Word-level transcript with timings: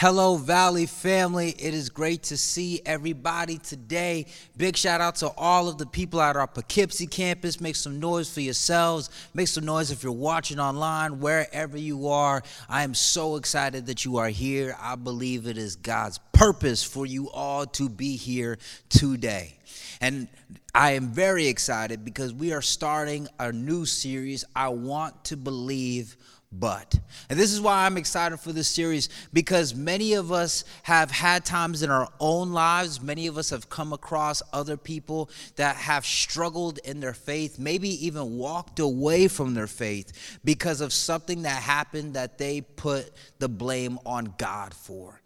Hello, 0.00 0.38
Valley 0.38 0.86
family. 0.86 1.50
It 1.58 1.74
is 1.74 1.90
great 1.90 2.22
to 2.22 2.38
see 2.38 2.80
everybody 2.86 3.58
today. 3.58 4.24
Big 4.56 4.74
shout 4.74 5.02
out 5.02 5.16
to 5.16 5.28
all 5.36 5.68
of 5.68 5.76
the 5.76 5.84
people 5.84 6.22
at 6.22 6.36
our 6.36 6.46
Poughkeepsie 6.46 7.06
campus. 7.06 7.60
Make 7.60 7.76
some 7.76 8.00
noise 8.00 8.32
for 8.32 8.40
yourselves. 8.40 9.10
Make 9.34 9.48
some 9.48 9.66
noise 9.66 9.90
if 9.90 10.02
you're 10.02 10.12
watching 10.12 10.58
online, 10.58 11.20
wherever 11.20 11.76
you 11.76 12.08
are. 12.08 12.42
I 12.66 12.82
am 12.82 12.94
so 12.94 13.36
excited 13.36 13.84
that 13.88 14.06
you 14.06 14.16
are 14.16 14.30
here. 14.30 14.74
I 14.80 14.96
believe 14.96 15.46
it 15.46 15.58
is 15.58 15.76
God's 15.76 16.16
purpose 16.32 16.82
for 16.82 17.04
you 17.04 17.28
all 17.28 17.66
to 17.66 17.90
be 17.90 18.16
here 18.16 18.56
today. 18.88 19.58
And 20.00 20.28
I 20.74 20.92
am 20.92 21.08
very 21.08 21.46
excited 21.46 22.06
because 22.06 22.32
we 22.32 22.54
are 22.54 22.62
starting 22.62 23.28
a 23.38 23.52
new 23.52 23.84
series. 23.84 24.46
I 24.56 24.70
want 24.70 25.24
to 25.24 25.36
believe 25.36 26.16
but. 26.52 26.98
And 27.28 27.38
this 27.38 27.52
is 27.52 27.60
why 27.60 27.86
I'm 27.86 27.96
excited 27.96 28.38
for 28.40 28.52
this 28.52 28.68
series 28.68 29.08
because 29.32 29.74
many 29.74 30.14
of 30.14 30.32
us 30.32 30.64
have 30.82 31.10
had 31.10 31.44
times 31.44 31.82
in 31.82 31.90
our 31.90 32.08
own 32.18 32.52
lives, 32.52 33.00
many 33.00 33.28
of 33.28 33.38
us 33.38 33.50
have 33.50 33.68
come 33.70 33.92
across 33.92 34.42
other 34.52 34.76
people 34.76 35.30
that 35.56 35.76
have 35.76 36.04
struggled 36.04 36.78
in 36.84 37.00
their 37.00 37.14
faith, 37.14 37.58
maybe 37.58 38.04
even 38.06 38.36
walked 38.36 38.80
away 38.80 39.28
from 39.28 39.54
their 39.54 39.68
faith 39.68 40.40
because 40.44 40.80
of 40.80 40.92
something 40.92 41.42
that 41.42 41.62
happened 41.62 42.14
that 42.14 42.38
they 42.38 42.60
put 42.60 43.10
the 43.38 43.48
blame 43.48 43.98
on 44.04 44.34
God 44.36 44.74
for. 44.74 45.20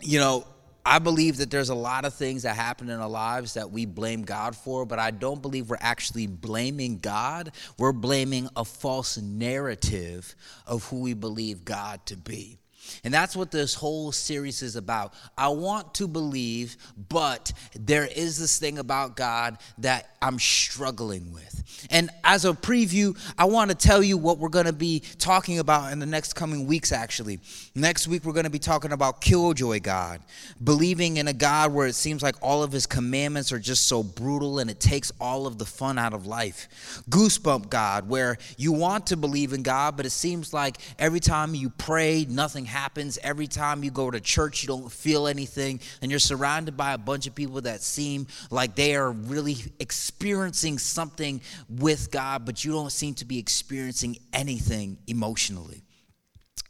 You 0.00 0.20
know, 0.20 0.46
I 0.86 0.98
believe 0.98 1.38
that 1.38 1.50
there's 1.50 1.70
a 1.70 1.74
lot 1.74 2.04
of 2.04 2.12
things 2.12 2.42
that 2.42 2.56
happen 2.56 2.90
in 2.90 3.00
our 3.00 3.08
lives 3.08 3.54
that 3.54 3.70
we 3.70 3.86
blame 3.86 4.22
God 4.22 4.54
for, 4.54 4.84
but 4.84 4.98
I 4.98 5.10
don't 5.10 5.40
believe 5.40 5.70
we're 5.70 5.76
actually 5.80 6.26
blaming 6.26 6.98
God. 6.98 7.52
We're 7.78 7.92
blaming 7.92 8.48
a 8.54 8.66
false 8.66 9.16
narrative 9.16 10.34
of 10.66 10.84
who 10.88 11.00
we 11.00 11.14
believe 11.14 11.64
God 11.64 12.04
to 12.06 12.16
be. 12.16 12.58
And 13.04 13.12
that's 13.12 13.36
what 13.36 13.50
this 13.50 13.74
whole 13.74 14.12
series 14.12 14.62
is 14.62 14.76
about. 14.76 15.14
I 15.36 15.48
want 15.48 15.94
to 15.94 16.08
believe, 16.08 16.76
but 17.08 17.52
there 17.78 18.06
is 18.06 18.38
this 18.38 18.58
thing 18.58 18.78
about 18.78 19.16
God 19.16 19.58
that 19.78 20.08
I'm 20.22 20.38
struggling 20.38 21.32
with. 21.32 21.62
And 21.90 22.10
as 22.22 22.44
a 22.44 22.52
preview, 22.52 23.18
I 23.38 23.44
want 23.46 23.70
to 23.70 23.76
tell 23.76 24.02
you 24.02 24.16
what 24.16 24.38
we're 24.38 24.48
going 24.48 24.66
to 24.66 24.72
be 24.72 25.00
talking 25.18 25.58
about 25.58 25.92
in 25.92 25.98
the 25.98 26.06
next 26.06 26.34
coming 26.34 26.66
weeks, 26.66 26.92
actually. 26.92 27.40
Next 27.74 28.08
week, 28.08 28.24
we're 28.24 28.32
going 28.32 28.44
to 28.44 28.50
be 28.50 28.58
talking 28.58 28.92
about 28.92 29.20
Killjoy 29.20 29.80
God, 29.80 30.20
believing 30.62 31.16
in 31.16 31.28
a 31.28 31.32
God 31.32 31.72
where 31.72 31.86
it 31.86 31.94
seems 31.94 32.22
like 32.22 32.36
all 32.40 32.62
of 32.62 32.72
his 32.72 32.86
commandments 32.86 33.52
are 33.52 33.58
just 33.58 33.86
so 33.86 34.02
brutal 34.02 34.58
and 34.58 34.70
it 34.70 34.80
takes 34.80 35.12
all 35.20 35.46
of 35.46 35.58
the 35.58 35.64
fun 35.64 35.98
out 35.98 36.14
of 36.14 36.26
life. 36.26 37.02
Goosebump 37.10 37.68
God, 37.68 38.08
where 38.08 38.38
you 38.56 38.72
want 38.72 39.08
to 39.08 39.16
believe 39.16 39.52
in 39.52 39.62
God, 39.62 39.96
but 39.96 40.06
it 40.06 40.10
seems 40.10 40.52
like 40.52 40.78
every 40.98 41.20
time 41.20 41.54
you 41.54 41.70
pray, 41.70 42.26
nothing 42.28 42.64
happens. 42.64 42.73
Every 43.22 43.46
time 43.46 43.84
you 43.84 43.90
go 43.90 44.10
to 44.10 44.20
church, 44.20 44.62
you 44.62 44.66
don't 44.66 44.90
feel 44.90 45.26
anything, 45.26 45.80
and 46.02 46.10
you're 46.10 46.20
surrounded 46.20 46.76
by 46.76 46.92
a 46.92 46.98
bunch 46.98 47.26
of 47.26 47.34
people 47.34 47.60
that 47.62 47.82
seem 47.82 48.26
like 48.50 48.74
they 48.74 48.96
are 48.96 49.12
really 49.12 49.56
experiencing 49.80 50.78
something 50.78 51.40
with 51.68 52.10
God, 52.10 52.44
but 52.44 52.64
you 52.64 52.72
don't 52.72 52.90
seem 52.90 53.14
to 53.14 53.24
be 53.24 53.38
experiencing 53.38 54.18
anything 54.32 54.98
emotionally. 55.06 55.82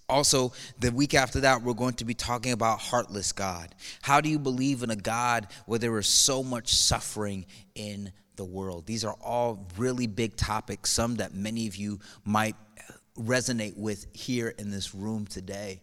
Also, 0.07 0.53
the 0.79 0.91
week 0.93 1.15
after 1.15 1.41
that, 1.41 1.63
we're 1.63 1.73
going 1.73 1.95
to 1.95 2.05
be 2.05 2.13
talking 2.13 2.53
about 2.53 2.79
heartless 2.79 3.33
God. 3.33 3.75
How 4.03 4.21
do 4.21 4.29
you 4.29 4.39
believe 4.39 4.83
in 4.83 4.91
a 4.91 4.97
God 4.97 5.47
where 5.65 5.79
there 5.79 5.99
is 5.99 6.07
so 6.07 6.43
much 6.43 6.75
suffering 6.75 7.47
in 7.75 8.13
the 8.37 8.45
world? 8.45 8.85
These 8.85 9.07
are 9.07 9.17
all 9.23 9.67
really 9.79 10.07
big 10.07 10.37
topics, 10.37 10.91
some 10.91 11.17
that 11.17 11.35
many 11.35 11.67
of 11.67 11.77
you 11.77 12.01
might 12.25 12.57
resonate 13.19 13.77
with 13.77 14.07
here 14.13 14.53
in 14.59 14.71
this 14.71 14.95
room 14.95 15.25
today. 15.25 15.81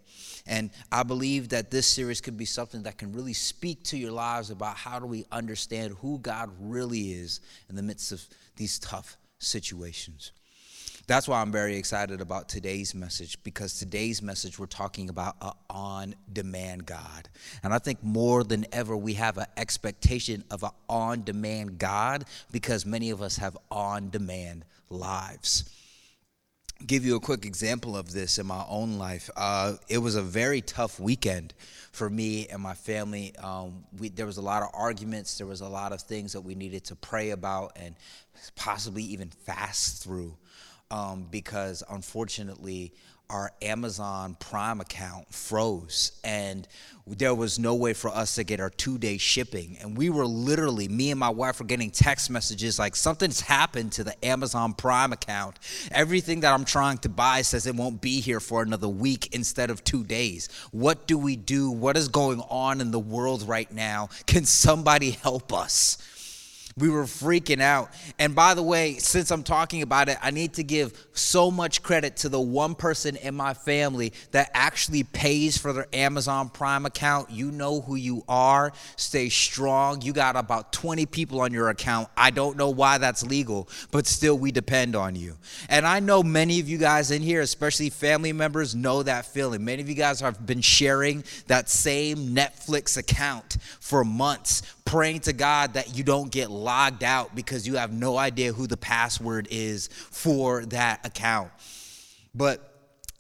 And 0.52 0.70
I 0.92 1.04
believe 1.04 1.48
that 1.50 1.72
this 1.72 1.88
series 1.88 2.20
could 2.20 2.36
be 2.36 2.44
something 2.44 2.84
that 2.84 2.98
can 2.98 3.14
really 3.14 3.32
speak 3.32 3.84
to 3.86 3.98
your 3.98 4.12
lives 4.12 4.50
about 4.50 4.76
how 4.76 5.00
do 5.00 5.06
we 5.06 5.26
understand 5.32 5.96
who 6.02 6.20
God 6.20 6.52
really 6.60 7.14
is 7.14 7.40
in 7.70 7.78
the 7.78 7.82
midst 7.82 8.12
of 8.12 8.22
these 8.58 8.78
tough 8.78 9.18
situations. 9.40 10.34
That's 11.08 11.26
why 11.26 11.42
I'm 11.42 11.54
very 11.54 11.78
excited 11.78 12.20
about 12.20 12.50
today's 12.50 12.94
message 12.94 13.42
because 13.44 13.80
today's 13.80 14.22
message 14.22 14.60
we're 14.60 14.66
talking 14.66 15.10
about 15.10 15.38
an 15.42 15.54
on 15.70 16.16
demand 16.32 16.86
God. 16.86 17.30
And 17.64 17.74
I 17.74 17.80
think 17.80 18.04
more 18.04 18.44
than 18.44 18.66
ever 18.74 18.98
we 18.98 19.14
have 19.14 19.38
an 19.38 19.48
expectation 19.56 20.44
of 20.52 20.64
an 20.64 20.72
on 20.90 21.24
demand 21.24 21.80
God 21.80 22.26
because 22.52 22.86
many 22.86 23.10
of 23.10 23.22
us 23.22 23.38
have 23.38 23.58
on 23.72 24.10
demand 24.10 24.66
lives 24.90 25.81
give 26.88 27.06
you 27.06 27.16
a 27.16 27.20
quick 27.20 27.46
example 27.46 27.96
of 27.96 28.12
this 28.12 28.38
in 28.38 28.46
my 28.46 28.64
own 28.68 28.98
life. 28.98 29.30
Uh, 29.36 29.76
it 29.88 29.98
was 30.00 30.16
a 30.16 30.22
very 30.22 30.62
tough 30.62 31.00
weekend 31.00 31.54
for 31.92 32.10
me 32.10 32.48
and 32.48 32.62
my 32.62 32.74
family. 32.74 33.36
Um, 33.38 33.84
we, 33.98 34.10
there 34.10 34.26
was 34.26 34.38
a 34.38 34.42
lot 34.42 34.64
of 34.64 34.70
arguments. 34.74 35.38
There 35.38 35.48
was 35.48 35.62
a 35.62 35.68
lot 35.68 35.92
of 35.92 36.02
things 36.02 36.34
that 36.34 36.42
we 36.42 36.56
needed 36.56 36.86
to 36.86 36.96
pray 36.96 37.32
about 37.32 37.74
and 37.76 37.96
possibly 38.56 39.04
even 39.04 39.30
fast 39.30 40.04
through, 40.04 40.36
um, 40.90 41.28
because 41.30 41.84
unfortunately, 41.90 42.94
our 43.32 43.52
Amazon 43.62 44.36
Prime 44.40 44.82
account 44.82 45.34
froze 45.34 46.12
and 46.24 46.68
there 47.08 47.34
was 47.34 47.58
no 47.58 47.76
way 47.76 47.94
for 47.94 48.10
us 48.10 48.36
to 48.36 48.44
get 48.44 48.60
our 48.60 48.70
two 48.70 48.98
day 48.98 49.18
shipping. 49.18 49.78
And 49.82 49.98
we 49.98 50.10
were 50.10 50.26
literally, 50.26 50.88
me 50.88 51.12
and 51.12 51.20
my 51.20 51.30
wife 51.30 51.60
were 51.60 51.66
getting 51.66 51.92
text 51.92 52.30
messages 52.30 52.78
like, 52.78 52.96
something's 52.96 53.42
happened 53.42 53.94
to 53.94 54.04
the 54.04 54.26
Amazon 54.26 54.74
Prime 54.74 55.12
account. 55.12 55.58
Everything 55.92 56.42
that 56.42 56.54
I'm 56.54 56.66
trying 56.66 57.00
to 57.00 57.10
buy 57.10 57.42
says 57.42 57.66
it 57.66 57.76
won't 57.76 58.02
be 58.02 58.22
here 58.22 58.40
for 58.40 58.62
another 58.62 58.88
week 58.88 59.34
instead 59.34 59.70
of 59.70 59.84
two 59.84 60.04
days. 60.04 60.50
What 60.72 61.08
do 61.08 61.18
we 61.18 61.36
do? 61.36 61.72
What 61.72 61.98
is 61.98 62.08
going 62.08 62.42
on 62.50 62.82
in 62.82 62.92
the 62.92 63.00
world 63.00 63.44
right 63.44 63.72
now? 63.72 64.10
Can 64.28 64.46
somebody 64.46 65.12
help 65.12 65.54
us? 65.54 65.98
We 66.78 66.90
were 66.90 67.04
freaking 67.04 67.62
out. 67.62 67.92
And 68.18 68.34
by 68.34 68.54
the 68.54 68.64
way, 68.64 68.96
since 68.96 69.32
I'm 69.32 69.44
talking 69.44 69.82
about 69.82 70.10
it, 70.10 70.18
I 70.22 70.32
need 70.32 70.54
to 70.54 70.64
give 70.64 71.08
so 71.14 71.52
much 71.52 71.84
credit 71.84 72.18
to 72.18 72.30
the 72.30 72.40
one 72.40 72.76
person 72.76 73.16
in 73.18 73.36
my 73.36 73.54
family 73.54 74.14
that 74.32 74.50
actually 74.54 75.04
pays 75.04 75.58
for 75.58 75.74
their 75.74 75.88
Amazon 75.94 76.50
Prime 76.50 76.86
account. 76.86 77.30
You 77.30 77.52
know 77.52 77.82
who 77.82 77.96
you 77.96 78.24
are. 78.28 78.72
Stay 78.96 79.30
strong. 79.30 80.02
You 80.02 80.14
got 80.14 80.36
about 80.36 80.72
20 80.72 81.06
people 81.08 81.42
on 81.42 81.52
your 81.52 81.70
account. 81.70 82.08
I 82.16 82.32
don't 82.32 82.58
know 82.58 82.70
why 82.70 82.98
that's 82.98 83.24
legal, 83.26 83.68
but 83.92 84.08
still, 84.08 84.38
we 84.38 84.52
depend 84.52 84.96
on 84.96 85.16
you. 85.16 85.38
And 85.70 85.86
I 85.86 86.00
know 86.00 86.24
many 86.24 86.60
of 86.60 86.70
you 86.70 86.78
guys 86.78 87.12
in 87.12 87.22
here, 87.22 87.42
especially 87.42 87.90
family 87.90 88.34
members, 88.34 88.76
know 88.76 89.04
that 89.04 89.26
feeling. 89.26 89.66
Many 89.66 89.82
of 89.82 89.90
you 89.90 89.96
guys 89.96 90.22
have 90.22 90.46
been 90.46 90.62
sharing 90.62 91.24
that 91.48 91.70
same 91.70 92.36
Netflix 92.36 92.98
account 92.98 93.58
for 93.80 94.04
months 94.04 94.62
praying 94.92 95.22
to 95.22 95.32
God 95.32 95.76
that 95.76 95.96
you 95.96 96.04
don't 96.04 96.30
get 96.30 96.52
logged 96.52 97.02
out 97.02 97.34
because 97.34 97.66
you 97.66 97.78
have 97.78 97.94
no 97.94 98.18
idea 98.18 98.52
who 98.52 98.68
the 98.68 98.76
password 98.76 99.48
is 99.50 99.88
for 99.88 100.66
that 100.66 101.06
account. 101.06 101.50
But 102.36 102.71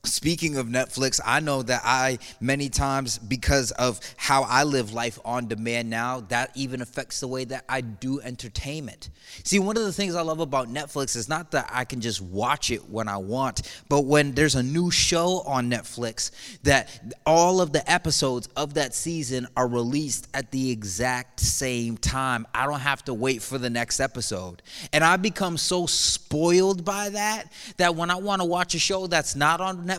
Speaking 0.03 0.57
of 0.57 0.66
Netflix, 0.66 1.19
I 1.23 1.41
know 1.41 1.62
that 1.62 1.81
I, 1.84 2.17
many 2.39 2.69
times, 2.69 3.19
because 3.19 3.69
of 3.72 4.00
how 4.17 4.41
I 4.44 4.63
live 4.63 4.94
life 4.94 5.19
on 5.23 5.47
demand 5.47 5.91
now, 5.91 6.22
that 6.29 6.50
even 6.56 6.81
affects 6.81 7.19
the 7.19 7.28
way 7.28 7.45
that 7.45 7.66
I 7.69 7.81
do 7.81 8.19
entertainment. 8.19 9.09
See, 9.44 9.59
one 9.59 9.78
of 9.78 9.84
the 9.84 9.94
things 9.94 10.16
I 10.16 10.22
love 10.22 10.39
about 10.39 10.73
Netflix 10.73 11.16
is 11.16 11.29
not 11.29 11.51
that 11.51 11.69
I 11.72 11.85
can 11.85 12.01
just 12.01 12.19
watch 12.19 12.72
it 12.72 12.89
when 12.89 13.07
I 13.07 13.17
want, 13.17 13.62
but 13.89 14.06
when 14.06 14.34
there's 14.34 14.56
a 14.56 14.63
new 14.63 14.89
show 14.89 15.41
on 15.45 15.69
Netflix, 15.69 16.31
that 16.63 16.89
all 17.28 17.62
of 17.62 17.72
the 17.72 17.89
episodes 17.89 18.47
of 18.56 18.73
that 18.73 18.95
season 18.95 19.47
are 19.56 19.68
released 19.68 20.28
at 20.33 20.50
the 20.50 20.72
exact 20.72 21.39
same 21.39 21.95
time. 21.95 22.47
I 22.56 22.66
don't 22.66 22.79
have 22.79 23.06
to 23.06 23.13
wait 23.13 23.44
for 23.44 23.59
the 23.59 23.69
next 23.69 24.00
episode. 24.00 24.63
And 24.94 25.03
I 25.03 25.18
become 25.18 25.57
so 25.57 25.85
spoiled 25.85 26.83
by 26.83 27.09
that 27.09 27.51
that 27.78 27.95
when 27.95 28.09
I 28.09 28.16
want 28.16 28.41
to 28.41 28.47
watch 28.47 28.73
a 28.73 28.79
show 28.79 29.06
that's 29.06 29.35
not 29.35 29.62
on 29.62 29.85
Netflix, 29.85 29.91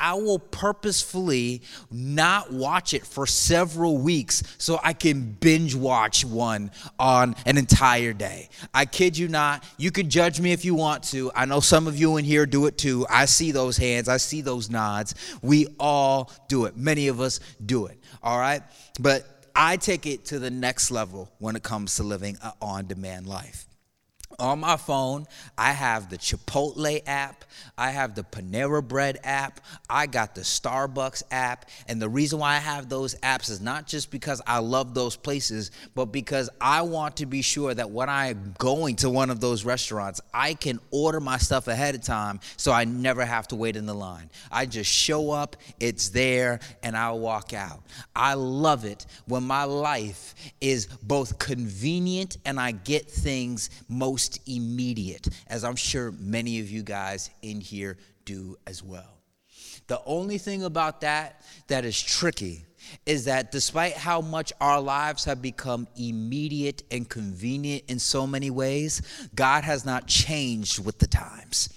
I 0.00 0.14
will 0.14 0.38
purposefully 0.38 1.62
not 1.90 2.52
watch 2.52 2.94
it 2.94 3.06
for 3.06 3.26
several 3.26 3.98
weeks 3.98 4.42
so 4.58 4.78
I 4.82 4.92
can 4.92 5.32
binge 5.32 5.74
watch 5.74 6.24
one 6.24 6.70
on 6.98 7.36
an 7.46 7.58
entire 7.58 8.12
day. 8.12 8.48
I 8.72 8.84
kid 8.84 9.18
you 9.18 9.28
not. 9.28 9.64
You 9.76 9.90
can 9.90 10.10
judge 10.10 10.40
me 10.40 10.52
if 10.52 10.64
you 10.64 10.74
want 10.74 11.04
to. 11.04 11.30
I 11.34 11.44
know 11.44 11.60
some 11.60 11.86
of 11.86 11.98
you 11.98 12.16
in 12.16 12.24
here 12.24 12.46
do 12.46 12.66
it 12.66 12.78
too. 12.78 13.06
I 13.10 13.24
see 13.26 13.52
those 13.52 13.76
hands, 13.76 14.08
I 14.08 14.16
see 14.16 14.40
those 14.40 14.70
nods. 14.70 15.14
We 15.42 15.66
all 15.78 16.30
do 16.48 16.66
it. 16.66 16.76
Many 16.76 17.08
of 17.08 17.20
us 17.20 17.40
do 17.64 17.86
it. 17.86 17.98
All 18.22 18.38
right? 18.38 18.62
But 19.00 19.26
I 19.54 19.76
take 19.76 20.06
it 20.06 20.26
to 20.26 20.38
the 20.38 20.50
next 20.50 20.90
level 20.90 21.30
when 21.38 21.56
it 21.56 21.62
comes 21.62 21.96
to 21.96 22.02
living 22.02 22.38
an 22.42 22.52
on 22.60 22.86
demand 22.86 23.26
life. 23.26 23.66
On 24.38 24.60
my 24.60 24.76
phone, 24.76 25.26
I 25.56 25.72
have 25.72 26.10
the 26.10 26.18
Chipotle 26.18 27.00
app, 27.06 27.44
I 27.76 27.90
have 27.90 28.14
the 28.14 28.22
Panera 28.22 28.86
Bread 28.86 29.18
app, 29.24 29.60
I 29.88 30.06
got 30.06 30.34
the 30.34 30.42
Starbucks 30.42 31.22
app. 31.30 31.68
And 31.88 32.00
the 32.00 32.08
reason 32.08 32.38
why 32.38 32.54
I 32.54 32.58
have 32.58 32.88
those 32.88 33.14
apps 33.16 33.50
is 33.50 33.60
not 33.60 33.86
just 33.86 34.10
because 34.10 34.40
I 34.46 34.58
love 34.58 34.94
those 34.94 35.16
places, 35.16 35.70
but 35.94 36.06
because 36.06 36.50
I 36.60 36.82
want 36.82 37.16
to 37.18 37.26
be 37.26 37.42
sure 37.42 37.74
that 37.74 37.90
when 37.90 38.08
I'm 38.08 38.54
going 38.58 38.96
to 38.96 39.10
one 39.10 39.30
of 39.30 39.40
those 39.40 39.64
restaurants, 39.64 40.20
I 40.32 40.54
can 40.54 40.80
order 40.90 41.20
my 41.20 41.38
stuff 41.38 41.68
ahead 41.68 41.94
of 41.94 42.02
time 42.02 42.40
so 42.56 42.72
I 42.72 42.84
never 42.84 43.24
have 43.24 43.48
to 43.48 43.56
wait 43.56 43.76
in 43.76 43.86
the 43.86 43.94
line. 43.94 44.30
I 44.50 44.66
just 44.66 44.90
show 44.90 45.30
up, 45.30 45.56
it's 45.80 46.08
there, 46.10 46.60
and 46.82 46.96
I'll 46.96 47.18
walk 47.18 47.52
out. 47.52 47.82
I 48.14 48.34
love 48.34 48.84
it 48.84 49.06
when 49.26 49.42
my 49.44 49.64
life 49.64 50.34
is 50.60 50.86
both 50.86 51.38
convenient 51.38 52.38
and 52.44 52.58
I 52.58 52.72
get 52.72 53.10
things 53.10 53.70
most 53.88 54.23
most 54.24 54.40
immediate, 54.46 55.28
as 55.48 55.64
I'm 55.64 55.76
sure 55.76 56.10
many 56.18 56.60
of 56.60 56.70
you 56.70 56.82
guys 56.82 57.28
in 57.42 57.60
here 57.60 57.98
do 58.24 58.56
as 58.66 58.82
well. 58.82 59.18
The 59.86 60.00
only 60.06 60.38
thing 60.38 60.64
about 60.64 61.02
that 61.02 61.44
that 61.68 61.84
is 61.84 62.00
tricky 62.00 62.64
is 63.04 63.26
that 63.26 63.52
despite 63.52 63.92
how 63.92 64.22
much 64.22 64.50
our 64.62 64.80
lives 64.80 65.26
have 65.26 65.42
become 65.42 65.86
immediate 65.96 66.84
and 66.90 67.06
convenient 67.06 67.84
in 67.88 67.98
so 67.98 68.26
many 68.26 68.50
ways, 68.50 69.02
God 69.34 69.62
has 69.64 69.84
not 69.84 70.06
changed 70.06 70.82
with 70.82 70.98
the 70.98 71.06
times. 71.06 71.68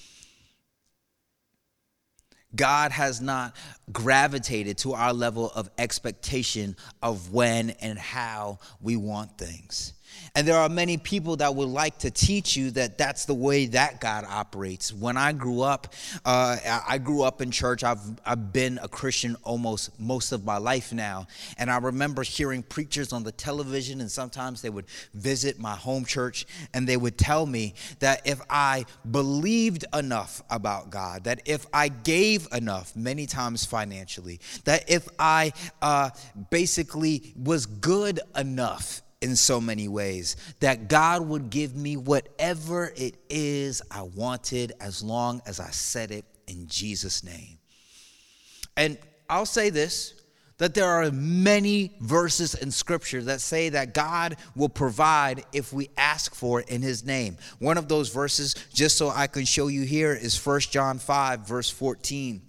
God 2.55 2.93
has 2.93 3.19
not 3.19 3.57
gravitated 3.91 4.77
to 4.79 4.93
our 4.93 5.11
level 5.11 5.51
of 5.53 5.69
expectation 5.77 6.77
of 7.03 7.33
when 7.33 7.71
and 7.81 7.99
how 7.99 8.59
we 8.79 8.95
want 8.95 9.37
things. 9.37 9.93
And 10.35 10.47
there 10.47 10.57
are 10.57 10.69
many 10.69 10.97
people 10.97 11.37
that 11.37 11.53
would 11.55 11.69
like 11.69 11.99
to 11.99 12.11
teach 12.11 12.55
you 12.55 12.71
that 12.71 12.97
that's 12.97 13.25
the 13.25 13.33
way 13.33 13.67
that 13.67 13.99
God 14.01 14.25
operates. 14.27 14.93
When 14.93 15.17
I 15.17 15.31
grew 15.33 15.61
up, 15.61 15.93
uh, 16.25 16.57
I 16.87 16.97
grew 16.97 17.23
up 17.23 17.41
in 17.41 17.51
church. 17.51 17.83
I've, 17.83 18.01
I've 18.25 18.53
been 18.53 18.79
a 18.81 18.87
Christian 18.87 19.35
almost 19.43 19.99
most 19.99 20.31
of 20.31 20.45
my 20.45 20.57
life 20.57 20.93
now. 20.93 21.27
And 21.57 21.71
I 21.71 21.77
remember 21.77 22.23
hearing 22.23 22.63
preachers 22.63 23.13
on 23.13 23.23
the 23.23 23.31
television, 23.31 24.01
and 24.01 24.11
sometimes 24.11 24.61
they 24.61 24.69
would 24.69 24.85
visit 25.13 25.59
my 25.59 25.75
home 25.75 26.05
church 26.05 26.45
and 26.73 26.87
they 26.87 26.97
would 26.97 27.17
tell 27.17 27.45
me 27.45 27.73
that 27.99 28.25
if 28.25 28.41
I 28.49 28.85
believed 29.09 29.85
enough 29.93 30.41
about 30.49 30.89
God, 30.89 31.23
that 31.25 31.41
if 31.45 31.65
I 31.73 31.89
gave 31.89 32.47
enough, 32.51 32.95
many 32.95 33.25
times 33.25 33.65
financially, 33.65 34.39
that 34.65 34.89
if 34.89 35.07
I 35.19 35.53
uh, 35.81 36.09
basically 36.49 37.33
was 37.35 37.65
good 37.65 38.19
enough, 38.35 39.01
in 39.21 39.35
so 39.35 39.59
many 39.59 39.87
ways 39.87 40.35
that 40.59 40.87
God 40.87 41.27
would 41.27 41.49
give 41.49 41.75
me 41.75 41.97
whatever 41.97 42.93
it 42.95 43.15
is 43.29 43.81
I 43.89 44.03
wanted 44.03 44.73
as 44.79 45.01
long 45.01 45.41
as 45.45 45.59
I 45.59 45.69
said 45.71 46.11
it 46.11 46.25
in 46.47 46.67
Jesus' 46.67 47.23
name. 47.23 47.57
And 48.75 48.97
I'll 49.29 49.45
say 49.45 49.69
this 49.69 50.13
that 50.57 50.73
there 50.73 50.89
are 50.89 51.11
many 51.11 51.93
verses 51.99 52.55
in 52.55 52.71
scripture 52.71 53.21
that 53.21 53.41
say 53.41 53.69
that 53.69 53.93
God 53.93 54.37
will 54.55 54.69
provide 54.69 55.45
if 55.53 55.71
we 55.71 55.89
ask 55.97 56.33
for 56.33 56.61
it 56.61 56.69
in 56.69 56.81
his 56.81 57.05
name. 57.05 57.37
One 57.59 57.77
of 57.77 57.87
those 57.87 58.09
verses 58.09 58.55
just 58.73 58.97
so 58.97 59.09
I 59.09 59.27
can 59.27 59.45
show 59.45 59.67
you 59.67 59.83
here 59.83 60.13
is 60.13 60.43
1 60.43 60.61
John 60.61 60.97
5 60.97 61.47
verse 61.47 61.69
14 61.69 62.41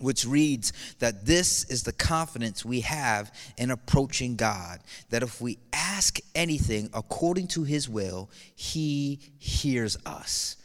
which 0.00 0.24
reads 0.24 0.72
that 0.98 1.24
this 1.26 1.64
is 1.64 1.82
the 1.82 1.92
confidence 1.92 2.64
we 2.64 2.80
have 2.80 3.32
in 3.56 3.70
approaching 3.70 4.36
God, 4.36 4.80
that 5.10 5.22
if 5.22 5.40
we 5.40 5.58
ask 5.72 6.18
anything 6.34 6.90
according 6.92 7.48
to 7.48 7.64
his 7.64 7.88
will, 7.88 8.30
he 8.54 9.18
hears 9.38 9.96
us. 10.06 10.56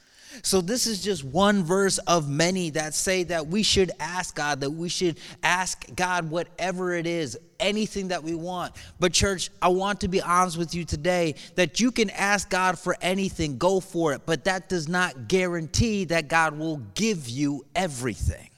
So, 0.42 0.62
this 0.62 0.88
is 0.88 1.04
just 1.04 1.24
one 1.24 1.64
verse 1.64 2.00
of 2.00 2.28
many 2.28 2.72
that 2.72 2.96
say 2.96 3.24
that 3.24 3.48
we 3.48 3.62
should 3.62 3.92
ask 4.00 4.36
God, 4.36 4.62
that 4.62 4.72
we 4.72 4.90
should 4.90 5.20
ask 5.44 5.86
God 5.96 6.30
whatever 6.30 6.94
it 6.94 7.06
is, 7.06 7.38
anything 7.60 8.08
that 8.08 8.24
we 8.24 8.34
want. 8.34 8.74
But, 9.00 9.14
church, 9.14 9.52
I 9.62 9.68
want 9.68 10.02
to 10.02 10.08
be 10.08 10.22
honest 10.22 10.58
with 10.58 10.74
you 10.74 10.86
today 10.86 11.36
that 11.56 11.80
you 11.80 11.92
can 11.92 12.10
ask 12.10 12.50
God 12.50 12.80
for 12.80 12.98
anything, 13.02 13.58
go 13.58 13.80
for 13.80 14.14
it, 14.14 14.22
but 14.26 14.46
that 14.46 14.70
does 14.70 14.88
not 14.88 15.28
guarantee 15.28 16.06
that 16.06 16.30
God 16.30 16.58
will 16.58 16.78
give 16.96 17.30
you 17.30 17.66
everything. 17.76 18.50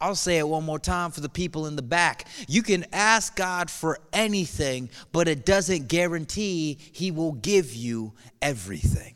I'll 0.00 0.14
say 0.14 0.38
it 0.38 0.46
one 0.46 0.64
more 0.64 0.78
time 0.78 1.10
for 1.10 1.20
the 1.20 1.28
people 1.28 1.66
in 1.66 1.76
the 1.76 1.82
back. 1.82 2.26
You 2.48 2.62
can 2.62 2.84
ask 2.92 3.34
God 3.34 3.70
for 3.70 3.98
anything, 4.12 4.90
but 5.10 5.26
it 5.26 5.46
doesn't 5.46 5.88
guarantee 5.88 6.78
He 6.92 7.10
will 7.10 7.32
give 7.32 7.74
you 7.74 8.12
everything. 8.42 9.14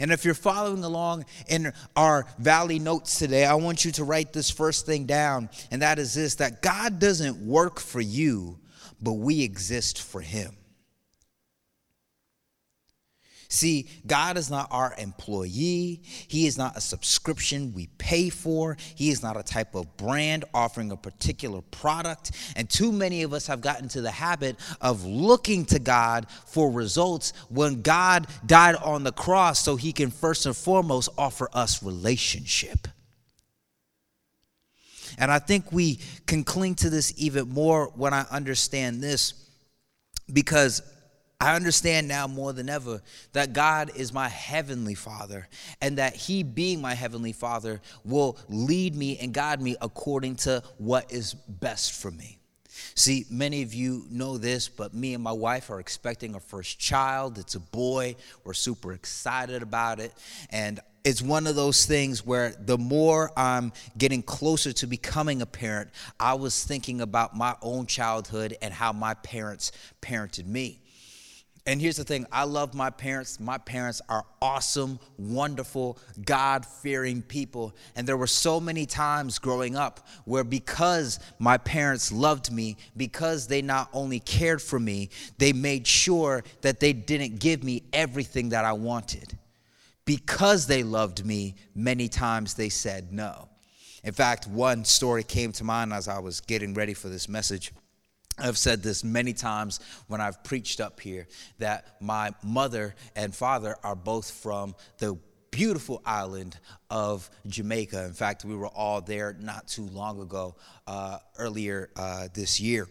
And 0.00 0.10
if 0.10 0.24
you're 0.24 0.34
following 0.34 0.82
along 0.82 1.26
in 1.46 1.72
our 1.94 2.26
Valley 2.38 2.80
notes 2.80 3.18
today, 3.18 3.44
I 3.44 3.54
want 3.54 3.84
you 3.84 3.92
to 3.92 4.04
write 4.04 4.32
this 4.32 4.50
first 4.50 4.86
thing 4.86 5.06
down, 5.06 5.48
and 5.70 5.82
that 5.82 6.00
is 6.00 6.14
this 6.14 6.36
that 6.36 6.62
God 6.62 6.98
doesn't 6.98 7.36
work 7.36 7.78
for 7.78 8.00
you, 8.00 8.58
but 9.00 9.12
we 9.12 9.42
exist 9.42 10.02
for 10.02 10.20
Him. 10.20 10.56
See, 13.48 13.88
God 14.06 14.36
is 14.36 14.50
not 14.50 14.68
our 14.70 14.94
employee. 14.98 16.00
He 16.02 16.46
is 16.46 16.56
not 16.58 16.76
a 16.76 16.80
subscription 16.80 17.72
we 17.72 17.88
pay 17.98 18.30
for. 18.30 18.76
He 18.94 19.10
is 19.10 19.22
not 19.22 19.36
a 19.36 19.42
type 19.42 19.74
of 19.74 19.96
brand 19.96 20.44
offering 20.54 20.90
a 20.90 20.96
particular 20.96 21.60
product. 21.70 22.32
And 22.56 22.68
too 22.68 22.92
many 22.92 23.22
of 23.22 23.32
us 23.32 23.46
have 23.46 23.60
gotten 23.60 23.88
to 23.88 24.00
the 24.00 24.10
habit 24.10 24.56
of 24.80 25.04
looking 25.04 25.64
to 25.66 25.78
God 25.78 26.26
for 26.46 26.70
results 26.70 27.32
when 27.48 27.82
God 27.82 28.26
died 28.46 28.76
on 28.76 29.04
the 29.04 29.12
cross 29.12 29.60
so 29.60 29.76
he 29.76 29.92
can 29.92 30.10
first 30.10 30.46
and 30.46 30.56
foremost 30.56 31.10
offer 31.18 31.48
us 31.52 31.82
relationship. 31.82 32.88
And 35.18 35.30
I 35.30 35.38
think 35.38 35.70
we 35.70 36.00
can 36.26 36.44
cling 36.44 36.74
to 36.76 36.90
this 36.90 37.12
even 37.16 37.48
more 37.48 37.92
when 37.94 38.12
I 38.12 38.26
understand 38.30 39.02
this 39.02 39.34
because 40.32 40.82
I 41.40 41.56
understand 41.56 42.08
now 42.08 42.26
more 42.26 42.52
than 42.52 42.68
ever 42.68 43.02
that 43.32 43.52
God 43.52 43.90
is 43.96 44.12
my 44.12 44.28
heavenly 44.28 44.94
Father 44.94 45.48
and 45.80 45.98
that 45.98 46.14
He, 46.14 46.42
being 46.42 46.80
my 46.80 46.94
heavenly 46.94 47.32
Father, 47.32 47.80
will 48.04 48.38
lead 48.48 48.94
me 48.94 49.18
and 49.18 49.32
guide 49.32 49.60
me 49.60 49.76
according 49.80 50.36
to 50.36 50.62
what 50.78 51.12
is 51.12 51.34
best 51.34 52.00
for 52.00 52.10
me. 52.10 52.38
See, 52.94 53.24
many 53.30 53.62
of 53.62 53.74
you 53.74 54.06
know 54.10 54.38
this, 54.38 54.68
but 54.68 54.94
me 54.94 55.14
and 55.14 55.22
my 55.22 55.32
wife 55.32 55.70
are 55.70 55.80
expecting 55.80 56.34
our 56.34 56.40
first 56.40 56.78
child. 56.78 57.38
It's 57.38 57.54
a 57.54 57.60
boy. 57.60 58.16
We're 58.44 58.54
super 58.54 58.92
excited 58.92 59.62
about 59.62 60.00
it. 60.00 60.12
And 60.50 60.80
it's 61.04 61.20
one 61.20 61.46
of 61.46 61.54
those 61.54 61.84
things 61.86 62.24
where 62.24 62.54
the 62.58 62.78
more 62.78 63.30
I'm 63.36 63.72
getting 63.98 64.22
closer 64.22 64.72
to 64.72 64.86
becoming 64.86 65.42
a 65.42 65.46
parent, 65.46 65.90
I 66.18 66.34
was 66.34 66.64
thinking 66.64 67.00
about 67.00 67.36
my 67.36 67.54
own 67.62 67.86
childhood 67.86 68.56
and 68.62 68.72
how 68.72 68.92
my 68.92 69.14
parents 69.14 69.72
parented 70.00 70.46
me. 70.46 70.80
And 71.66 71.80
here's 71.80 71.96
the 71.96 72.04
thing 72.04 72.26
I 72.30 72.44
love 72.44 72.74
my 72.74 72.90
parents. 72.90 73.40
My 73.40 73.56
parents 73.56 74.02
are 74.08 74.26
awesome, 74.42 74.98
wonderful, 75.16 75.98
God 76.24 76.66
fearing 76.66 77.22
people. 77.22 77.74
And 77.96 78.06
there 78.06 78.18
were 78.18 78.26
so 78.26 78.60
many 78.60 78.84
times 78.84 79.38
growing 79.38 79.74
up 79.74 80.06
where, 80.26 80.44
because 80.44 81.20
my 81.38 81.56
parents 81.56 82.12
loved 82.12 82.52
me, 82.52 82.76
because 82.96 83.46
they 83.46 83.62
not 83.62 83.88
only 83.94 84.20
cared 84.20 84.60
for 84.60 84.78
me, 84.78 85.08
they 85.38 85.54
made 85.54 85.86
sure 85.86 86.44
that 86.60 86.80
they 86.80 86.92
didn't 86.92 87.38
give 87.38 87.64
me 87.64 87.84
everything 87.94 88.50
that 88.50 88.66
I 88.66 88.74
wanted. 88.74 89.38
Because 90.04 90.66
they 90.66 90.82
loved 90.82 91.24
me, 91.24 91.54
many 91.74 92.08
times 92.08 92.52
they 92.54 92.68
said 92.68 93.10
no. 93.10 93.48
In 94.02 94.12
fact, 94.12 94.46
one 94.46 94.84
story 94.84 95.22
came 95.22 95.50
to 95.52 95.64
mind 95.64 95.94
as 95.94 96.08
I 96.08 96.18
was 96.18 96.42
getting 96.42 96.74
ready 96.74 96.92
for 96.92 97.08
this 97.08 97.26
message. 97.26 97.72
I've 98.38 98.58
said 98.58 98.82
this 98.82 99.04
many 99.04 99.32
times 99.32 99.80
when 100.08 100.20
I've 100.20 100.42
preached 100.42 100.80
up 100.80 101.00
here 101.00 101.28
that 101.58 101.86
my 102.00 102.32
mother 102.42 102.94
and 103.14 103.34
father 103.34 103.76
are 103.84 103.94
both 103.94 104.30
from 104.30 104.74
the 104.98 105.16
beautiful 105.50 106.02
island 106.04 106.58
of 106.90 107.30
Jamaica. 107.46 108.04
In 108.06 108.12
fact, 108.12 108.44
we 108.44 108.56
were 108.56 108.66
all 108.66 109.00
there 109.00 109.36
not 109.38 109.68
too 109.68 109.86
long 109.86 110.20
ago, 110.20 110.56
uh, 110.88 111.18
earlier 111.38 111.90
uh, 111.94 112.26
this 112.34 112.60
year. 112.60 112.88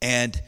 And 0.00 0.40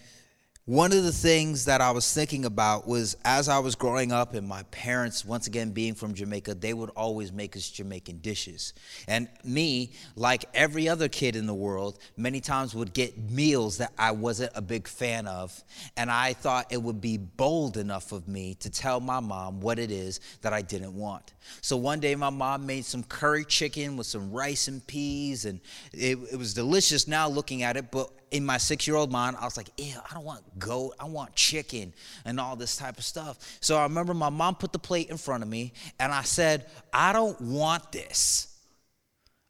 one 0.66 0.94
of 0.94 1.04
the 1.04 1.12
things 1.12 1.66
that 1.66 1.82
I 1.82 1.90
was 1.90 2.10
thinking 2.10 2.46
about 2.46 2.88
was 2.88 3.18
as 3.22 3.50
I 3.50 3.58
was 3.58 3.74
growing 3.74 4.12
up, 4.12 4.32
and 4.32 4.48
my 4.48 4.62
parents, 4.70 5.22
once 5.22 5.46
again 5.46 5.72
being 5.72 5.94
from 5.94 6.14
Jamaica, 6.14 6.54
they 6.54 6.72
would 6.72 6.88
always 6.96 7.32
make 7.32 7.54
us 7.54 7.68
Jamaican 7.68 8.20
dishes. 8.20 8.72
And 9.06 9.28
me, 9.44 9.92
like 10.16 10.46
every 10.54 10.88
other 10.88 11.08
kid 11.08 11.36
in 11.36 11.44
the 11.46 11.54
world, 11.54 11.98
many 12.16 12.40
times 12.40 12.74
would 12.74 12.94
get 12.94 13.30
meals 13.30 13.76
that 13.76 13.92
I 13.98 14.12
wasn't 14.12 14.52
a 14.54 14.62
big 14.62 14.88
fan 14.88 15.26
of. 15.26 15.62
And 15.98 16.10
I 16.10 16.32
thought 16.32 16.72
it 16.72 16.80
would 16.80 17.00
be 17.02 17.18
bold 17.18 17.76
enough 17.76 18.12
of 18.12 18.26
me 18.26 18.54
to 18.60 18.70
tell 18.70 19.00
my 19.00 19.20
mom 19.20 19.60
what 19.60 19.78
it 19.78 19.90
is 19.90 20.20
that 20.40 20.54
I 20.54 20.62
didn't 20.62 20.94
want. 20.94 21.34
So 21.60 21.76
one 21.76 22.00
day, 22.00 22.14
my 22.14 22.30
mom 22.30 22.64
made 22.64 22.86
some 22.86 23.02
curry 23.02 23.44
chicken 23.44 23.98
with 23.98 24.06
some 24.06 24.32
rice 24.32 24.68
and 24.68 24.84
peas, 24.86 25.44
and 25.44 25.60
it, 25.92 26.18
it 26.32 26.38
was 26.38 26.54
delicious 26.54 27.06
now 27.06 27.28
looking 27.28 27.62
at 27.62 27.76
it, 27.76 27.90
but 27.90 28.08
in 28.34 28.44
my 28.44 28.58
six 28.58 28.88
year 28.88 28.96
old 28.96 29.12
mind, 29.12 29.36
I 29.40 29.44
was 29.44 29.56
like, 29.56 29.68
ew, 29.76 29.94
I 30.10 30.12
don't 30.12 30.24
want 30.24 30.58
goat. 30.58 30.94
I 30.98 31.04
want 31.04 31.36
chicken 31.36 31.94
and 32.24 32.40
all 32.40 32.56
this 32.56 32.76
type 32.76 32.98
of 32.98 33.04
stuff. 33.04 33.38
So 33.60 33.76
I 33.76 33.84
remember 33.84 34.12
my 34.12 34.28
mom 34.28 34.56
put 34.56 34.72
the 34.72 34.78
plate 34.80 35.08
in 35.08 35.16
front 35.16 35.44
of 35.44 35.48
me 35.48 35.72
and 36.00 36.10
I 36.10 36.22
said, 36.22 36.66
I 36.92 37.12
don't 37.12 37.40
want 37.40 37.92
this. 37.92 38.58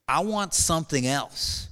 I 0.07 0.21
want 0.21 0.53
something 0.53 1.07
else. 1.07 1.71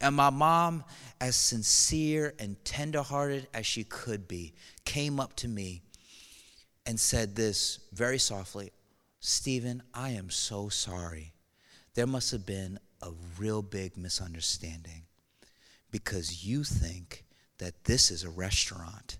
And 0.00 0.16
my 0.16 0.30
mom, 0.30 0.84
as 1.20 1.36
sincere 1.36 2.32
and 2.38 2.56
tenderhearted 2.64 3.46
as 3.52 3.66
she 3.66 3.84
could 3.84 4.26
be, 4.26 4.54
came 4.86 5.20
up 5.20 5.36
to 5.36 5.48
me 5.48 5.82
and 6.86 6.98
said 6.98 7.36
this 7.36 7.80
very 7.92 8.18
softly 8.18 8.72
Stephen, 9.20 9.82
I 9.92 10.10
am 10.10 10.30
so 10.30 10.70
sorry. 10.70 11.34
There 11.94 12.06
must 12.06 12.30
have 12.32 12.46
been 12.46 12.78
a 13.02 13.10
real 13.38 13.60
big 13.60 13.98
misunderstanding 13.98 15.02
because 15.94 16.44
you 16.44 16.64
think 16.64 17.24
that 17.58 17.84
this 17.84 18.10
is 18.10 18.24
a 18.24 18.28
restaurant, 18.28 19.16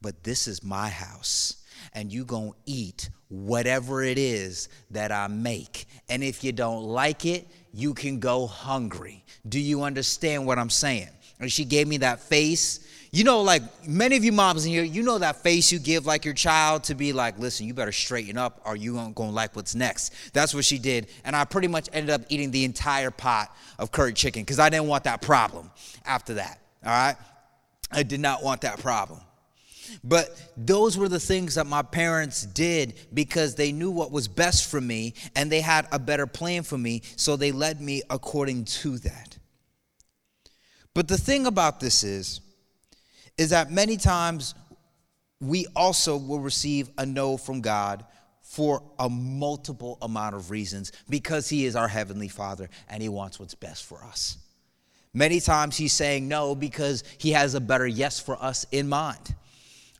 but 0.00 0.24
this 0.24 0.48
is 0.48 0.64
my 0.64 0.88
house 0.88 1.62
and 1.92 2.10
you 2.10 2.24
to 2.24 2.54
eat 2.64 3.10
whatever 3.28 4.02
it 4.02 4.16
is 4.16 4.70
that 4.90 5.12
I 5.12 5.26
make. 5.26 5.84
And 6.08 6.24
if 6.24 6.42
you 6.42 6.50
don't 6.50 6.84
like 6.84 7.26
it, 7.26 7.46
you 7.74 7.92
can 7.92 8.20
go 8.20 8.46
hungry. 8.46 9.22
Do 9.46 9.60
you 9.60 9.82
understand 9.82 10.46
what 10.46 10.58
I'm 10.58 10.70
saying? 10.70 11.10
And 11.40 11.52
she 11.52 11.66
gave 11.66 11.86
me 11.86 11.98
that 11.98 12.20
face. 12.20 12.88
You 13.14 13.22
know, 13.22 13.42
like 13.42 13.62
many 13.86 14.16
of 14.16 14.24
you 14.24 14.32
moms 14.32 14.66
in 14.66 14.72
here, 14.72 14.82
you 14.82 15.04
know 15.04 15.18
that 15.18 15.36
face 15.36 15.70
you 15.70 15.78
give 15.78 16.04
like 16.04 16.24
your 16.24 16.34
child 16.34 16.82
to 16.84 16.96
be 16.96 17.12
like, 17.12 17.38
listen, 17.38 17.64
you 17.64 17.72
better 17.72 17.92
straighten 17.92 18.36
up 18.36 18.60
or 18.64 18.74
you 18.74 18.98
aren't 18.98 19.14
gonna 19.14 19.30
like 19.30 19.54
what's 19.54 19.76
next. 19.76 20.12
That's 20.32 20.52
what 20.52 20.64
she 20.64 20.78
did. 20.78 21.06
And 21.24 21.36
I 21.36 21.44
pretty 21.44 21.68
much 21.68 21.88
ended 21.92 22.10
up 22.10 22.22
eating 22.28 22.50
the 22.50 22.64
entire 22.64 23.12
pot 23.12 23.56
of 23.78 23.92
curry 23.92 24.14
chicken 24.14 24.42
because 24.42 24.58
I 24.58 24.68
didn't 24.68 24.88
want 24.88 25.04
that 25.04 25.22
problem 25.22 25.70
after 26.04 26.34
that. 26.34 26.58
All 26.84 26.90
right? 26.90 27.14
I 27.92 28.02
did 28.02 28.18
not 28.18 28.42
want 28.42 28.62
that 28.62 28.80
problem. 28.80 29.20
But 30.02 30.36
those 30.56 30.98
were 30.98 31.08
the 31.08 31.20
things 31.20 31.54
that 31.54 31.68
my 31.68 31.82
parents 31.82 32.42
did 32.42 32.94
because 33.14 33.54
they 33.54 33.70
knew 33.70 33.92
what 33.92 34.10
was 34.10 34.26
best 34.26 34.68
for 34.68 34.80
me 34.80 35.14
and 35.36 35.52
they 35.52 35.60
had 35.60 35.86
a 35.92 36.00
better 36.00 36.26
plan 36.26 36.64
for 36.64 36.78
me, 36.78 37.02
so 37.14 37.36
they 37.36 37.52
led 37.52 37.80
me 37.80 38.02
according 38.10 38.64
to 38.64 38.98
that. 38.98 39.38
But 40.94 41.06
the 41.06 41.16
thing 41.16 41.46
about 41.46 41.78
this 41.78 42.02
is, 42.02 42.40
is 43.36 43.50
that 43.50 43.70
many 43.70 43.96
times 43.96 44.54
we 45.40 45.66
also 45.74 46.16
will 46.16 46.40
receive 46.40 46.90
a 46.98 47.04
no 47.04 47.36
from 47.36 47.60
God 47.60 48.04
for 48.40 48.82
a 48.98 49.08
multiple 49.08 49.98
amount 50.00 50.36
of 50.36 50.50
reasons 50.50 50.92
because 51.08 51.48
he 51.48 51.64
is 51.64 51.76
our 51.76 51.88
heavenly 51.88 52.28
father 52.28 52.68
and 52.88 53.02
he 53.02 53.08
wants 53.08 53.40
what's 53.40 53.54
best 53.54 53.84
for 53.84 54.02
us. 54.04 54.38
Many 55.12 55.40
times 55.40 55.76
he's 55.76 55.92
saying 55.92 56.28
no 56.28 56.54
because 56.54 57.04
he 57.18 57.30
has 57.30 57.54
a 57.54 57.60
better 57.60 57.86
yes 57.86 58.18
for 58.20 58.40
us 58.42 58.66
in 58.72 58.88
mind. 58.88 59.34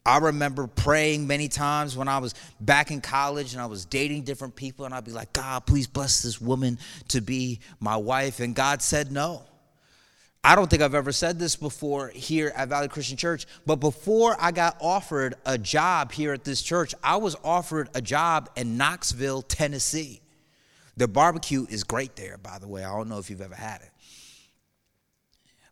I 0.06 0.18
remember 0.18 0.66
praying 0.66 1.26
many 1.26 1.48
times 1.48 1.96
when 1.96 2.08
I 2.08 2.18
was 2.18 2.34
back 2.60 2.90
in 2.90 3.00
college 3.00 3.54
and 3.54 3.62
I 3.62 3.66
was 3.66 3.86
dating 3.86 4.22
different 4.22 4.54
people, 4.54 4.84
and 4.84 4.92
I'd 4.92 5.04
be 5.04 5.12
like, 5.12 5.32
God, 5.32 5.64
please 5.64 5.86
bless 5.86 6.20
this 6.20 6.40
woman 6.40 6.78
to 7.08 7.22
be 7.22 7.60
my 7.80 7.96
wife. 7.96 8.40
And 8.40 8.54
God 8.54 8.82
said 8.82 9.10
no. 9.10 9.44
I 10.46 10.54
don't 10.54 10.68
think 10.68 10.82
I've 10.82 10.94
ever 10.94 11.10
said 11.10 11.38
this 11.38 11.56
before 11.56 12.08
here 12.08 12.52
at 12.54 12.68
Valley 12.68 12.88
Christian 12.88 13.16
Church, 13.16 13.46
but 13.64 13.76
before 13.76 14.36
I 14.38 14.52
got 14.52 14.76
offered 14.78 15.36
a 15.46 15.56
job 15.56 16.12
here 16.12 16.34
at 16.34 16.44
this 16.44 16.60
church, 16.60 16.94
I 17.02 17.16
was 17.16 17.34
offered 17.42 17.88
a 17.94 18.02
job 18.02 18.50
in 18.54 18.76
Knoxville, 18.76 19.40
Tennessee. 19.40 20.20
The 20.98 21.08
barbecue 21.08 21.66
is 21.70 21.82
great 21.82 22.14
there, 22.14 22.36
by 22.36 22.58
the 22.58 22.68
way. 22.68 22.84
I 22.84 22.94
don't 22.94 23.08
know 23.08 23.18
if 23.18 23.30
you've 23.30 23.40
ever 23.40 23.54
had 23.54 23.80
it. 23.80 23.90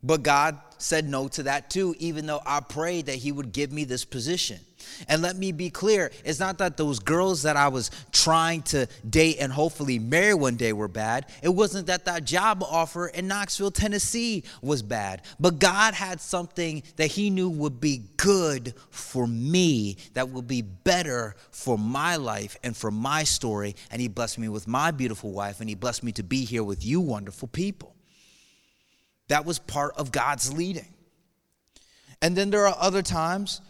But 0.03 0.23
God 0.23 0.59
said 0.79 1.07
no 1.07 1.29
to 1.29 1.43
that 1.45 1.69
too, 1.69 1.95
even 1.99 2.25
though 2.25 2.41
I 2.47 2.61
prayed 2.61 3.07
that 3.07 3.17
He 3.17 3.31
would 3.31 3.53
give 3.53 3.73
me 3.73 3.85
this 3.85 4.07
position. 4.07 4.59
And 5.09 5.23
let 5.23 5.37
me 5.37 5.53
be 5.53 5.71
clear 5.71 6.11
it's 6.25 6.41
not 6.41 6.59
that 6.59 6.77
those 6.77 6.99
girls 6.99 7.43
that 7.43 7.57
I 7.57 7.69
was 7.69 7.91
trying 8.13 8.63
to 8.63 8.87
date 9.09 9.37
and 9.41 9.53
hopefully 9.53 9.99
marry 9.99 10.35
one 10.35 10.57
day 10.57 10.73
were 10.73 10.89
bad. 10.89 11.27
It 11.43 11.49
wasn't 11.49 11.87
that 11.87 12.05
that 12.07 12.25
job 12.25 12.63
offer 12.63 13.09
in 13.09 13.27
Knoxville, 13.29 13.71
Tennessee 13.71 14.45
was 14.61 14.83
bad. 14.83 15.23
But 15.41 15.59
God 15.59 15.95
had 15.95 16.21
something 16.21 16.83
that 16.97 17.09
He 17.09 17.31
knew 17.31 17.49
would 17.49 17.81
be 17.81 18.03
good 18.17 18.75
for 18.91 19.27
me, 19.27 19.97
that 20.15 20.29
would 20.29 20.47
be 20.47 20.63
better 20.63 21.35
for 21.51 21.79
my 21.79 22.17
life 22.17 22.57
and 22.63 22.77
for 22.77 22.91
my 22.91 23.25
story. 23.25 23.77
And 23.91 24.01
He 24.01 24.09
blessed 24.09 24.39
me 24.39 24.49
with 24.49 24.69
my 24.69 24.91
beautiful 24.91 25.33
wife, 25.33 25.61
and 25.61 25.69
He 25.69 25.75
blessed 25.75 26.03
me 26.03 26.13
to 26.13 26.23
be 26.23 26.45
here 26.45 26.65
with 26.65 26.85
you, 26.85 27.01
wonderful 27.01 27.49
people. 27.49 27.95
That 29.29 29.45
was 29.45 29.59
part 29.59 29.95
of 29.97 30.13
God's 30.13 30.53
leading. 30.53 30.93
And 32.21 32.37
then 32.37 32.51
there 32.51 32.67
are 32.67 32.77
other 32.79 33.03
times 33.03 33.61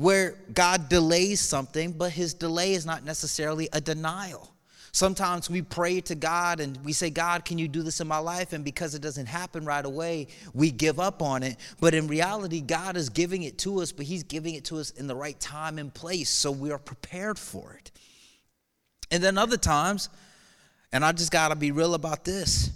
where 0.00 0.34
God 0.54 0.88
delays 0.88 1.40
something, 1.40 1.92
but 1.92 2.10
his 2.10 2.32
delay 2.32 2.72
is 2.72 2.86
not 2.86 3.04
necessarily 3.04 3.68
a 3.74 3.82
denial. 3.82 4.50
Sometimes 4.92 5.50
we 5.50 5.60
pray 5.60 6.00
to 6.00 6.14
God 6.14 6.58
and 6.58 6.82
we 6.82 6.94
say, 6.94 7.10
God, 7.10 7.44
can 7.44 7.58
you 7.58 7.68
do 7.68 7.82
this 7.82 8.00
in 8.00 8.08
my 8.08 8.16
life? 8.16 8.54
And 8.54 8.64
because 8.64 8.94
it 8.94 9.02
doesn't 9.02 9.26
happen 9.26 9.66
right 9.66 9.84
away, 9.84 10.28
we 10.54 10.70
give 10.70 10.98
up 10.98 11.20
on 11.20 11.42
it. 11.42 11.58
But 11.80 11.92
in 11.92 12.06
reality, 12.06 12.62
God 12.62 12.96
is 12.96 13.10
giving 13.10 13.42
it 13.42 13.58
to 13.58 13.82
us, 13.82 13.92
but 13.92 14.06
He's 14.06 14.22
giving 14.22 14.54
it 14.54 14.64
to 14.64 14.78
us 14.78 14.88
in 14.88 15.06
the 15.06 15.14
right 15.14 15.38
time 15.38 15.78
and 15.78 15.92
place. 15.92 16.30
So 16.30 16.50
we 16.50 16.70
are 16.70 16.78
prepared 16.78 17.38
for 17.38 17.74
it. 17.74 17.90
And 19.10 19.22
then 19.22 19.36
other 19.36 19.58
times, 19.58 20.08
and 20.94 21.04
I 21.04 21.12
just 21.12 21.30
got 21.30 21.48
to 21.48 21.56
be 21.56 21.72
real 21.72 21.92
about 21.92 22.24
this 22.24 22.72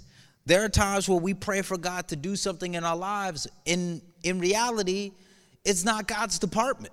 there 0.47 0.63
are 0.63 0.69
times 0.69 1.09
where 1.09 1.19
we 1.19 1.33
pray 1.33 1.63
for 1.63 1.79
God 1.79 2.09
to 2.09 2.17
do 2.17 2.37
something 2.37 2.75
in 2.75 2.85
our 2.85 2.97
lives. 2.97 3.49
In, 3.65 4.03
in 4.25 4.41
reality, 4.41 5.13
it's 5.65 5.87
not 5.87 6.07
God's 6.07 6.39
department. 6.39 6.93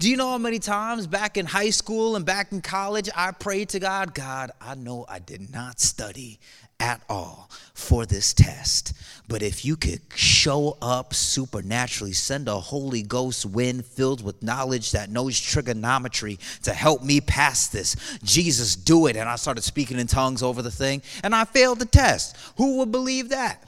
Do 0.00 0.08
you 0.08 0.16
know 0.16 0.30
how 0.30 0.38
many 0.38 0.58
times 0.58 1.06
back 1.06 1.36
in 1.36 1.44
high 1.44 1.68
school 1.68 2.16
and 2.16 2.24
back 2.24 2.52
in 2.52 2.62
college 2.62 3.10
I 3.14 3.32
prayed 3.32 3.68
to 3.68 3.78
God, 3.78 4.14
God, 4.14 4.50
I 4.58 4.74
know 4.74 5.04
I 5.06 5.18
did 5.18 5.52
not 5.52 5.78
study 5.78 6.40
at 6.80 7.02
all 7.10 7.50
for 7.74 8.06
this 8.06 8.32
test. 8.32 8.94
But 9.28 9.42
if 9.42 9.62
you 9.62 9.76
could 9.76 10.00
show 10.14 10.78
up 10.80 11.12
supernaturally, 11.12 12.14
send 12.14 12.48
a 12.48 12.58
Holy 12.58 13.02
Ghost 13.02 13.44
wind 13.44 13.84
filled 13.84 14.24
with 14.24 14.42
knowledge 14.42 14.92
that 14.92 15.10
knows 15.10 15.38
trigonometry 15.38 16.38
to 16.62 16.72
help 16.72 17.04
me 17.04 17.20
pass 17.20 17.68
this, 17.68 17.94
Jesus, 18.22 18.76
do 18.76 19.06
it. 19.06 19.16
And 19.16 19.28
I 19.28 19.36
started 19.36 19.64
speaking 19.64 19.98
in 19.98 20.06
tongues 20.06 20.42
over 20.42 20.62
the 20.62 20.70
thing, 20.70 21.02
and 21.22 21.34
I 21.34 21.44
failed 21.44 21.78
the 21.78 21.84
test. 21.84 22.38
Who 22.56 22.78
would 22.78 22.90
believe 22.90 23.28
that? 23.28 23.64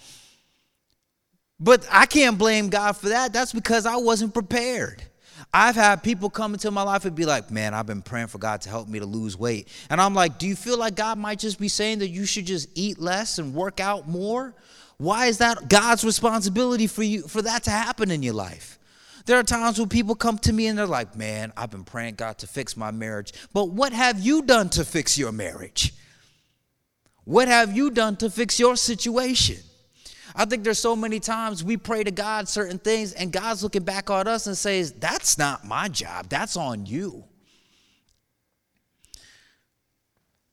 But 1.60 1.86
I 1.90 2.06
can't 2.06 2.38
blame 2.38 2.70
God 2.70 2.96
for 2.96 3.10
that. 3.10 3.34
That's 3.34 3.52
because 3.52 3.84
I 3.84 3.96
wasn't 3.96 4.32
prepared. 4.32 5.04
I've 5.54 5.74
had 5.74 6.02
people 6.02 6.30
come 6.30 6.54
into 6.54 6.70
my 6.70 6.82
life 6.82 7.04
and 7.04 7.14
be 7.14 7.26
like, 7.26 7.50
man, 7.50 7.74
I've 7.74 7.86
been 7.86 8.00
praying 8.00 8.28
for 8.28 8.38
God 8.38 8.62
to 8.62 8.70
help 8.70 8.88
me 8.88 8.98
to 9.00 9.06
lose 9.06 9.38
weight. 9.38 9.68
And 9.90 10.00
I'm 10.00 10.14
like, 10.14 10.38
do 10.38 10.46
you 10.46 10.56
feel 10.56 10.78
like 10.78 10.94
God 10.94 11.18
might 11.18 11.38
just 11.38 11.58
be 11.58 11.68
saying 11.68 11.98
that 11.98 12.08
you 12.08 12.24
should 12.24 12.46
just 12.46 12.68
eat 12.74 12.98
less 12.98 13.38
and 13.38 13.54
work 13.54 13.78
out 13.78 14.08
more? 14.08 14.54
Why 14.96 15.26
is 15.26 15.38
that 15.38 15.68
God's 15.68 16.04
responsibility 16.04 16.86
for 16.86 17.02
you 17.02 17.22
for 17.22 17.42
that 17.42 17.64
to 17.64 17.70
happen 17.70 18.10
in 18.10 18.22
your 18.22 18.34
life? 18.34 18.78
There 19.26 19.38
are 19.38 19.42
times 19.42 19.78
when 19.78 19.88
people 19.88 20.14
come 20.14 20.38
to 20.38 20.52
me 20.52 20.68
and 20.68 20.78
they're 20.78 20.86
like, 20.86 21.16
man, 21.16 21.52
I've 21.56 21.70
been 21.70 21.84
praying 21.84 22.14
God 22.14 22.38
to 22.38 22.46
fix 22.46 22.76
my 22.76 22.90
marriage. 22.90 23.32
But 23.52 23.70
what 23.70 23.92
have 23.92 24.20
you 24.20 24.42
done 24.42 24.70
to 24.70 24.84
fix 24.84 25.18
your 25.18 25.32
marriage? 25.32 25.92
What 27.24 27.48
have 27.48 27.76
you 27.76 27.90
done 27.90 28.16
to 28.16 28.30
fix 28.30 28.58
your 28.58 28.74
situation? 28.74 29.58
I 30.34 30.44
think 30.44 30.64
there's 30.64 30.78
so 30.78 30.96
many 30.96 31.20
times 31.20 31.62
we 31.62 31.76
pray 31.76 32.04
to 32.04 32.10
God 32.10 32.48
certain 32.48 32.78
things, 32.78 33.12
and 33.12 33.32
God's 33.32 33.62
looking 33.62 33.84
back 33.84 34.10
at 34.10 34.26
us 34.26 34.46
and 34.46 34.56
says, 34.56 34.92
That's 34.92 35.38
not 35.38 35.64
my 35.64 35.88
job, 35.88 36.28
that's 36.28 36.56
on 36.56 36.86
you. 36.86 37.24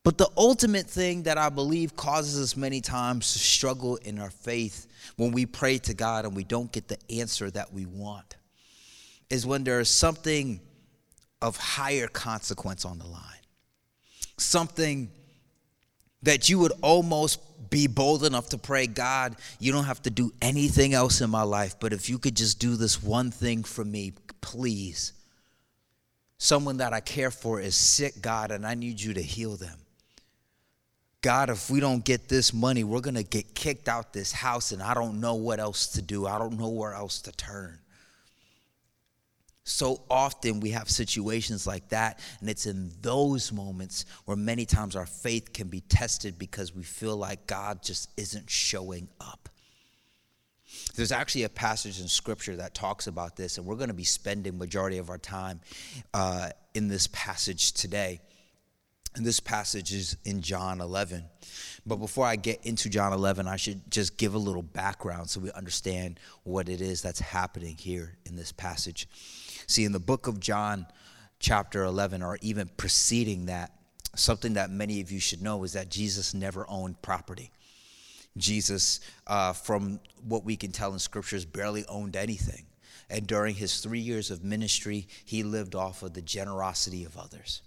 But 0.04 0.18
the 0.18 0.30
ultimate 0.38 0.88
thing 0.88 1.24
that 1.24 1.38
I 1.38 1.50
believe 1.50 1.96
causes 1.96 2.42
us 2.42 2.58
many 2.58 2.82
times 2.82 3.34
to 3.34 3.40
struggle 3.40 3.98
in 3.98 4.18
our 4.18 4.30
faith 4.30 4.88
when 5.18 5.32
we 5.32 5.46
pray 5.46 5.78
to 5.80 5.94
God 5.94 6.26
and 6.26 6.36
we 6.36 6.44
don't 6.44 6.72
get 6.72 6.88
the 6.88 6.98
answer 7.10 7.52
that 7.52 7.74
we 7.74 7.86
want 7.86 8.38
is 9.30 9.46
when 9.46 9.64
there 9.64 9.80
is 9.80 9.90
something 9.90 10.62
of 11.42 11.58
higher 11.58 12.08
consequence 12.08 12.86
on 12.86 12.98
the 12.98 13.06
line. 13.06 13.22
Something 14.38 15.12
that 16.24 16.50
you 16.50 16.60
would 16.60 16.74
almost 16.82 17.40
be 17.70 17.88
bold 17.88 18.24
enough 18.24 18.50
to 18.50 18.58
pray, 18.58 18.88
God, 18.88 19.36
you 19.60 19.72
don't 19.72 19.86
have 19.86 20.02
to 20.04 20.10
do 20.10 20.32
anything 20.42 20.94
else 20.94 21.22
in 21.22 21.30
my 21.30 21.44
life, 21.44 21.76
but 21.80 21.94
if 21.94 22.10
you 22.10 22.18
could 22.18 22.36
just 22.36 22.60
do 22.60 22.76
this 22.76 23.02
one 23.02 23.32
thing 23.32 23.64
for 23.64 23.86
me, 23.86 24.14
please. 24.42 25.14
Someone 26.38 26.78
that 26.78 26.94
I 26.94 27.02
care 27.02 27.32
for 27.32 27.60
is 27.60 27.76
sick, 27.76 28.22
God, 28.22 28.52
and 28.52 28.66
I 28.66 28.74
need 28.74 29.02
you 29.02 29.14
to 29.14 29.22
heal 29.22 29.56
them. 29.56 29.78
God, 31.22 31.50
if 31.50 31.70
we 31.70 31.82
don't 31.82 32.06
get 32.06 32.30
this 32.30 32.54
money, 32.54 32.86
we're 32.86 33.02
going 33.02 33.16
to 33.16 33.24
get 33.24 33.54
kicked 33.54 33.90
out 33.90 34.14
this 34.14 34.32
house, 34.32 34.72
and 34.72 34.82
I 34.82 34.94
don't 34.94 35.20
know 35.20 35.36
what 35.36 35.60
else 35.60 35.88
to 35.88 36.02
do. 36.02 36.26
I 36.26 36.38
don't 36.38 36.58
know 36.58 36.70
where 36.70 36.94
else 36.94 37.22
to 37.24 37.32
turn. 37.34 37.80
So 39.70 40.02
often 40.10 40.60
we 40.60 40.72
have 40.72 40.90
situations 40.90 41.68
like 41.68 41.90
that, 41.90 42.20
and 42.40 42.50
it's 42.50 42.66
in 42.66 42.92
those 43.02 43.52
moments 43.52 44.06
where 44.26 44.36
many 44.36 44.66
times 44.66 44.96
our 44.96 45.06
faith 45.06 45.54
can 45.54 45.68
be 45.68 45.82
tested 45.82 46.40
because 46.40 46.74
we 46.74 46.84
feel 46.84 47.16
like 47.16 47.46
God 47.46 47.84
just 47.84 48.10
isn't 48.18 48.50
showing 48.50 49.08
up. 49.22 49.48
There's 50.96 51.12
actually 51.12 51.44
a 51.44 51.50
passage 51.50 52.00
in 52.02 52.08
scripture 52.08 52.56
that 52.58 52.74
talks 52.74 53.06
about 53.06 53.36
this, 53.36 53.58
and 53.58 53.66
we're 53.66 53.76
going 53.76 53.90
to 53.90 53.94
be 53.94 54.04
spending 54.04 54.58
majority 54.58 54.98
of 54.98 55.10
our 55.10 55.18
time 55.20 55.62
uh, 56.14 56.50
in 56.74 56.88
this 56.88 57.08
passage 57.08 57.74
today. 57.74 58.22
And 59.16 59.26
this 59.26 59.40
passage 59.40 59.94
is 59.94 60.18
in 60.24 60.42
John 60.42 60.82
11. 60.82 61.26
But 61.86 61.98
before 61.98 62.26
I 62.26 62.36
get 62.36 62.66
into 62.66 62.90
John 62.90 63.14
11, 63.14 63.48
I 63.48 63.56
should 63.56 63.90
just 63.90 64.18
give 64.18 64.34
a 64.34 64.38
little 64.38 64.62
background 64.62 65.30
so 65.30 65.40
we 65.40 65.52
understand 65.52 66.20
what 66.44 66.70
it 66.70 66.82
is 66.82 67.02
that's 67.02 67.20
happening 67.20 67.76
here 67.78 68.18
in 68.26 68.36
this 68.36 68.52
passage. 68.52 69.08
See, 69.70 69.86
in 69.86 69.92
the 69.92 70.00
book 70.00 70.26
of 70.26 70.40
John, 70.40 70.88
chapter 71.40 71.84
11, 71.84 72.24
or 72.24 72.40
even 72.42 72.72
preceding 72.76 73.46
that, 73.46 73.72
something 74.16 74.54
that 74.54 74.72
many 74.72 75.00
of 75.00 75.12
you 75.12 75.20
should 75.20 75.44
know 75.44 75.64
is 75.64 75.74
that 75.74 75.92
Jesus 75.92 76.34
never 76.34 76.66
owned 76.68 77.00
property. 77.04 77.52
Jesus, 78.36 79.00
uh, 79.28 79.54
from 79.54 80.00
what 80.28 80.44
we 80.44 80.56
can 80.56 80.72
tell 80.72 80.92
in 80.94 80.98
scriptures, 80.98 81.46
barely 81.46 81.86
owned 81.86 82.16
anything. 82.16 82.66
And 83.12 83.28
during 83.28 83.54
his 83.54 83.80
three 83.80 84.00
years 84.00 84.32
of 84.32 84.44
ministry, 84.44 85.08
he 85.24 85.44
lived 85.44 85.76
off 85.76 86.02
of 86.02 86.16
the 86.16 86.24
generosity 86.24 87.06
of 87.06 87.16
others. 87.16 87.62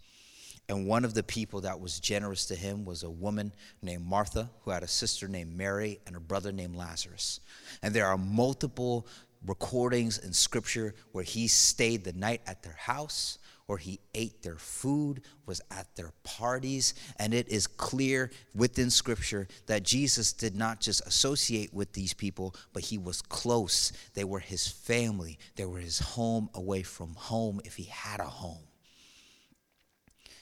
And 0.68 0.88
one 0.88 1.04
of 1.04 1.14
the 1.14 1.22
people 1.22 1.60
that 1.60 1.78
was 1.78 2.00
generous 2.00 2.46
to 2.46 2.56
him 2.56 2.84
was 2.84 3.04
a 3.04 3.10
woman 3.10 3.52
named 3.80 4.04
Martha, 4.04 4.50
who 4.62 4.72
had 4.72 4.82
a 4.82 4.88
sister 4.88 5.28
named 5.28 5.56
Mary 5.56 6.00
and 6.08 6.16
a 6.16 6.20
brother 6.20 6.50
named 6.50 6.74
Lazarus. 6.74 7.38
And 7.80 7.94
there 7.94 8.06
are 8.06 8.18
multiple 8.18 9.06
recordings 9.46 10.18
in 10.18 10.32
scripture 10.32 10.94
where 11.12 11.24
he 11.24 11.48
stayed 11.48 12.04
the 12.04 12.12
night 12.12 12.42
at 12.46 12.62
their 12.62 12.76
house 12.78 13.38
or 13.72 13.78
he 13.78 14.00
ate 14.14 14.42
their 14.42 14.58
food, 14.58 15.22
was 15.46 15.60
at 15.70 15.86
their 15.96 16.12
parties. 16.24 16.92
And 17.18 17.32
it 17.32 17.48
is 17.48 17.66
clear 17.66 18.30
within 18.54 18.90
Scripture 18.90 19.48
that 19.66 19.82
Jesus 19.82 20.34
did 20.34 20.54
not 20.54 20.80
just 20.80 21.06
associate 21.06 21.72
with 21.72 21.92
these 21.94 22.12
people, 22.12 22.54
but 22.74 22.82
he 22.82 22.98
was 22.98 23.22
close. 23.22 23.92
They 24.12 24.24
were 24.24 24.40
his 24.40 24.68
family, 24.68 25.38
they 25.56 25.64
were 25.64 25.78
his 25.78 26.00
home 26.00 26.50
away 26.54 26.82
from 26.82 27.14
home 27.14 27.62
if 27.64 27.76
he 27.76 27.84
had 27.84 28.20
a 28.20 28.24
home. 28.24 28.66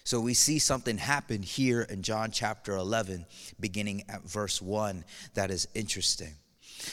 So 0.03 0.19
we 0.21 0.35
see 0.35 0.59
something 0.59 0.99
happen 0.99 1.43
here 1.43 1.83
in 1.83 2.03
John 2.03 2.33
chapter 2.33 2.75
11, 2.75 3.27
beginning 3.61 4.03
at 4.09 4.25
verse 4.25 4.61
1, 4.61 5.05
that 5.35 5.53
is 5.53 5.69
interesting. 5.75 6.35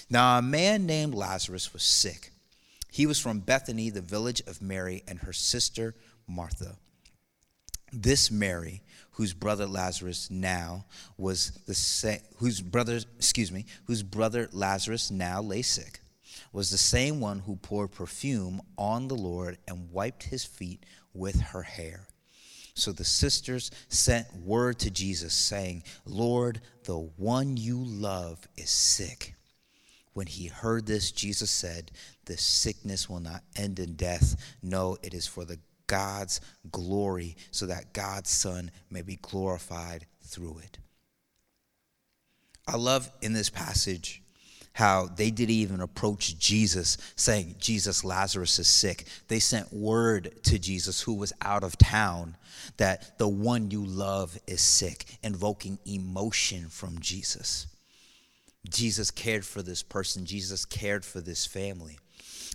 Now, 0.10 0.38
a 0.38 0.42
man 0.42 0.86
named 0.86 1.14
Lazarus 1.14 1.74
was 1.74 1.84
sick. 1.84 2.32
He 2.92 3.06
was 3.06 3.20
from 3.20 3.40
Bethany, 3.40 3.90
the 3.90 4.02
village 4.02 4.42
of 4.48 4.62
Mary 4.62 5.04
and 5.08 5.20
her 5.20 5.34
sister 5.34 5.96
Martha. 6.28 6.78
This 7.94 8.30
Mary, 8.32 8.84
whose 9.12 9.34
brother 9.34 9.66
Lazarus 9.66 10.30
now 10.30 10.86
was 11.18 11.52
the 11.68 11.74
same, 11.74 12.20
whose 12.38 12.60
brother, 12.60 13.00
excuse 13.18 13.52
me, 13.52 13.66
whose 13.86 14.04
brother 14.04 14.50
Lazarus 14.52 15.10
now 15.10 15.42
lay 15.42 15.62
sick, 15.62 16.02
was 16.52 16.70
the 16.70 16.78
same 16.78 17.20
one 17.20 17.40
who 17.40 17.56
poured 17.56 17.92
perfume 17.92 18.62
on 18.78 19.08
the 19.08 19.16
Lord 19.16 19.58
and 19.68 19.92
wiped 19.92 20.24
his 20.24 20.44
feet 20.44 20.86
with 21.14 21.40
her 21.40 21.64
hair. 21.64 22.08
So 22.74 22.92
the 22.92 23.06
sisters 23.06 23.72
sent 23.90 24.36
word 24.36 24.80
to 24.80 24.92
Jesus, 24.92 25.34
saying, 25.34 25.84
Lord, 26.06 26.62
the 26.84 26.98
one 26.98 27.58
you 27.58 27.84
love 27.84 28.48
is 28.56 28.70
sick. 28.70 29.34
When 30.18 30.26
he 30.26 30.48
heard 30.48 30.88
this, 30.88 31.12
Jesus 31.12 31.52
said, 31.52 31.92
The 32.26 32.38
sickness 32.38 33.08
will 33.08 33.20
not 33.20 33.44
end 33.56 33.78
in 33.78 33.94
death. 33.94 34.58
No, 34.64 34.98
it 35.04 35.14
is 35.14 35.28
for 35.28 35.46
the 35.46 35.60
God's 35.86 36.42
glory 36.72 37.38
so 37.52 37.68
that 37.68 37.94
God's 37.94 38.32
Son 38.32 38.72
may 38.90 39.04
be 39.04 39.20
glorified 39.22 40.08
through 40.24 40.62
it. 40.64 40.80
I 42.68 42.78
love 42.78 43.12
in 43.22 43.34
this 43.34 43.52
passage 43.52 44.24
how 44.74 45.06
they 45.06 45.30
didn't 45.30 45.52
even 45.52 45.82
approach 45.82 46.40
Jesus 46.40 46.98
saying, 47.16 47.54
Jesus, 47.60 48.04
Lazarus 48.04 48.58
is 48.58 48.68
sick. 48.68 49.06
They 49.28 49.38
sent 49.38 49.72
word 49.72 50.32
to 50.46 50.58
Jesus, 50.58 51.00
who 51.00 51.14
was 51.14 51.32
out 51.44 51.64
of 51.64 51.78
town, 51.78 52.38
that 52.78 53.20
the 53.20 53.28
one 53.28 53.70
you 53.70 53.86
love 53.86 54.36
is 54.48 54.62
sick, 54.62 55.06
invoking 55.22 55.78
emotion 55.86 56.70
from 56.70 56.98
Jesus. 56.98 57.68
Jesus 58.70 59.12
cared 59.12 59.46
for 59.46 59.62
this 59.62 59.84
person, 59.84 60.26
Jesus 60.26 60.66
cared 60.66 61.06
for 61.06 61.22
this 61.22 61.46
family. 61.46 61.98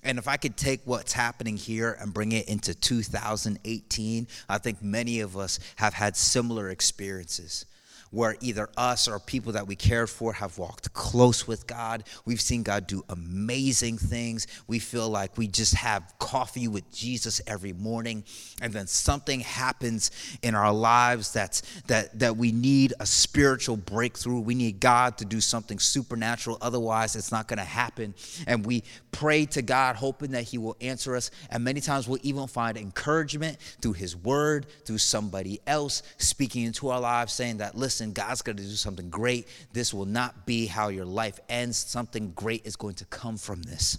And 0.05 0.19
if 0.19 0.27
I 0.27 0.37
could 0.37 0.57
take 0.57 0.81
what's 0.85 1.13
happening 1.13 1.57
here 1.57 1.97
and 2.01 2.13
bring 2.13 2.33
it 2.33 2.49
into 2.49 2.75
2018, 2.75 4.27
I 4.49 4.59
think 4.59 4.83
many 4.83 5.21
of 5.21 5.37
us 5.37 5.61
have 5.77 5.95
had 5.95 6.17
similar 6.17 6.71
experiences 6.71 7.67
where 8.13 8.37
either 8.41 8.69
us 8.77 9.09
or 9.09 9.19
people 9.19 9.53
that 9.53 9.67
we 9.67 9.75
cared 9.75 10.09
for 10.09 10.35
have 10.35 10.59
walked 10.59 10.93
close 10.93 11.49
with 11.49 11.67
God. 11.67 12.05
We've 12.25 12.41
seen 12.41 12.63
God 12.63 12.87
do 12.87 13.03
amazing 13.09 13.99
things. 13.99 14.47
We 14.69 14.79
feel 14.79 15.09
like 15.09 15.37
we 15.37 15.49
just 15.49 15.75
have 15.75 16.15
coffee 16.19 16.69
with 16.69 16.93
Jesus 16.93 17.41
every 17.47 17.73
morning, 17.73 18.23
and 18.61 18.73
then 18.73 18.87
something 18.87 19.41
happens 19.41 20.11
in 20.43 20.55
our 20.55 20.73
lives 20.73 21.33
that's 21.33 21.63
that 21.87 22.19
that 22.19 22.37
we 22.37 22.53
need 22.53 22.93
a 23.01 23.07
spiritual 23.07 23.79
breakthrough. 23.79 24.41
We 24.41 24.55
need 24.55 24.79
God 24.79 25.19
to 25.19 25.25
do 25.25 25.41
something 25.41 25.79
supernatural. 25.79 26.59
Otherwise, 26.61 27.17
it's 27.17 27.33
not 27.33 27.49
going 27.49 27.59
to 27.59 27.65
happen. 27.65 28.15
And 28.47 28.65
we 28.65 28.85
pray 29.11 29.47
to 29.47 29.63
God, 29.63 29.97
hoping 29.97 30.33
that 30.33 30.45
He 30.45 30.59
will 30.59 30.77
answer 30.83 31.17
us. 31.17 31.31
And 31.51 31.65
many 31.65 31.81
times 31.81 32.07
we'll 32.07 32.21
even 32.23 32.47
find 32.47 32.77
encouragement 32.77 33.59
through 33.81 33.95
His 33.95 34.15
Word, 34.15 34.67
through 34.85 34.99
somebody 34.99 35.61
else 35.67 36.03
speaking 36.19 36.65
into 36.65 36.91
our 36.91 37.01
lives, 37.01 37.33
saying 37.33 37.57
that, 37.59 37.75
listen 37.75 38.02
listen, 38.03 38.13
God's 38.13 38.43
going 38.43 38.57
to 38.57 38.63
do 38.63 38.71
something 38.71 39.11
great. 39.11 39.47
This 39.73 39.95
will 39.95 40.07
not 40.07 40.47
be 40.47 40.67
how 40.67 40.89
your 40.89 41.05
life 41.05 41.39
ends. 41.49 41.77
Something 41.77 42.33
great 42.33 42.67
is 42.67 42.77
going 42.77 42.97
to 42.97 43.05
come 43.07 43.37
from 43.37 43.63
this. 43.63 43.99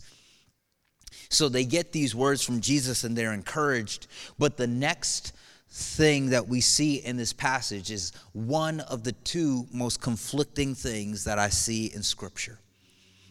So 1.30 1.48
they 1.48 1.64
get 1.64 1.92
these 1.92 2.14
words 2.14 2.44
from 2.44 2.60
Jesus 2.60 3.04
and 3.04 3.16
they're 3.16 3.34
encouraged. 3.34 4.08
But 4.38 4.58
the 4.58 4.68
next 4.68 5.34
thing 5.70 6.30
that 6.32 6.48
we 6.48 6.62
see 6.62 6.98
in 6.98 7.18
this 7.18 7.34
passage 7.34 7.92
is 7.92 8.12
one 8.34 8.82
of 8.82 9.04
the 9.04 9.14
two 9.14 9.68
most 9.72 10.02
conflicting 10.02 10.76
things 10.76 11.24
that 11.24 11.40
I 11.40 11.50
see 11.50 11.88
in 11.88 12.04
Scripture. 12.04 12.60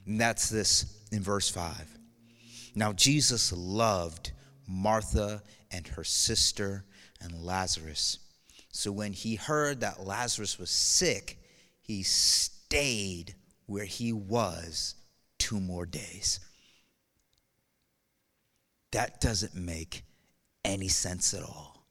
And 0.06 0.20
that's 0.20 0.48
this 0.48 0.86
in 1.12 1.22
verse 1.22 1.48
5. 1.48 1.86
Now, 2.74 2.92
Jesus 2.92 3.52
loved 3.52 4.32
Martha 4.66 5.42
and 5.70 5.86
her 5.88 6.04
sister 6.04 6.84
and 7.20 7.44
Lazarus. 7.44 8.18
So 8.72 8.90
when 8.90 9.12
he 9.12 9.36
heard 9.36 9.80
that 9.80 10.04
Lazarus 10.04 10.58
was 10.58 10.70
sick, 10.70 11.38
he 11.82 12.02
stayed 12.02 13.34
where 13.66 13.84
he 13.84 14.12
was 14.12 14.94
two 15.38 15.60
more 15.60 15.86
days. 15.86 16.40
That 18.92 19.20
doesn't 19.20 19.54
make 19.54 20.04
any 20.64 20.88
sense 20.88 21.34
at 21.34 21.42
all. 21.42 21.86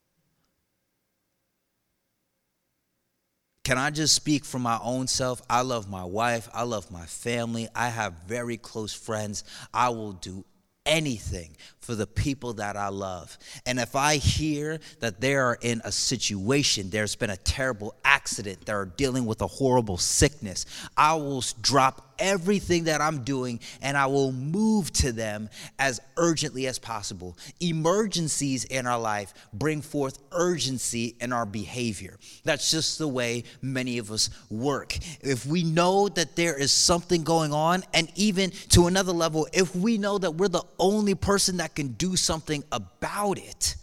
Can 3.64 3.78
I 3.78 3.92
just 3.92 4.16
speak 4.16 4.44
for 4.44 4.58
my 4.58 4.80
own 4.84 5.08
self? 5.08 5.40
I 5.48 5.62
love 5.62 5.88
my 5.88 6.04
wife. 6.04 6.50
I 6.52 6.64
love 6.64 6.90
my 6.90 7.06
family. 7.06 7.68
I 7.76 7.90
have 7.90 8.14
very 8.28 8.58
close 8.58 8.92
friends. 8.92 9.44
I 9.72 9.90
will 9.90 10.14
do 10.14 10.46
anything 10.86 11.56
for 11.92 11.96
the 11.96 12.08
people 12.08 12.54
that 12.54 12.78
I 12.78 12.88
love. 12.88 13.38
And 13.66 13.78
if 13.78 13.98
I 13.98 14.16
hear 14.16 14.80
that 15.02 15.20
they 15.20 15.36
are 15.36 15.58
in 15.60 15.82
a 15.84 15.92
situation, 15.92 16.90
there's 16.90 17.18
been 17.18 17.32
a 17.32 17.36
terrible 17.36 17.96
accident, 18.06 18.66
they're 18.66 18.86
dealing 18.86 19.26
with 19.26 19.42
a 19.42 19.48
horrible 19.48 19.98
sickness, 19.98 20.66
I 20.96 21.16
will 21.16 21.44
drop 21.62 22.12
everything 22.22 22.86
that 22.86 23.02
I'm 23.02 23.24
doing 23.24 23.60
and 23.82 23.98
I 23.98 24.06
will 24.06 24.32
move 24.32 24.94
to 24.94 25.12
them 25.12 25.50
as 25.80 26.00
urgently 26.16 26.68
as 26.68 26.80
possible. 26.80 27.38
Emergencies 27.60 28.64
in 28.66 28.86
our 28.86 29.00
life 29.00 29.34
bring 29.52 29.82
forth 29.82 30.20
urgency 30.32 31.16
in 31.20 31.34
our 31.34 31.46
behavior. 31.46 32.18
That's 32.44 32.72
just 32.72 33.00
the 33.00 33.08
way 33.08 33.44
many 33.62 33.98
of 33.98 34.12
us 34.12 34.30
work. 34.50 34.98
If 35.22 35.46
we 35.46 35.64
know 35.64 36.08
that 36.10 36.36
there 36.36 36.58
is 36.58 36.72
something 36.72 37.24
going 37.24 37.52
on, 37.52 37.84
and 37.94 38.10
even 38.16 38.52
to 38.70 38.86
another 38.86 39.12
level, 39.12 39.48
if 39.52 39.76
we 39.76 39.98
know 39.98 40.20
that 40.20 40.36
we're 40.36 40.48
the 40.48 40.64
only 40.78 41.16
person 41.16 41.58
that 41.58 41.74
can 41.82 41.94
do 41.94 42.16
something 42.16 42.64
about 42.72 43.40
it, 43.40 43.76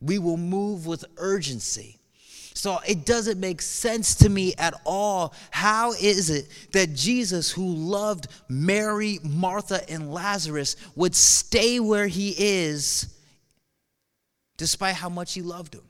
we 0.00 0.18
will 0.18 0.36
move 0.36 0.84
with 0.84 1.04
urgency. 1.16 1.98
So 2.54 2.78
it 2.86 3.06
doesn't 3.06 3.38
make 3.38 3.62
sense 3.62 4.16
to 4.16 4.28
me 4.28 4.54
at 4.58 4.74
all. 4.84 5.32
How 5.50 5.92
is 5.92 6.30
it 6.30 6.48
that 6.72 6.94
Jesus, 6.94 7.52
who 7.52 7.66
loved 7.66 8.26
Mary, 8.48 9.20
Martha, 9.22 9.88
and 9.88 10.12
Lazarus, 10.12 10.76
would 10.96 11.14
stay 11.14 11.78
where 11.78 12.08
he 12.08 12.34
is 12.36 13.14
despite 14.56 14.96
how 14.96 15.08
much 15.08 15.34
he 15.34 15.42
loved 15.42 15.74
them? 15.74 15.88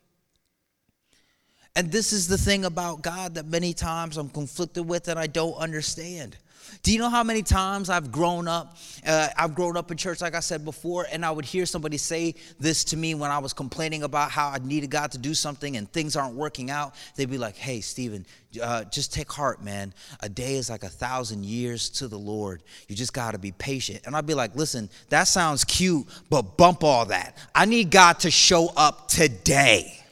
And 1.75 1.91
this 1.91 2.13
is 2.13 2.29
the 2.29 2.39
thing 2.39 2.67
about 2.67 3.03
God 3.03 3.35
that 3.37 3.47
many 3.47 3.73
times 3.73 4.19
I'm 4.19 4.29
conflicted 4.29 4.87
with 4.87 5.09
and 5.09 5.19
I 5.19 5.27
don't 5.27 5.55
understand. 5.55 6.37
Do 6.83 6.93
you 6.93 6.99
know 6.99 7.09
how 7.09 7.23
many 7.23 7.43
times 7.43 7.91
I've 7.91 8.13
grown 8.13 8.49
up? 8.49 8.77
Uh, 9.07 9.29
I've 9.37 9.55
grown 9.55 9.77
up 9.77 9.91
in 9.91 9.97
church, 9.97 10.21
like 10.21 10.35
I 10.35 10.41
said 10.41 10.65
before, 10.65 11.07
and 11.11 11.25
I 11.25 11.31
would 11.31 11.45
hear 11.45 11.67
somebody 11.67 11.97
say 11.97 12.35
this 12.59 12.85
to 12.85 12.97
me 12.97 13.15
when 13.15 13.31
I 13.31 13.39
was 13.39 13.53
complaining 13.53 14.03
about 14.03 14.31
how 14.31 14.49
I 14.49 14.59
needed 14.59 14.91
God 14.91 15.13
to 15.13 15.19
do 15.19 15.35
something 15.35 15.77
and 15.77 15.91
things 15.93 16.17
aren't 16.17 16.35
working 16.35 16.71
out. 16.71 16.95
They'd 17.17 17.31
be 17.31 17.39
like, 17.39 17.57
hey, 17.57 17.81
Stephen, 17.81 18.27
uh, 18.63 18.85
just 18.85 19.13
take 19.13 19.31
heart, 19.33 19.63
man. 19.63 19.95
A 20.21 20.29
day 20.29 20.55
is 20.55 20.71
like 20.71 20.85
a 20.85 20.89
thousand 20.89 21.45
years 21.45 21.91
to 21.91 22.09
the 22.09 22.19
Lord. 22.19 22.63
You 22.89 22.97
just 22.97 23.13
got 23.13 23.33
to 23.33 23.39
be 23.39 23.53
patient. 23.53 24.03
And 24.07 24.17
I'd 24.17 24.27
be 24.27 24.35
like, 24.35 24.55
listen, 24.55 24.91
that 25.09 25.25
sounds 25.25 25.65
cute, 25.65 26.07
but 26.31 26.57
bump 26.57 26.85
all 26.85 27.07
that. 27.07 27.37
I 27.55 27.65
need 27.65 27.91
God 27.91 28.21
to 28.21 28.31
show 28.31 28.71
up 28.77 29.09
today. 29.09 30.04